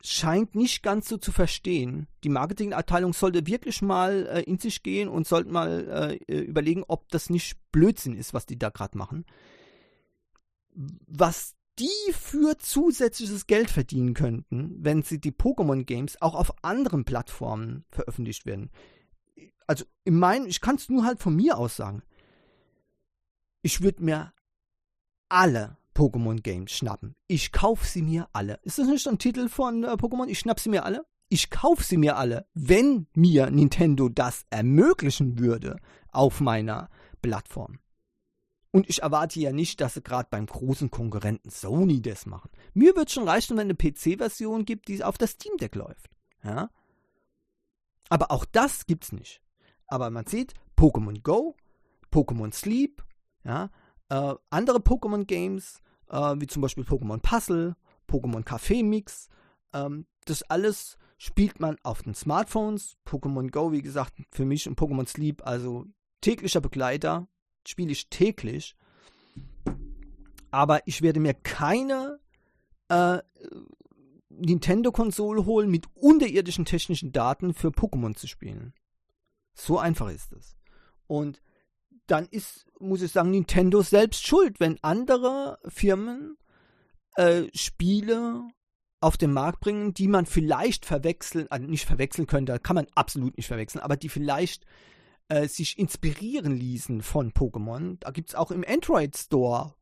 scheint 0.00 0.54
nicht 0.54 0.82
ganz 0.82 1.10
so 1.10 1.18
zu 1.18 1.30
verstehen. 1.30 2.06
Die 2.24 2.30
Marketingabteilung 2.30 3.12
sollte 3.12 3.46
wirklich 3.46 3.82
mal 3.82 4.26
äh, 4.28 4.40
in 4.44 4.58
sich 4.58 4.82
gehen 4.82 5.10
und 5.10 5.28
sollte 5.28 5.50
mal 5.50 6.18
äh, 6.26 6.38
überlegen, 6.38 6.82
ob 6.88 7.10
das 7.10 7.28
nicht 7.28 7.58
Blödsinn 7.70 8.16
ist, 8.16 8.32
was 8.32 8.46
die 8.46 8.58
da 8.58 8.70
gerade 8.70 8.96
machen. 8.96 9.26
Was 10.74 11.54
die 11.78 12.12
für 12.14 12.56
zusätzliches 12.56 13.46
Geld 13.46 13.68
verdienen 13.68 14.14
könnten, 14.14 14.78
wenn 14.78 15.02
sie 15.02 15.20
die 15.20 15.32
Pokémon-Games 15.32 16.22
auch 16.22 16.34
auf 16.34 16.64
anderen 16.64 17.04
Plattformen 17.04 17.84
veröffentlicht 17.90 18.46
werden. 18.46 18.70
Also 19.66 19.84
in 20.04 20.18
meinem, 20.18 20.46
ich 20.46 20.60
kann 20.60 20.76
es 20.76 20.88
nur 20.88 21.04
halt 21.04 21.20
von 21.20 21.34
mir 21.34 21.56
aus 21.56 21.76
sagen. 21.76 22.02
Ich 23.62 23.80
würde 23.80 24.02
mir 24.02 24.32
alle 25.28 25.78
Pokémon-Games 25.94 26.70
schnappen. 26.70 27.14
Ich 27.28 27.52
kaufe 27.52 27.86
sie 27.86 28.02
mir 28.02 28.28
alle. 28.32 28.58
Ist 28.62 28.78
das 28.78 28.88
nicht 28.88 29.06
ein 29.08 29.18
Titel 29.18 29.48
von 29.48 29.84
äh, 29.84 29.92
Pokémon? 29.92 30.28
Ich 30.28 30.40
schnapp 30.40 30.60
sie 30.60 30.68
mir 30.68 30.84
alle? 30.84 31.06
Ich 31.28 31.50
kaufe 31.50 31.82
sie 31.82 31.96
mir 31.96 32.16
alle, 32.16 32.46
wenn 32.52 33.06
mir 33.14 33.50
Nintendo 33.50 34.08
das 34.08 34.44
ermöglichen 34.50 35.38
würde 35.38 35.78
auf 36.10 36.40
meiner 36.40 36.90
Plattform. 37.22 37.78
Und 38.70 38.88
ich 38.90 39.02
erwarte 39.02 39.38
ja 39.40 39.52
nicht, 39.52 39.80
dass 39.80 39.94
sie 39.94 40.02
gerade 40.02 40.28
beim 40.30 40.46
großen 40.46 40.90
Konkurrenten 40.90 41.48
Sony 41.48 42.02
das 42.02 42.26
machen. 42.26 42.50
Mir 42.74 42.96
wird 42.96 43.10
schon 43.10 43.28
reichen, 43.28 43.56
wenn 43.56 43.70
eine 43.70 43.76
PC-Version 43.76 44.64
gibt, 44.64 44.88
die 44.88 45.02
auf 45.04 45.16
das 45.16 45.30
Steam 45.30 45.56
Deck 45.58 45.76
läuft. 45.76 46.10
Ja? 46.42 46.70
Aber 48.08 48.30
auch 48.30 48.44
das 48.44 48.86
gibt's 48.86 49.12
nicht. 49.12 49.42
Aber 49.86 50.10
man 50.10 50.26
sieht, 50.26 50.54
Pokémon 50.76 51.22
Go, 51.22 51.56
Pokémon 52.10 52.52
Sleep, 52.52 53.02
ja, 53.44 53.70
äh, 54.08 54.34
andere 54.50 54.78
Pokémon-Games, 54.78 55.80
äh, 56.08 56.34
wie 56.38 56.46
zum 56.46 56.62
Beispiel 56.62 56.84
Pokémon 56.84 57.20
Puzzle, 57.20 57.76
Pokémon 58.08 58.44
Café 58.44 58.84
Mix, 58.84 59.28
ähm, 59.72 60.06
das 60.24 60.42
alles 60.42 60.96
spielt 61.18 61.60
man 61.60 61.76
auf 61.82 62.02
den 62.02 62.14
Smartphones. 62.14 62.96
Pokémon 63.06 63.50
Go, 63.50 63.72
wie 63.72 63.82
gesagt, 63.82 64.14
für 64.30 64.44
mich 64.44 64.68
und 64.68 64.78
Pokémon 64.78 65.06
Sleep, 65.06 65.46
also 65.46 65.86
täglicher 66.20 66.60
Begleiter, 66.60 67.28
spiele 67.66 67.92
ich 67.92 68.08
täglich. 68.08 68.76
Aber 70.50 70.86
ich 70.86 71.02
werde 71.02 71.20
mir 71.20 71.34
keine 71.34 72.20
äh, 72.88 73.18
Nintendo-Konsole 74.38 75.44
holen 75.44 75.70
mit 75.70 75.86
unterirdischen 75.94 76.64
technischen 76.64 77.12
Daten 77.12 77.54
für 77.54 77.68
Pokémon 77.68 78.14
zu 78.14 78.26
spielen. 78.26 78.74
So 79.54 79.78
einfach 79.78 80.10
ist 80.10 80.32
es. 80.32 80.56
Und 81.06 81.42
dann 82.06 82.26
ist, 82.26 82.66
muss 82.78 83.02
ich 83.02 83.12
sagen, 83.12 83.30
Nintendo 83.30 83.82
selbst 83.82 84.26
schuld, 84.26 84.60
wenn 84.60 84.82
andere 84.82 85.58
Firmen 85.66 86.36
äh, 87.16 87.44
Spiele 87.54 88.48
auf 89.00 89.16
den 89.16 89.32
Markt 89.32 89.60
bringen, 89.60 89.94
die 89.94 90.08
man 90.08 90.26
vielleicht 90.26 90.86
verwechseln, 90.86 91.46
also 91.50 91.66
nicht 91.66 91.84
verwechseln 91.84 92.26
könnte, 92.26 92.58
kann 92.58 92.76
man 92.76 92.86
absolut 92.94 93.36
nicht 93.36 93.46
verwechseln, 93.46 93.82
aber 93.82 93.96
die 93.96 94.08
vielleicht 94.08 94.64
äh, 95.28 95.46
sich 95.46 95.78
inspirieren 95.78 96.56
ließen 96.56 97.02
von 97.02 97.32
Pokémon. 97.32 97.98
Da 98.00 98.10
gibt 98.10 98.30
es 98.30 98.34
auch 98.34 98.50
im 98.50 98.64
Android 98.66 99.16
Store 99.16 99.74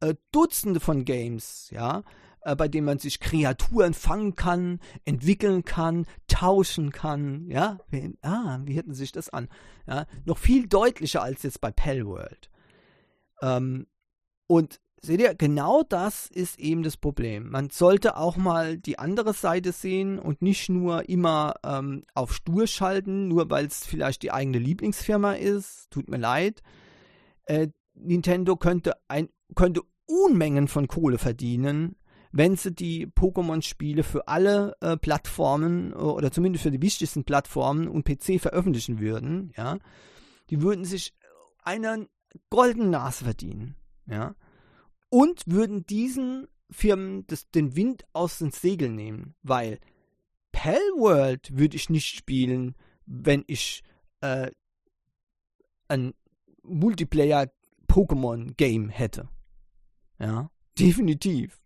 äh, 0.00 0.14
Dutzende 0.32 0.80
von 0.80 1.04
Games, 1.04 1.70
ja, 1.70 2.02
äh, 2.44 2.54
bei 2.54 2.68
denen 2.68 2.86
man 2.86 2.98
sich 2.98 3.20
Kreaturen 3.20 3.94
fangen 3.94 4.36
kann, 4.36 4.80
entwickeln 5.04 5.64
kann, 5.64 6.06
tauschen 6.28 6.92
kann, 6.92 7.50
ja. 7.50 7.78
Wie, 7.90 8.16
ah, 8.22 8.60
wie 8.64 8.74
hätten 8.74 8.94
sich 8.94 9.12
das 9.12 9.30
an? 9.30 9.48
Ja, 9.86 10.06
noch 10.24 10.38
viel 10.38 10.68
deutlicher 10.68 11.22
als 11.22 11.42
jetzt 11.42 11.60
bei 11.60 11.70
Palworld. 11.70 12.50
Ähm, 13.42 13.86
und 14.46 14.80
Seht 15.04 15.20
ihr, 15.20 15.34
genau 15.34 15.82
das 15.82 16.28
ist 16.28 16.58
eben 16.58 16.82
das 16.82 16.96
Problem. 16.96 17.50
Man 17.50 17.68
sollte 17.68 18.16
auch 18.16 18.38
mal 18.38 18.78
die 18.78 18.98
andere 18.98 19.34
Seite 19.34 19.72
sehen 19.72 20.18
und 20.18 20.40
nicht 20.40 20.70
nur 20.70 21.10
immer 21.10 21.56
ähm, 21.62 22.04
auf 22.14 22.32
Stur 22.32 22.66
schalten, 22.66 23.28
nur 23.28 23.50
weil 23.50 23.66
es 23.66 23.84
vielleicht 23.84 24.22
die 24.22 24.32
eigene 24.32 24.56
Lieblingsfirma 24.56 25.34
ist. 25.34 25.90
Tut 25.90 26.08
mir 26.08 26.16
leid. 26.16 26.62
Äh, 27.44 27.68
Nintendo 27.92 28.56
könnte, 28.56 28.94
ein, 29.06 29.28
könnte 29.54 29.82
Unmengen 30.06 30.68
von 30.68 30.88
Kohle 30.88 31.18
verdienen, 31.18 31.96
wenn 32.36 32.56
sie 32.56 32.74
die 32.74 33.06
Pokémon-Spiele 33.06 34.02
für 34.02 34.28
alle 34.28 34.76
äh, 34.80 34.96
Plattformen 34.96 35.92
äh, 35.92 35.96
oder 35.96 36.32
zumindest 36.32 36.64
für 36.64 36.70
die 36.70 36.82
wichtigsten 36.82 37.24
Plattformen 37.24 37.88
und 37.88 38.04
PC 38.04 38.40
veröffentlichen 38.40 38.98
würden. 38.98 39.52
Ja, 39.56 39.78
die 40.50 40.62
würden 40.62 40.84
sich 40.84 41.14
eine 41.62 42.08
goldene 42.50 42.88
Nase 42.88 43.24
verdienen. 43.24 43.76
Ja 44.06 44.34
und 45.14 45.44
würden 45.46 45.86
diesen 45.86 46.48
Firmen 46.72 47.24
das, 47.28 47.48
den 47.52 47.76
Wind 47.76 48.04
aus 48.12 48.38
den 48.38 48.50
Segeln 48.50 48.96
nehmen, 48.96 49.36
weil 49.44 49.78
Palworld 50.50 51.56
würde 51.56 51.76
ich 51.76 51.88
nicht 51.88 52.16
spielen, 52.16 52.74
wenn 53.06 53.44
ich 53.46 53.84
äh, 54.22 54.50
ein 55.86 56.14
Multiplayer-Pokémon-Game 56.64 58.88
hätte. 58.88 59.28
Ja, 60.18 60.50
definitiv. 60.76 61.62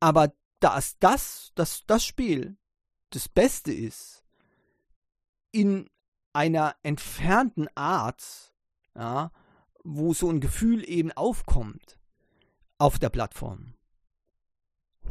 Aber 0.00 0.32
dass 0.60 0.98
das, 0.98 1.52
dass 1.54 1.84
das 1.86 2.04
Spiel 2.04 2.56
das 3.10 3.28
Beste 3.28 3.72
ist, 3.72 4.24
in 5.52 5.88
einer 6.32 6.76
entfernten 6.82 7.68
Art, 7.74 8.54
ja, 8.94 9.32
wo 9.82 10.14
so 10.14 10.30
ein 10.30 10.40
Gefühl 10.40 10.88
eben 10.88 11.12
aufkommt, 11.12 11.98
auf 12.78 12.98
der 12.98 13.10
Plattform. 13.10 13.74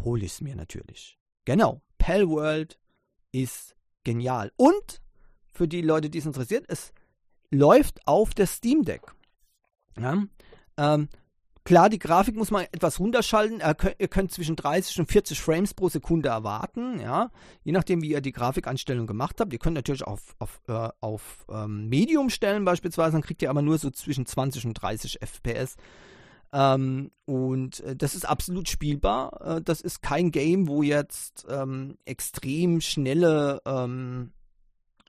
Hol 0.04 0.24
ich 0.24 0.34
es 0.34 0.42
mir 0.42 0.56
natürlich. 0.56 1.20
Genau, 1.46 1.82
Palworld 1.98 2.80
ist 3.32 3.76
genial. 4.04 4.52
Und 4.56 5.02
für 5.52 5.68
die 5.68 5.82
Leute, 5.82 6.10
die 6.10 6.20
es 6.20 6.26
interessiert, 6.26 6.66
es 6.68 6.94
läuft 7.52 8.08
auf 8.08 8.34
der 8.34 8.48
Steam 8.48 8.84
Deck. 8.84 9.02
Ja, 9.98 10.24
ähm, 10.78 11.10
klar, 11.64 11.90
die 11.90 12.00
Grafik 12.00 12.36
muss 12.36 12.52
man 12.52 12.66
etwas 12.72 13.00
runterschalten. 13.00 13.62
Ihr 13.98 14.08
könnt 14.08 14.32
zwischen 14.32 14.56
30 14.56 15.00
und 15.00 15.12
40 15.12 15.40
Frames 15.40 15.74
pro 15.74 15.90
Sekunde 15.90 16.30
erwarten. 16.30 17.00
Ja, 17.00 17.32
je 17.64 17.72
nachdem, 17.72 18.02
wie 18.02 18.12
ihr 18.12 18.22
die 18.22 18.32
Grafikeinstellung 18.32 19.08
gemacht 19.08 19.40
habt. 19.40 19.54
Ihr 19.54 19.60
könnt 19.60 19.76
natürlich 19.76 20.04
auf, 20.04 20.36
auf, 20.40 20.62
äh, 20.68 20.90
auf 21.02 21.46
ähm, 21.50 21.90
Medium 21.90 22.30
stellen 22.30 22.66
beispielsweise. 22.66 23.14
Dann 23.14 23.22
kriegt 23.22 23.42
ihr 23.42 23.50
aber 23.50 23.62
nur 23.62 23.78
so 23.78 23.90
zwischen 23.90 24.26
20 24.26 24.66
und 24.66 24.74
30 24.74 25.20
FPS. 25.22 25.76
Ähm, 26.52 27.12
und 27.26 27.82
äh, 27.82 27.96
das 27.96 28.16
ist 28.16 28.28
absolut 28.28 28.70
spielbar. 28.70 29.58
Äh, 29.58 29.62
das 29.62 29.82
ist 29.82 30.02
kein 30.02 30.32
Game, 30.32 30.68
wo 30.68 30.82
jetzt 30.82 31.46
ähm, 31.50 31.98
extrem 32.06 32.82
schnelle 32.82 33.62
ähm, 33.66 34.32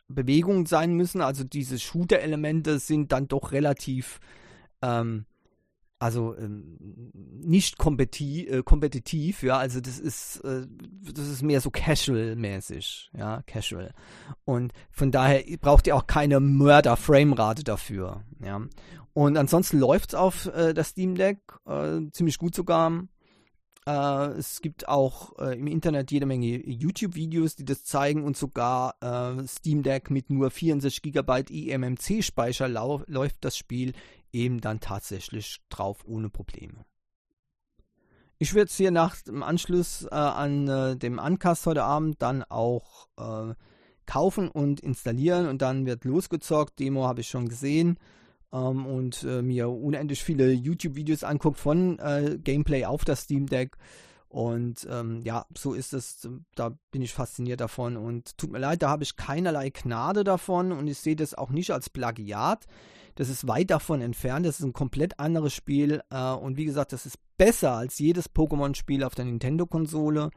Bewegungen 0.08 0.66
sein 0.66 0.94
müssen. 0.94 1.22
Also 1.22 1.44
diese 1.44 1.78
Shooter-Elemente 1.78 2.78
sind 2.78 3.12
dann 3.12 3.28
doch 3.28 3.52
relativ, 3.52 4.20
ähm, 4.82 5.24
also 6.00 6.34
ähm, 6.36 6.78
nicht 7.12 7.76
kompeti 7.76 8.46
äh, 8.48 8.62
kompetitiv. 8.62 9.42
Ja, 9.42 9.58
also 9.58 9.80
das 9.80 9.98
ist, 9.98 10.40
äh, 10.44 10.66
das 11.12 11.28
ist 11.28 11.42
mehr 11.42 11.60
so 11.60 11.70
casual-mäßig. 11.70 13.10
Ja, 13.16 13.42
casual. 13.46 13.92
Und 14.44 14.72
von 14.90 15.12
daher 15.12 15.44
braucht 15.60 15.86
ihr 15.86 15.94
auch 15.94 16.06
keine 16.06 16.40
Mörder-Framerate 16.40 17.64
dafür. 17.64 18.24
Ja. 18.42 18.62
Und 19.12 19.36
ansonsten 19.36 19.78
läuft 19.78 20.10
es 20.10 20.14
auf 20.14 20.46
äh, 20.46 20.72
das 20.72 20.88
Steam 20.88 21.16
Deck 21.16 21.38
äh, 21.66 22.00
ziemlich 22.12 22.38
gut 22.38 22.54
sogar. 22.54 23.04
Äh, 23.86 24.28
es 24.38 24.62
gibt 24.62 24.88
auch 24.88 25.38
äh, 25.38 25.58
im 25.58 25.66
Internet 25.66 26.12
jede 26.12 26.24
Menge 26.24 26.66
YouTube-Videos, 26.66 27.56
die 27.56 27.66
das 27.66 27.84
zeigen 27.84 28.24
und 28.24 28.38
sogar 28.38 28.94
Steam 29.46 29.82
Deck 29.82 30.10
mit 30.10 30.30
nur 30.30 30.50
64 30.50 31.02
GB 31.02 31.72
eMMC-Speicher 31.74 32.68
läuft 33.06 33.44
das 33.44 33.58
Spiel 33.58 33.92
eben 34.32 34.60
dann 34.60 34.80
tatsächlich 34.80 35.60
drauf 35.68 36.04
ohne 36.06 36.30
Probleme. 36.30 36.84
Ich 38.38 38.54
werde 38.54 38.68
es 38.68 38.76
hier 38.76 38.90
nach 38.90 39.20
dem 39.22 39.42
Anschluss 39.42 40.04
äh, 40.04 40.14
an 40.14 40.98
dem 40.98 41.18
Uncast 41.18 41.66
heute 41.66 41.84
Abend 41.84 42.22
dann 42.22 42.42
auch 42.44 43.08
kaufen 44.06 44.48
und 44.48 44.80
installieren 44.80 45.46
und 45.46 45.62
dann 45.62 45.86
wird 45.86 46.04
losgezockt. 46.04 46.80
Demo 46.80 47.06
habe 47.06 47.20
ich 47.20 47.28
schon 47.28 47.48
gesehen 47.48 47.96
ähm, 48.52 48.86
und 48.86 49.22
äh, 49.22 49.40
mir 49.40 49.70
unendlich 49.70 50.24
viele 50.24 50.50
YouTube-Videos 50.50 51.24
anguckt 51.24 51.58
von 51.58 51.98
äh, 51.98 52.38
Gameplay 52.42 52.84
auf 52.84 53.04
das 53.04 53.22
Steam 53.22 53.46
Deck. 53.46 53.76
Und 54.28 54.86
ähm, 54.90 55.22
ja, 55.22 55.46
so 55.56 55.74
ist 55.74 55.92
es. 55.92 56.28
Da 56.54 56.76
bin 56.90 57.02
ich 57.02 57.12
fasziniert 57.12 57.60
davon. 57.60 57.96
Und 57.96 58.36
tut 58.36 58.50
mir 58.50 58.58
leid, 58.58 58.82
da 58.82 58.88
habe 58.88 59.02
ich 59.02 59.16
keinerlei 59.16 59.70
Gnade 59.70 60.24
davon. 60.24 60.72
Und 60.72 60.86
ich 60.86 60.98
sehe 60.98 61.16
das 61.16 61.34
auch 61.34 61.50
nicht 61.50 61.72
als 61.72 61.90
Plagiat. 61.90 62.66
Das 63.14 63.28
ist 63.28 63.46
weit 63.46 63.70
davon 63.70 64.00
entfernt. 64.00 64.46
Das 64.46 64.60
ist 64.60 64.66
ein 64.66 64.72
komplett 64.72 65.18
anderes 65.18 65.54
Spiel. 65.54 66.02
Äh, 66.10 66.32
und 66.32 66.56
wie 66.56 66.64
gesagt, 66.64 66.92
das 66.92 67.06
ist 67.06 67.18
besser 67.36 67.72
als 67.72 67.98
jedes 67.98 68.30
Pokémon-Spiel 68.30 69.04
auf 69.04 69.14
der 69.14 69.24
Nintendo-Konsole. 69.24 70.30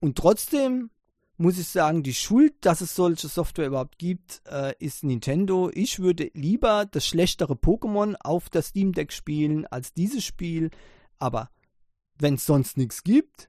Und 0.00 0.16
trotzdem 0.16 0.90
muss 1.38 1.58
ich 1.58 1.68
sagen, 1.68 2.02
die 2.02 2.14
Schuld, 2.14 2.54
dass 2.62 2.80
es 2.80 2.96
solche 2.96 3.28
Software 3.28 3.68
überhaupt 3.68 3.98
gibt, 3.98 4.42
äh, 4.50 4.74
ist 4.80 5.04
Nintendo. 5.04 5.70
Ich 5.72 6.00
würde 6.00 6.30
lieber 6.34 6.84
das 6.86 7.06
schlechtere 7.06 7.54
Pokémon 7.54 8.16
auf 8.20 8.50
der 8.50 8.62
Steam 8.62 8.92
Deck 8.92 9.12
spielen 9.12 9.64
als 9.66 9.94
dieses 9.94 10.24
Spiel. 10.24 10.70
Aber 11.20 11.50
wenn 12.18 12.34
es 12.34 12.44
sonst 12.44 12.76
nichts 12.76 13.04
gibt, 13.04 13.48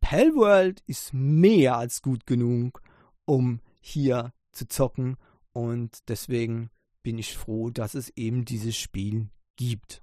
Palworld 0.00 0.82
ist 0.86 1.14
mehr 1.14 1.78
als 1.78 2.02
gut 2.02 2.26
genug, 2.26 2.82
um 3.24 3.60
hier 3.80 4.34
zu 4.52 4.68
zocken. 4.68 5.16
Und 5.54 5.98
deswegen 6.08 6.70
bin 7.04 7.18
ich 7.18 7.36
froh, 7.36 7.70
dass 7.70 7.94
es 7.94 8.08
eben 8.16 8.44
dieses 8.44 8.76
Spiel 8.76 9.28
gibt. 9.54 10.02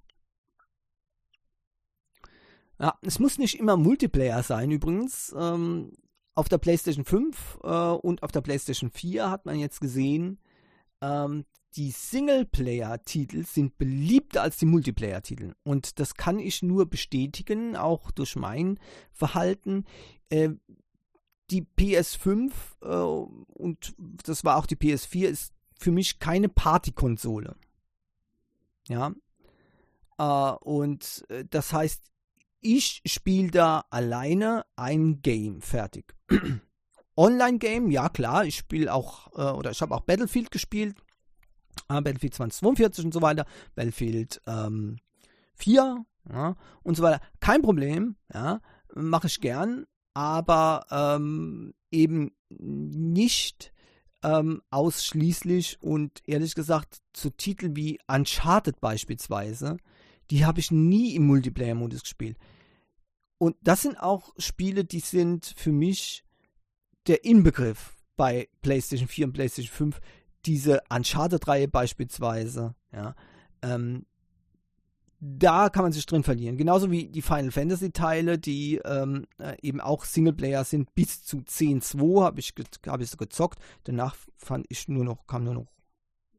Ja, 2.80 2.98
es 3.02 3.20
muss 3.20 3.38
nicht 3.38 3.60
immer 3.60 3.76
Multiplayer 3.76 4.42
sein 4.44 4.72
übrigens. 4.72 5.36
Ähm, 5.38 5.92
auf 6.34 6.48
der 6.48 6.58
PlayStation 6.58 7.04
5 7.04 7.60
äh, 7.64 7.68
und 7.68 8.24
auf 8.24 8.32
der 8.32 8.42
PlayStation 8.42 8.90
4 8.90 9.30
hat 9.30 9.46
man 9.46 9.60
jetzt 9.60 9.82
gesehen, 9.82 10.40
ähm, 11.02 11.46
die 11.76 11.92
Singleplayer-Titel 11.92 13.46
sind 13.46 13.78
beliebter 13.78 14.42
als 14.42 14.58
die 14.58 14.66
Multiplayer-Titel. 14.66 15.54
Und 15.64 16.00
das 16.00 16.16
kann 16.16 16.40
ich 16.40 16.62
nur 16.62 16.86
bestätigen, 16.86 17.76
auch 17.76 18.12
durch 18.12 18.36
mein 18.36 18.80
Verhalten. 19.12 19.86
Äh, 20.30 20.52
die 21.50 21.66
PS5 21.78 22.52
äh, 22.82 22.88
und 23.54 23.94
das 24.24 24.44
war 24.46 24.58
auch 24.58 24.66
die 24.66 24.76
PS4 24.76 25.28
ist 25.28 25.54
für 25.82 25.92
mich 25.92 26.20
keine 26.20 26.48
Partykonsole. 26.48 27.56
Ja. 28.88 29.14
Äh, 30.18 30.56
und 30.64 31.26
äh, 31.30 31.44
das 31.50 31.74
heißt, 31.74 32.04
ich 32.62 33.02
spiele 33.06 33.50
da 33.50 33.86
alleine 33.90 34.66
ein 34.76 35.22
Game 35.22 35.62
fertig. 35.62 36.16
Online-Game, 37.18 37.90
ja 37.90 38.10
klar, 38.10 38.46
ich 38.46 38.58
spiele 38.58 38.94
auch, 38.94 39.34
äh, 39.36 39.52
oder 39.52 39.72
ich 39.72 39.82
habe 39.82 39.96
auch 39.96 40.02
Battlefield 40.02 40.52
gespielt, 40.52 40.96
äh, 41.90 42.00
Battlefield 42.02 42.36
2042 42.36 43.06
und 43.06 43.14
so 43.14 43.22
weiter, 43.22 43.46
Battlefield 43.74 44.40
ähm, 44.46 44.98
4 45.56 46.06
ja, 46.30 46.56
und 46.84 46.96
so 46.96 47.02
weiter. 47.02 47.22
Kein 47.40 47.64
Problem, 47.64 48.16
ja, 48.32 48.62
mache 48.94 49.28
ich 49.28 49.42
gern, 49.42 49.88
aber 50.14 50.86
ähm, 50.92 51.74
eben 51.90 52.32
nicht 52.50 53.74
ähm, 54.24 54.62
ausschließlich 54.70 55.82
und 55.82 56.22
ehrlich 56.26 56.56
gesagt 56.56 57.02
zu 57.14 57.30
Titeln 57.30 57.76
wie 57.76 58.00
Uncharted 58.08 58.80
beispielsweise, 58.80 59.78
die 60.30 60.46
habe 60.46 60.60
ich 60.60 60.72
nie 60.72 61.16
im 61.16 61.28
Multiplayer-Modus 61.28 62.02
gespielt. 62.02 62.38
Und 63.38 63.56
das 63.62 63.82
sind 63.82 63.98
auch 63.98 64.34
Spiele, 64.38 64.86
die 64.86 65.00
sind 65.00 65.54
für 65.58 65.72
mich 65.72 66.24
der 67.08 67.26
Inbegriff 67.26 67.98
bei 68.16 68.48
PlayStation 68.62 69.08
4 69.08 69.26
und 69.26 69.34
PlayStation 69.34 69.74
5. 69.74 70.00
Diese 70.46 70.82
Uncharted-Reihe 70.90 71.68
beispielsweise, 71.68 72.76
ja, 72.92 73.16
ähm, 73.64 74.06
da 75.24 75.70
kann 75.70 75.84
man 75.84 75.92
sich 75.92 76.08
drin 76.08 76.24
verlieren. 76.24 76.58
Genauso 76.58 76.90
wie 76.90 77.08
die 77.08 77.22
Final 77.22 77.52
Fantasy 77.52 77.92
Teile, 77.92 78.40
die 78.40 78.82
ähm, 78.84 79.28
äh, 79.38 79.56
eben 79.62 79.80
auch 79.80 80.04
Singleplayer 80.04 80.64
sind. 80.64 80.94
Bis 80.96 81.24
zu 81.24 81.38
10.2 81.38 82.24
habe 82.24 82.40
ich, 82.40 82.54
hab 82.88 83.02
ich 83.02 83.10
so 83.12 83.18
gezockt. 83.18 83.60
Danach 83.84 84.16
fand 84.36 84.66
ich 84.70 84.88
nur 84.88 85.06
noch, 85.06 85.28
kam 85.28 85.44
nur 85.44 85.54
noch 85.54 85.68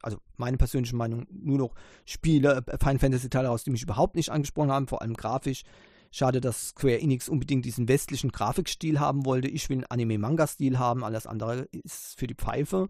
also 0.02 0.18
meine 0.36 0.56
persönliche 0.56 0.96
Meinung, 0.96 1.28
nur 1.30 1.58
noch 1.58 1.74
Spiele, 2.04 2.64
äh, 2.66 2.78
Final 2.78 2.98
Fantasy 2.98 3.30
Teile 3.30 3.50
aus, 3.50 3.62
die 3.62 3.70
mich 3.70 3.84
überhaupt 3.84 4.16
nicht 4.16 4.30
angesprochen 4.30 4.72
haben, 4.72 4.88
vor 4.88 5.00
allem 5.00 5.14
grafisch. 5.14 5.62
Schade, 6.10 6.40
dass 6.40 6.70
Square 6.70 7.00
Enix 7.00 7.28
unbedingt 7.28 7.64
diesen 7.64 7.86
westlichen 7.86 8.32
Grafikstil 8.32 8.98
haben 8.98 9.24
wollte. 9.24 9.46
Ich 9.46 9.70
will 9.70 9.76
einen 9.76 9.86
Anime-Manga-Stil 9.86 10.78
haben, 10.78 11.04
alles 11.04 11.28
andere 11.28 11.68
ist 11.70 12.18
für 12.18 12.26
die 12.26 12.34
Pfeife 12.34 12.88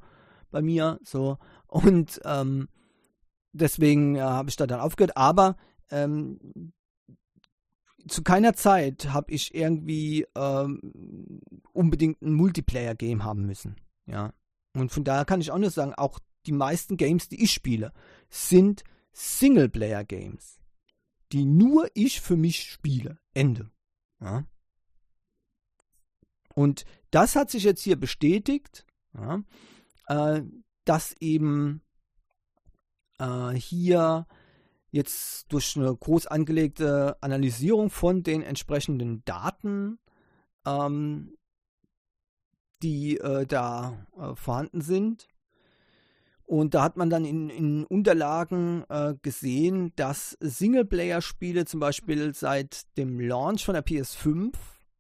bei 0.50 0.62
mir. 0.62 0.98
So. 1.04 1.36
Und 1.66 2.18
ähm, 2.24 2.68
deswegen 3.52 4.16
äh, 4.16 4.22
habe 4.22 4.48
ich 4.48 4.56
da 4.56 4.66
dann 4.66 4.80
aufgehört. 4.80 5.16
Aber 5.16 5.56
ähm, 5.90 6.72
zu 8.08 8.22
keiner 8.22 8.54
Zeit 8.54 9.12
habe 9.12 9.32
ich 9.32 9.54
irgendwie 9.54 10.26
ähm, 10.34 11.40
unbedingt 11.72 12.20
ein 12.22 12.34
Multiplayer-Game 12.34 13.24
haben 13.24 13.46
müssen. 13.46 13.76
Ja. 14.06 14.32
Und 14.74 14.90
von 14.90 15.04
daher 15.04 15.24
kann 15.24 15.40
ich 15.40 15.50
auch 15.50 15.58
nur 15.58 15.70
sagen, 15.70 15.94
auch 15.94 16.18
die 16.46 16.52
meisten 16.52 16.96
Games, 16.96 17.28
die 17.28 17.42
ich 17.42 17.52
spiele, 17.52 17.92
sind 18.28 18.82
Singleplayer-Games, 19.12 20.58
die 21.32 21.44
nur 21.44 21.88
ich 21.94 22.20
für 22.20 22.36
mich 22.36 22.64
spiele. 22.64 23.18
Ende. 23.34 23.70
Ja. 24.20 24.44
Und 26.54 26.84
das 27.10 27.36
hat 27.36 27.50
sich 27.50 27.64
jetzt 27.64 27.82
hier 27.82 27.96
bestätigt, 27.96 28.86
ja, 29.14 29.42
äh, 30.08 30.42
dass 30.84 31.14
eben 31.20 31.82
äh, 33.18 33.50
hier 33.50 34.26
jetzt 34.92 35.52
durch 35.52 35.76
eine 35.76 35.94
groß 35.94 36.28
angelegte 36.28 37.16
Analysierung 37.20 37.90
von 37.90 38.22
den 38.22 38.42
entsprechenden 38.42 39.24
Daten, 39.24 39.98
ähm, 40.64 41.36
die 42.82 43.18
äh, 43.18 43.46
da 43.46 44.06
äh, 44.16 44.36
vorhanden 44.36 44.80
sind, 44.80 45.28
und 46.52 46.74
da 46.74 46.82
hat 46.82 46.98
man 46.98 47.08
dann 47.08 47.24
in, 47.24 47.48
in 47.48 47.84
Unterlagen 47.86 48.84
äh, 48.90 49.14
gesehen, 49.22 49.92
dass 49.96 50.36
Singleplayer-Spiele 50.40 51.64
zum 51.64 51.80
Beispiel 51.80 52.34
seit 52.34 52.94
dem 52.98 53.18
Launch 53.20 53.64
von 53.64 53.72
der 53.72 53.82
PS5 53.82 54.52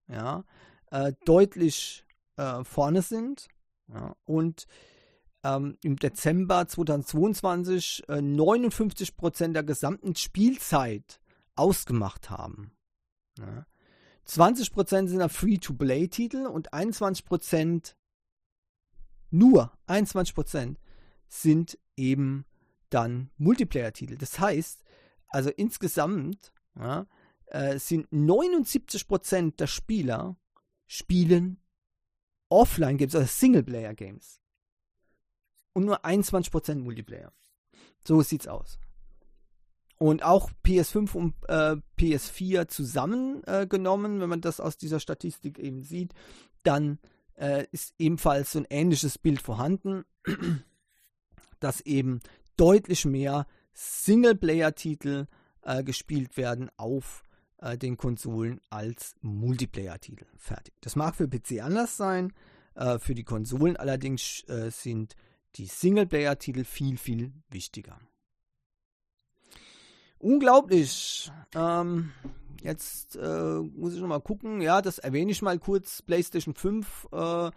ja, 0.08 0.44
äh, 0.90 1.12
deutlich 1.26 2.06
äh, 2.38 2.64
vorne 2.64 3.02
sind. 3.02 3.48
Ja, 3.92 4.16
und 4.24 4.66
ähm, 5.44 5.76
im 5.82 5.96
Dezember 5.96 6.66
2022 6.66 8.04
äh, 8.08 8.14
59% 8.14 9.52
der 9.52 9.62
gesamten 9.62 10.14
Spielzeit 10.14 11.20
ausgemacht 11.56 12.30
haben. 12.30 12.72
Ja. 13.38 13.66
20% 14.26 15.08
sind 15.08 15.30
Free-to-Play-Titel 15.30 16.46
und 16.46 16.72
21% 16.72 17.94
nur 19.30 19.72
21% 19.88 20.76
sind 21.26 21.78
eben 21.96 22.44
dann 22.90 23.30
Multiplayer-Titel. 23.38 24.16
Das 24.16 24.38
heißt, 24.38 24.84
also 25.28 25.50
insgesamt 25.50 26.52
ja, 26.78 27.06
äh, 27.46 27.78
sind 27.78 28.08
79% 28.10 29.56
der 29.56 29.66
Spieler 29.66 30.36
spielen 30.86 31.58
Offline-Games, 32.50 33.14
also 33.14 33.26
Singleplayer-Games. 33.26 34.41
Und 35.72 35.84
nur 35.84 36.04
21% 36.04 36.76
Multiplayer. 36.76 37.32
So 38.04 38.20
sieht's 38.22 38.48
aus. 38.48 38.78
Und 39.98 40.24
auch 40.24 40.50
PS5 40.64 41.14
und 41.14 41.34
äh, 41.48 41.76
PS4 41.98 42.66
zusammengenommen, 42.66 44.16
äh, 44.16 44.20
wenn 44.20 44.28
man 44.28 44.40
das 44.40 44.60
aus 44.60 44.76
dieser 44.76 44.98
Statistik 44.98 45.58
eben 45.58 45.82
sieht, 45.82 46.12
dann 46.64 46.98
äh, 47.36 47.66
ist 47.70 47.94
ebenfalls 47.98 48.52
so 48.52 48.58
ein 48.58 48.66
ähnliches 48.68 49.18
Bild 49.18 49.40
vorhanden 49.40 50.04
dass 51.60 51.80
eben 51.80 52.20
deutlich 52.56 53.04
mehr 53.04 53.46
Singleplayer-Titel 53.72 55.26
äh, 55.62 55.82
gespielt 55.84 56.36
werden 56.36 56.70
auf 56.76 57.22
äh, 57.58 57.78
den 57.78 57.96
Konsolen 57.96 58.60
als 58.68 59.14
Multiplayer-Titel. 59.20 60.26
Fertig. 60.36 60.74
Das 60.80 60.96
mag 60.96 61.14
für 61.14 61.28
PC 61.28 61.62
anders 61.62 61.96
sein. 61.96 62.32
Äh, 62.74 62.98
für 62.98 63.14
die 63.14 63.24
Konsolen 63.24 63.76
allerdings 63.76 64.44
sind 64.68 65.14
die 65.56 65.66
Singleplayer-Titel 65.66 66.64
viel, 66.64 66.96
viel 66.96 67.32
wichtiger. 67.50 67.98
Unglaublich. 70.18 71.30
Ähm, 71.54 72.12
jetzt 72.62 73.16
äh, 73.16 73.60
muss 73.60 73.94
ich 73.94 74.00
nochmal 74.00 74.20
gucken. 74.20 74.60
Ja, 74.60 74.82
das 74.82 74.98
erwähne 74.98 75.32
ich 75.32 75.42
mal 75.42 75.58
kurz. 75.58 76.02
PlayStation 76.02 76.54
5 76.54 77.08
äh, 77.12 77.50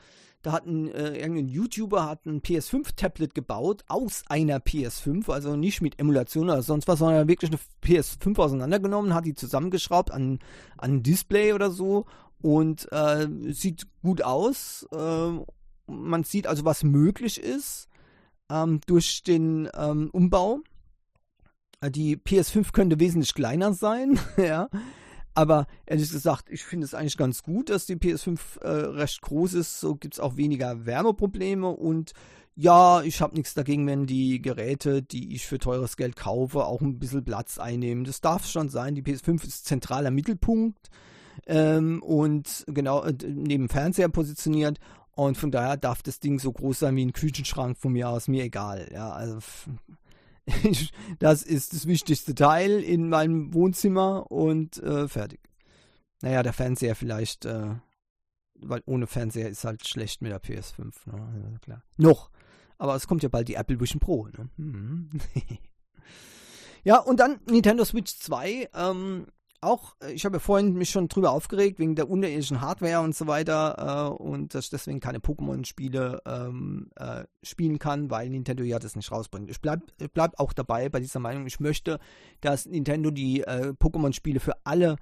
da 0.45 0.51
hat 0.51 0.67
ein, 0.67 0.91
äh, 0.91 1.17
irgendein 1.17 1.47
YouTuber 1.47 2.07
hat 2.07 2.27
ein 2.27 2.39
PS5-Tablet 2.39 3.33
gebaut 3.33 3.83
aus 3.87 4.23
einer 4.27 4.59
PS5, 4.59 5.31
also 5.31 5.55
nicht 5.55 5.81
mit 5.81 5.99
Emulation 5.99 6.51
oder 6.51 6.61
sonst 6.61 6.87
was, 6.87 6.99
sondern 6.99 7.27
wirklich 7.27 7.49
eine 7.49 7.59
PS5 7.83 8.37
auseinandergenommen, 8.37 9.15
hat 9.15 9.25
die 9.25 9.33
zusammengeschraubt 9.33 10.11
an, 10.11 10.37
an 10.77 10.97
ein 10.97 11.03
Display 11.03 11.53
oder 11.53 11.71
so 11.71 12.05
und 12.43 12.87
äh, 12.91 13.27
sieht 13.53 13.87
gut 14.03 14.21
aus. 14.21 14.87
Äh, 14.91 15.39
man 15.87 16.23
sieht 16.23 16.47
also, 16.47 16.65
was 16.65 16.83
möglich 16.83 17.39
ist 17.41 17.87
ähm, 18.49 18.79
durch 18.85 19.23
den 19.23 19.69
ähm, 19.75 20.09
Umbau. 20.11 20.59
Äh, 21.81 21.91
die 21.91 22.17
PS5 22.17 22.71
könnte 22.71 22.99
wesentlich 22.99 23.33
kleiner 23.33 23.73
sein, 23.73 24.19
ja. 24.37 24.69
Aber 25.33 25.67
ehrlich 25.85 26.09
gesagt, 26.09 26.49
ich 26.49 26.63
finde 26.63 26.85
es 26.85 26.93
eigentlich 26.93 27.17
ganz 27.17 27.43
gut, 27.43 27.69
dass 27.69 27.85
die 27.85 27.97
PS5 27.97 28.61
äh, 28.61 28.69
recht 28.69 29.21
groß 29.21 29.53
ist. 29.55 29.81
So 29.81 29.95
gibt 29.95 30.13
es 30.13 30.19
auch 30.21 30.37
weniger 30.37 30.85
Wärmeprobleme 30.85 31.67
und 31.67 32.13
ja, 32.57 33.01
ich 33.01 33.19
habe 33.19 33.35
nichts 33.35 33.53
dagegen, 33.53 33.85
wenn 33.85 34.05
die 34.05 34.41
Geräte, 34.41 35.03
die 35.03 35.35
ich 35.35 35.45
für 35.45 35.59
teures 35.59 35.97
Geld 35.97 36.15
kaufe, 36.15 36.65
auch 36.65 36.79
ein 36.79 36.99
bisschen 36.99 37.25
Platz 37.25 37.57
einnehmen. 37.57 38.05
Das 38.05 38.21
darf 38.21 38.47
schon 38.47 38.69
sein. 38.69 38.95
Die 38.95 39.03
PS5 39.03 39.45
ist 39.45 39.65
zentraler 39.65 40.09
Mittelpunkt 40.09 40.89
ähm, 41.47 42.01
und 42.01 42.63
genau 42.67 43.03
äh, 43.03 43.13
neben 43.27 43.67
Fernseher 43.67 44.07
positioniert. 44.07 44.79
Und 45.15 45.37
von 45.37 45.49
daher 45.49 45.77
darf 45.77 46.03
das 46.03 46.19
Ding 46.19 46.39
so 46.39 46.51
groß 46.51 46.79
sein 46.79 46.95
wie 46.97 47.05
ein 47.05 47.13
Küchenschrank 47.13 47.77
von 47.77 47.93
mir 47.93 48.09
aus, 48.09 48.27
mir 48.27 48.43
egal. 48.43 48.89
Ja, 48.93 49.11
also 49.11 49.39
das 51.19 51.41
ist 51.41 51.73
das 51.73 51.87
wichtigste 51.87 52.35
Teil 52.35 52.83
in 52.83 53.09
meinem 53.09 53.53
Wohnzimmer 53.53 54.29
und 54.29 54.77
äh, 54.83 55.07
fertig. 55.07 55.39
Naja, 56.21 56.43
der 56.43 56.53
Fernseher 56.53 56.95
vielleicht, 56.95 57.45
äh, 57.45 57.75
weil 58.55 58.83
ohne 58.85 59.07
Fernseher 59.07 59.49
ist 59.49 59.63
halt 59.63 59.87
schlecht 59.87 60.21
mit 60.21 60.31
der 60.31 60.41
PS5, 60.41 60.93
ne? 61.05 61.51
Ja, 61.51 61.57
klar. 61.59 61.83
Noch. 61.97 62.29
Aber 62.77 62.95
es 62.95 63.07
kommt 63.07 63.23
ja 63.23 63.29
bald 63.29 63.47
die 63.47 63.55
Apple 63.55 63.79
Vision 63.79 64.01
Pro, 64.01 64.27
ne? 64.27 64.49
Mhm. 64.57 65.09
ja, 66.83 66.99
und 66.99 67.21
dann 67.21 67.39
Nintendo 67.49 67.85
Switch 67.85 68.17
2. 68.17 68.69
Ähm, 68.73 69.27
auch, 69.65 69.95
äh, 70.01 70.11
ich 70.11 70.25
habe 70.25 70.37
ja 70.37 70.39
vorhin 70.39 70.73
mich 70.73 70.89
schon 70.89 71.07
drüber 71.07 71.31
aufgeregt, 71.31 71.79
wegen 71.79 71.95
der 71.95 72.09
unterirdischen 72.09 72.61
Hardware 72.61 73.01
und 73.01 73.15
so 73.15 73.27
weiter 73.27 74.13
äh, 74.17 74.23
und 74.23 74.53
dass 74.53 74.65
ich 74.65 74.69
deswegen 74.69 74.99
keine 74.99 75.19
Pokémon-Spiele 75.19 76.21
ähm, 76.25 76.91
äh, 76.95 77.25
spielen 77.43 77.79
kann, 77.79 78.09
weil 78.09 78.29
Nintendo 78.29 78.63
ja 78.63 78.79
das 78.79 78.95
nicht 78.95 79.11
rausbringt. 79.11 79.49
Ich 79.49 79.61
bleibe 79.61 79.85
bleib 80.13 80.39
auch 80.39 80.53
dabei 80.53 80.89
bei 80.89 80.99
dieser 80.99 81.19
Meinung. 81.19 81.45
Ich 81.47 81.59
möchte, 81.59 81.99
dass 82.41 82.65
Nintendo 82.65 83.11
die 83.11 83.41
äh, 83.41 83.73
Pokémon-Spiele 83.79 84.39
für 84.39 84.53
alle 84.63 84.97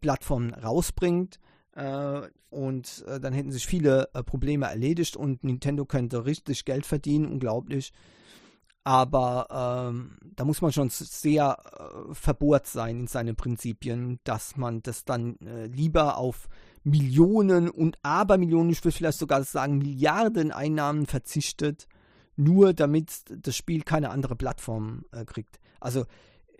Plattformen 0.00 0.54
rausbringt. 0.54 1.38
Äh, 1.72 2.22
und 2.50 3.04
äh, 3.06 3.20
dann 3.20 3.34
hätten 3.34 3.52
sich 3.52 3.66
viele 3.66 4.08
Probleme 4.24 4.66
erledigt 4.66 5.16
und 5.16 5.44
Nintendo 5.44 5.84
könnte 5.84 6.24
richtig 6.24 6.64
Geld 6.64 6.86
verdienen, 6.86 7.26
unglaublich. 7.26 7.92
Aber 8.84 9.90
ähm, 9.90 10.16
da 10.34 10.44
muss 10.44 10.62
man 10.62 10.72
schon 10.72 10.88
sehr 10.88 11.58
äh, 11.58 12.14
verbohrt 12.14 12.66
sein 12.66 13.00
in 13.00 13.06
seinen 13.06 13.36
Prinzipien, 13.36 14.18
dass 14.24 14.56
man 14.56 14.82
das 14.82 15.04
dann 15.04 15.38
äh, 15.40 15.66
lieber 15.66 16.16
auf 16.16 16.48
Millionen 16.84 17.68
und 17.68 17.98
Abermillionen, 18.02 18.70
ich 18.70 18.82
würde 18.82 18.96
vielleicht 18.96 19.18
sogar 19.18 19.44
sagen 19.44 19.78
Milliarden 19.78 20.52
Einnahmen 20.52 21.06
verzichtet, 21.06 21.86
nur 22.36 22.72
damit 22.72 23.24
das 23.28 23.56
Spiel 23.56 23.82
keine 23.82 24.10
andere 24.10 24.36
Plattform 24.36 25.04
äh, 25.12 25.24
kriegt. 25.24 25.58
Also, 25.80 26.02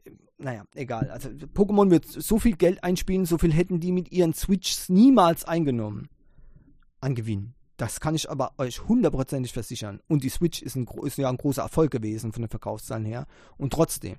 äh, 0.04 0.10
naja, 0.36 0.64
egal. 0.74 1.10
Also 1.10 1.30
Pokémon 1.30 1.90
wird 1.90 2.04
so 2.04 2.38
viel 2.38 2.56
Geld 2.56 2.84
einspielen, 2.84 3.26
so 3.26 3.38
viel 3.38 3.52
hätten 3.52 3.80
die 3.80 3.92
mit 3.92 4.12
ihren 4.12 4.34
Switches 4.34 4.88
niemals 4.88 5.44
eingenommen 5.44 6.08
an 7.00 7.14
Gewinn. 7.14 7.54
Das 7.78 8.00
kann 8.00 8.16
ich 8.16 8.28
aber 8.28 8.52
euch 8.58 8.86
hundertprozentig 8.88 9.52
versichern. 9.52 10.00
Und 10.08 10.24
die 10.24 10.28
Switch 10.28 10.62
ist, 10.62 10.74
ein, 10.74 10.86
ist 11.04 11.16
ja 11.16 11.28
ein 11.30 11.36
großer 11.36 11.62
Erfolg 11.62 11.92
gewesen 11.92 12.32
von 12.32 12.42
den 12.42 12.50
Verkaufszahlen 12.50 13.04
her. 13.04 13.26
Und 13.56 13.72
trotzdem, 13.72 14.16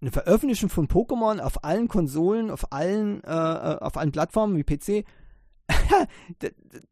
eine 0.00 0.12
Veröffentlichung 0.12 0.70
von 0.70 0.86
Pokémon 0.86 1.40
auf 1.40 1.64
allen 1.64 1.88
Konsolen, 1.88 2.48
auf 2.48 2.72
allen, 2.72 3.24
äh, 3.24 3.28
äh 3.28 3.78
auf 3.80 3.96
allen 3.96 4.12
Plattformen 4.12 4.56
wie 4.56 4.62
PC, 4.62 5.04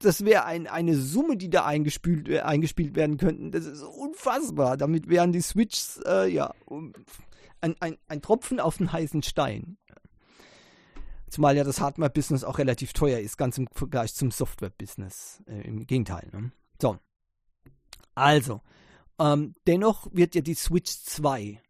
das 0.01 0.25
wäre 0.25 0.45
ein, 0.47 0.67
eine 0.67 0.97
Summe, 0.97 1.37
die 1.37 1.49
da 1.49 1.65
eingespielt, 1.65 2.29
äh, 2.29 2.41
eingespielt 2.41 2.97
werden 2.97 3.17
könnten. 3.17 3.53
Das 3.53 3.65
ist 3.65 3.83
unfassbar. 3.83 4.77
Damit 4.77 5.09
wären 5.09 5.31
die 5.31 5.43
Switches 5.43 6.01
äh, 6.05 6.29
ja 6.29 6.53
ein, 7.61 7.77
ein, 7.81 7.97
ein 8.09 8.21
Tropfen 8.21 8.59
auf 8.59 8.79
den 8.79 8.93
heißen 8.93 9.23
Stein. 9.23 9.77
Zumal 11.35 11.57
ja 11.57 11.65
das 11.65 11.81
Hardware-Business 11.81 12.45
auch 12.45 12.59
relativ 12.59 12.93
teuer 12.93 13.19
ist, 13.19 13.37
ganz 13.37 13.59
im 13.59 13.67
Vergleich 13.73 14.15
zum 14.15 14.31
Software-Business. 14.31 15.43
Äh, 15.49 15.63
Im 15.63 15.85
Gegenteil. 15.85 16.29
Ne? 16.33 16.53
So. 16.81 16.97
Also, 18.15 18.61
ähm, 19.19 19.57
dennoch 19.67 20.07
wird 20.13 20.37
ja 20.37 20.43
die 20.43 20.55
Switch 20.55 20.93
2 20.93 21.61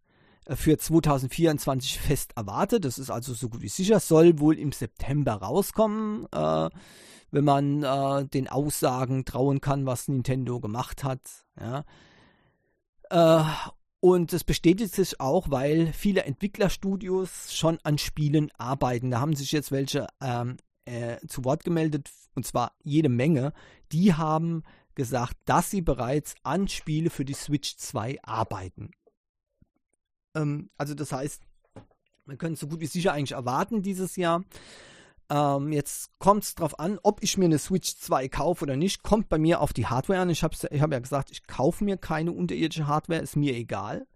äh, 0.44 0.54
für 0.54 0.76
2024 0.76 1.98
fest 1.98 2.32
erwartet. 2.36 2.84
Das 2.84 2.98
ist 2.98 3.08
also 3.08 3.32
so 3.32 3.48
gut 3.48 3.62
wie 3.62 3.70
sicher. 3.70 4.00
Soll 4.00 4.38
wohl 4.38 4.58
im 4.58 4.70
September 4.70 5.32
rauskommen, 5.32 6.26
äh, 6.30 6.68
wenn 7.30 7.44
man 7.44 7.82
äh, 7.84 8.26
den 8.26 8.48
Aussagen 8.48 9.24
trauen 9.24 9.62
kann, 9.62 9.86
was 9.86 10.08
Nintendo 10.08 10.60
gemacht 10.60 11.04
hat. 11.04 11.22
Ja. 11.58 11.86
Äh, 13.08 13.44
und 14.04 14.34
das 14.34 14.44
bestätigt 14.44 14.94
sich 14.94 15.18
auch, 15.18 15.50
weil 15.50 15.90
viele 15.94 16.24
Entwicklerstudios 16.24 17.54
schon 17.54 17.78
an 17.84 17.96
Spielen 17.96 18.50
arbeiten. 18.58 19.10
Da 19.10 19.18
haben 19.18 19.34
sich 19.34 19.50
jetzt 19.50 19.72
welche 19.72 20.08
ähm, 20.20 20.58
äh, 20.84 21.26
zu 21.26 21.42
Wort 21.46 21.64
gemeldet, 21.64 22.10
und 22.34 22.46
zwar 22.46 22.72
jede 22.82 23.08
Menge. 23.08 23.54
Die 23.92 24.12
haben 24.12 24.62
gesagt, 24.94 25.38
dass 25.46 25.70
sie 25.70 25.80
bereits 25.80 26.34
an 26.42 26.68
Spiele 26.68 27.08
für 27.08 27.24
die 27.24 27.32
Switch 27.32 27.78
2 27.78 28.18
arbeiten. 28.22 28.90
Ähm, 30.34 30.68
also 30.76 30.92
das 30.92 31.10
heißt, 31.10 31.40
wir 32.26 32.36
können 32.36 32.56
es 32.56 32.60
so 32.60 32.68
gut 32.68 32.80
wie 32.80 32.86
sicher 32.86 33.14
eigentlich 33.14 33.32
erwarten 33.32 33.80
dieses 33.80 34.16
Jahr. 34.16 34.44
Ähm, 35.34 35.72
jetzt 35.72 36.16
kommt 36.20 36.44
es 36.44 36.54
darauf 36.54 36.78
an, 36.78 37.00
ob 37.02 37.20
ich 37.20 37.36
mir 37.36 37.46
eine 37.46 37.58
Switch 37.58 37.96
2 37.96 38.28
kaufe 38.28 38.62
oder 38.62 38.76
nicht. 38.76 39.02
Kommt 39.02 39.28
bei 39.28 39.36
mir 39.36 39.60
auf 39.60 39.72
die 39.72 39.88
Hardware 39.88 40.20
an. 40.20 40.30
Ich 40.30 40.44
habe 40.44 40.54
ich 40.70 40.80
hab 40.80 40.92
ja 40.92 40.98
gesagt, 41.00 41.32
ich 41.32 41.48
kaufe 41.48 41.82
mir 41.82 41.96
keine 41.96 42.30
unterirdische 42.30 42.86
Hardware, 42.86 43.20
ist 43.20 43.34
mir 43.34 43.52
egal. 43.56 44.06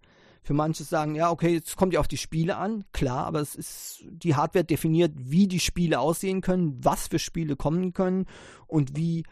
Für 0.44 0.54
manche 0.54 0.84
sagen, 0.84 1.16
ja, 1.16 1.32
okay, 1.32 1.54
jetzt 1.54 1.74
kommt 1.74 1.92
ja 1.92 1.98
auf 1.98 2.06
die 2.06 2.18
Spiele 2.18 2.56
an. 2.56 2.84
Klar, 2.92 3.26
aber 3.26 3.40
es 3.40 3.56
ist, 3.56 4.04
die 4.08 4.36
Hardware 4.36 4.64
definiert, 4.64 5.12
wie 5.16 5.48
die 5.48 5.58
Spiele 5.58 5.98
aussehen 5.98 6.40
können, 6.40 6.78
was 6.84 7.08
für 7.08 7.18
Spiele 7.18 7.56
kommen 7.56 7.92
können 7.92 8.26
und 8.68 8.96
wie 8.96 9.24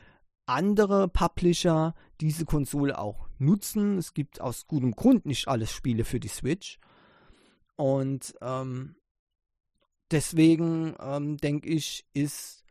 andere 0.45 1.07
Publisher 1.07 1.95
diese 2.21 2.47
Konsole 2.47 2.99
auch 2.99 3.29
nutzen. 3.39 3.97
Es 3.97 4.13
gibt 4.13 4.41
aus 4.41 4.67
gutem 4.67 4.91
Grund 4.97 5.25
nicht 5.25 5.47
alles 5.47 5.71
Spiele 5.71 6.05
für 6.05 6.19
die 6.19 6.27
Switch. 6.27 6.81
Und 7.77 8.35
ähm, 8.41 8.97
deswegen 10.11 10.95
ähm, 11.01 11.37
denke 11.37 11.69
ich, 11.69 12.07
ist, 12.13 12.65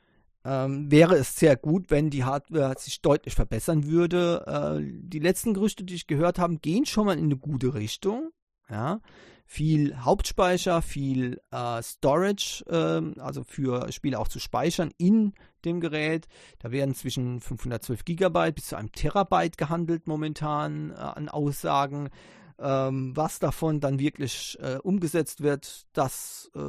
ähm, 0.44 0.92
wäre 0.92 1.16
es 1.16 1.36
sehr 1.36 1.56
gut, 1.56 1.90
wenn 1.90 2.10
die 2.10 2.24
Hardware 2.24 2.76
sich 2.78 3.02
deutlich 3.02 3.36
verbessern 3.36 3.88
würde. 3.88 4.44
Äh, 4.48 4.84
die 5.04 5.20
letzten 5.20 5.54
Gerüchte, 5.54 5.84
die 5.84 5.96
ich 5.96 6.08
gehört 6.08 6.40
habe, 6.40 6.58
gehen 6.58 6.86
schon 6.86 7.06
mal 7.06 7.18
in 7.18 7.26
eine 7.26 7.38
gute 7.38 7.74
Richtung. 7.74 8.32
Ja, 8.70 9.00
viel 9.46 9.96
Hauptspeicher, 9.98 10.82
viel 10.82 11.40
äh, 11.52 11.82
Storage, 11.82 12.64
äh, 12.68 13.20
also 13.20 13.44
für 13.44 13.92
Spiele 13.92 14.20
auch 14.20 14.28
zu 14.28 14.40
speichern 14.40 14.92
in 14.98 15.34
dem 15.66 15.80
Gerät. 15.80 16.28
Da 16.60 16.72
werden 16.72 16.96
zwischen 16.96 17.40
512 17.40 18.06
Gigabyte 18.06 18.56
bis 18.56 18.68
zu 18.68 18.76
einem 18.76 18.92
Terabyte 18.92 19.58
gehandelt 19.58 20.08
momentan 20.08 20.92
äh, 20.92 20.96
an 20.96 21.30
Aussagen. 21.30 22.10
Ähm, 22.58 23.12
was 23.16 23.40
davon 23.40 23.82
dann 23.82 24.00
wirklich 24.00 24.58
äh, 24.62 24.78
umgesetzt 24.78 25.42
wird, 25.42 25.88
das 25.92 26.50
äh, 26.56 26.60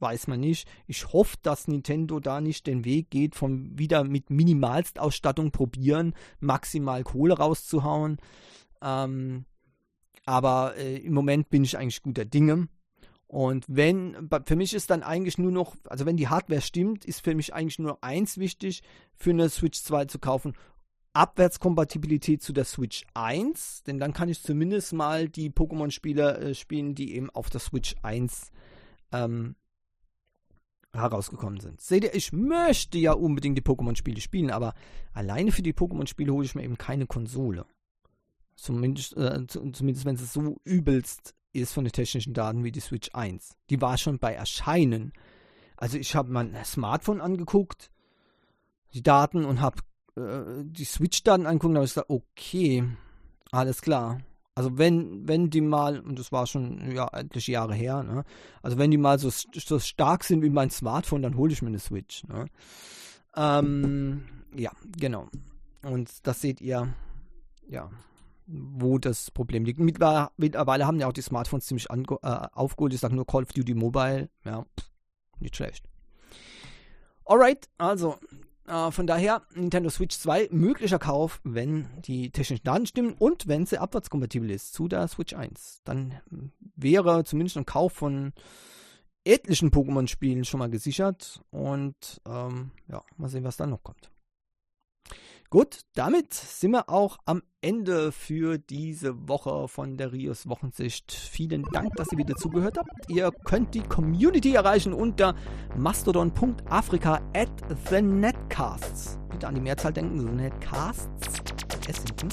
weiß 0.00 0.26
man 0.26 0.40
nicht. 0.40 0.68
Ich 0.88 1.12
hoffe, 1.12 1.36
dass 1.42 1.68
Nintendo 1.68 2.18
da 2.18 2.40
nicht 2.40 2.66
den 2.66 2.84
Weg 2.84 3.10
geht, 3.10 3.36
von 3.36 3.78
wieder 3.78 4.02
mit 4.02 4.30
Minimalstausstattung 4.30 5.52
probieren, 5.52 6.14
maximal 6.40 7.04
Kohle 7.04 7.34
rauszuhauen. 7.34 8.16
Ähm, 8.82 9.44
aber 10.26 10.76
äh, 10.76 10.96
im 10.96 11.14
Moment 11.14 11.48
bin 11.48 11.62
ich 11.62 11.78
eigentlich 11.78 12.02
guter 12.02 12.24
Dinge. 12.24 12.68
Und 13.26 13.64
wenn, 13.68 14.28
für 14.46 14.56
mich 14.56 14.74
ist 14.74 14.90
dann 14.90 15.02
eigentlich 15.02 15.38
nur 15.38 15.50
noch, 15.50 15.76
also 15.88 16.06
wenn 16.06 16.16
die 16.16 16.28
Hardware 16.28 16.60
stimmt, 16.60 17.04
ist 17.04 17.20
für 17.20 17.34
mich 17.34 17.54
eigentlich 17.54 17.78
nur 17.78 18.02
eins 18.02 18.38
wichtig, 18.38 18.82
für 19.16 19.30
eine 19.30 19.48
Switch 19.48 19.82
2 19.82 20.04
zu 20.06 20.18
kaufen. 20.18 20.54
Abwärtskompatibilität 21.14 22.42
zu 22.42 22.52
der 22.52 22.64
Switch 22.64 23.04
1, 23.14 23.84
denn 23.84 23.98
dann 23.98 24.12
kann 24.12 24.28
ich 24.28 24.42
zumindest 24.42 24.92
mal 24.92 25.28
die 25.28 25.50
Pokémon-Spiele 25.50 26.38
äh, 26.38 26.54
spielen, 26.54 26.94
die 26.94 27.14
eben 27.14 27.30
auf 27.30 27.50
der 27.50 27.60
Switch 27.60 27.94
1 28.02 28.50
ähm, 29.12 29.54
herausgekommen 30.92 31.60
sind. 31.60 31.80
Seht 31.80 32.04
ihr, 32.04 32.14
ich 32.14 32.32
möchte 32.32 32.98
ja 32.98 33.12
unbedingt 33.12 33.56
die 33.56 33.62
Pokémon-Spiele 33.62 34.20
spielen, 34.20 34.50
aber 34.50 34.74
alleine 35.12 35.52
für 35.52 35.62
die 35.62 35.72
Pokémon-Spiele 35.72 36.32
hole 36.32 36.44
ich 36.44 36.56
mir 36.56 36.64
eben 36.64 36.78
keine 36.78 37.06
Konsole. 37.06 37.64
Zumindest, 38.56 39.16
äh, 39.16 39.46
zumindest 39.46 40.04
wenn 40.04 40.16
es 40.16 40.32
so 40.32 40.56
übelst 40.64 41.34
ist 41.52 41.72
von 41.72 41.84
den 41.84 41.92
technischen 41.92 42.34
Daten 42.34 42.64
wie 42.64 42.72
die 42.72 42.80
Switch 42.80 43.10
1. 43.12 43.56
Die 43.70 43.80
war 43.80 43.98
schon 43.98 44.18
bei 44.18 44.34
Erscheinen. 44.34 45.12
Also 45.76 45.96
ich 45.96 46.16
habe 46.16 46.32
mein 46.32 46.56
Smartphone 46.64 47.20
angeguckt, 47.20 47.90
die 48.92 49.02
Daten 49.02 49.44
und 49.44 49.60
habe 49.60 49.76
äh, 50.16 50.64
die 50.64 50.84
Switch-Daten 50.84 51.46
angucken, 51.46 51.74
da 51.74 51.78
habe 51.78 51.86
ich 51.86 51.92
gesagt, 51.92 52.10
okay, 52.10 52.84
alles 53.50 53.82
klar. 53.82 54.20
Also 54.56 54.78
wenn, 54.78 55.26
wenn 55.26 55.50
die 55.50 55.60
mal, 55.60 55.98
und 56.00 56.18
das 56.18 56.30
war 56.30 56.46
schon 56.46 56.92
ja, 56.92 57.08
etliche 57.12 57.52
Jahre 57.52 57.74
her, 57.74 58.04
ne? 58.04 58.24
also 58.62 58.78
wenn 58.78 58.90
die 58.90 58.98
mal 58.98 59.18
so, 59.18 59.28
so 59.30 59.78
stark 59.80 60.22
sind 60.22 60.42
wie 60.42 60.50
mein 60.50 60.70
Smartphone, 60.70 61.22
dann 61.22 61.36
hole 61.36 61.52
ich 61.52 61.60
mir 61.60 61.68
eine 61.68 61.80
Switch. 61.80 62.22
Ne? 62.24 62.46
Ähm, 63.36 64.24
ja, 64.54 64.70
genau. 64.96 65.28
Und 65.82 66.26
das 66.26 66.40
seht 66.40 66.60
ihr, 66.60 66.94
ja, 67.68 67.90
wo 68.46 68.98
das 68.98 69.30
Problem 69.32 69.64
liegt. 69.64 69.80
Mittlerweile 69.80 70.86
haben 70.86 71.00
ja 71.00 71.08
auch 71.08 71.12
die 71.12 71.22
Smartphones 71.22 71.66
ziemlich 71.66 71.88
äh, 71.90 72.48
aufgeholt. 72.52 72.94
Ich 72.94 73.00
sage 73.00 73.16
nur 73.16 73.26
Call 73.26 73.42
of 73.42 73.52
Duty 73.52 73.74
Mobile. 73.74 74.28
Ja, 74.44 74.66
nicht 75.40 75.56
schlecht. 75.56 75.88
Alright, 77.24 77.68
also 77.78 78.18
äh, 78.66 78.90
von 78.90 79.06
daher, 79.06 79.42
Nintendo 79.54 79.90
Switch 79.90 80.18
2, 80.18 80.48
möglicher 80.50 80.98
Kauf, 80.98 81.40
wenn 81.44 81.88
die 82.02 82.30
technischen 82.30 82.64
Daten 82.64 82.86
stimmen 82.86 83.14
und 83.18 83.46
wenn 83.48 83.66
sie 83.66 83.78
abwärtskompatibel 83.78 84.50
ist 84.50 84.74
zu 84.74 84.88
der 84.88 85.06
Switch 85.08 85.34
1. 85.34 85.82
Dann 85.84 86.20
wäre 86.76 87.24
zumindest 87.24 87.56
ein 87.56 87.66
Kauf 87.66 87.92
von 87.92 88.32
etlichen 89.24 89.70
Pokémon-Spielen 89.70 90.44
schon 90.44 90.58
mal 90.58 90.70
gesichert. 90.70 91.42
Und 91.50 92.20
ähm, 92.26 92.70
ja, 92.88 93.02
mal 93.16 93.28
sehen, 93.28 93.44
was 93.44 93.56
dann 93.56 93.70
noch 93.70 93.82
kommt. 93.82 94.10
Gut, 95.54 95.82
damit 95.94 96.34
sind 96.34 96.72
wir 96.72 96.88
auch 96.88 97.18
am 97.26 97.40
Ende 97.60 98.10
für 98.10 98.58
diese 98.58 99.28
Woche 99.28 99.68
von 99.68 99.96
der 99.96 100.12
Rios 100.12 100.48
Wochensicht. 100.48 101.12
Vielen 101.12 101.62
Dank, 101.72 101.94
dass 101.94 102.10
ihr 102.10 102.18
wieder 102.18 102.34
zugehört 102.34 102.76
habt. 102.76 102.90
Ihr 103.08 103.30
könnt 103.44 103.72
die 103.72 103.84
Community 103.84 104.56
erreichen 104.56 104.92
unter 104.92 105.36
mastodon.afrika 105.76 107.20
at 107.36 107.48
the 107.88 108.02
netcasts. 108.02 109.16
Bitte 109.30 109.46
an 109.46 109.54
die 109.54 109.60
Mehrzahl 109.60 109.92
denken, 109.92 110.18
the 110.18 110.26
netcasts. 110.26 111.06
Essenden. 111.86 112.30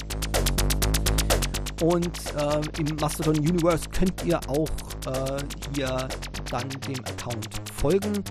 Und 1.80 2.34
äh, 2.34 2.80
im 2.80 2.96
Mastodon 2.96 3.38
Universe 3.38 3.88
könnt 3.90 4.24
ihr 4.24 4.40
auch 4.50 4.68
äh, 5.06 5.38
hier 5.76 6.08
dann 6.50 6.68
dem 6.88 6.98
Account 7.04 7.48
folgen. 7.72 8.24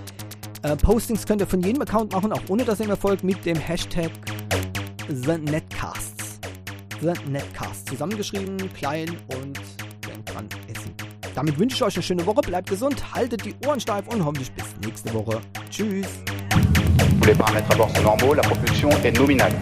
Äh, 0.64 0.76
Postings 0.76 1.26
könnt 1.26 1.40
ihr 1.40 1.48
von 1.48 1.62
jedem 1.62 1.82
Account 1.82 2.12
machen, 2.12 2.34
auch 2.34 2.42
ohne 2.50 2.66
dass 2.66 2.82
ihr 2.82 2.88
mir 2.88 2.98
folgt, 2.98 3.24
mit 3.24 3.46
dem 3.46 3.56
Hashtag 3.56 4.12
TheNetcasts. 5.12 6.40
TheNetcasts. 7.02 7.86
Zusammengeschrieben, 7.86 8.58
klein 8.74 9.10
und 9.28 9.60
denkt 10.08 10.34
dran, 10.34 10.48
essen. 10.68 10.94
Damit 11.36 11.60
wünsche 11.60 11.76
ich 11.76 11.84
euch 11.84 11.96
eine 11.96 12.04
schöne 12.04 12.26
Woche, 12.26 12.42
bleibt 12.42 12.70
gesund, 12.70 13.04
haltet 13.14 13.44
die 13.46 13.54
Ohren 13.66 13.80
steif 13.80 14.08
und 14.08 14.24
hoffentlich 14.24 14.52
bis 14.54 14.66
nächste 14.86 15.14
Woche. 15.14 15.42
Tschüss. 15.70 16.08
Les 17.26 17.36
paramètres 17.36 17.72
à 17.72 17.76
bord 17.76 17.90
sont 17.96 18.04
normaux, 18.04 18.34
la 18.34 18.42
propulsion 18.42 18.90
est 19.04 19.18
nominale. 19.18 19.54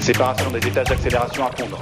Séparation 0.00 0.50
des 0.50 0.66
étages 0.66 0.88
d'accélération 0.88 1.46
à 1.46 1.52
fondre. 1.52 1.80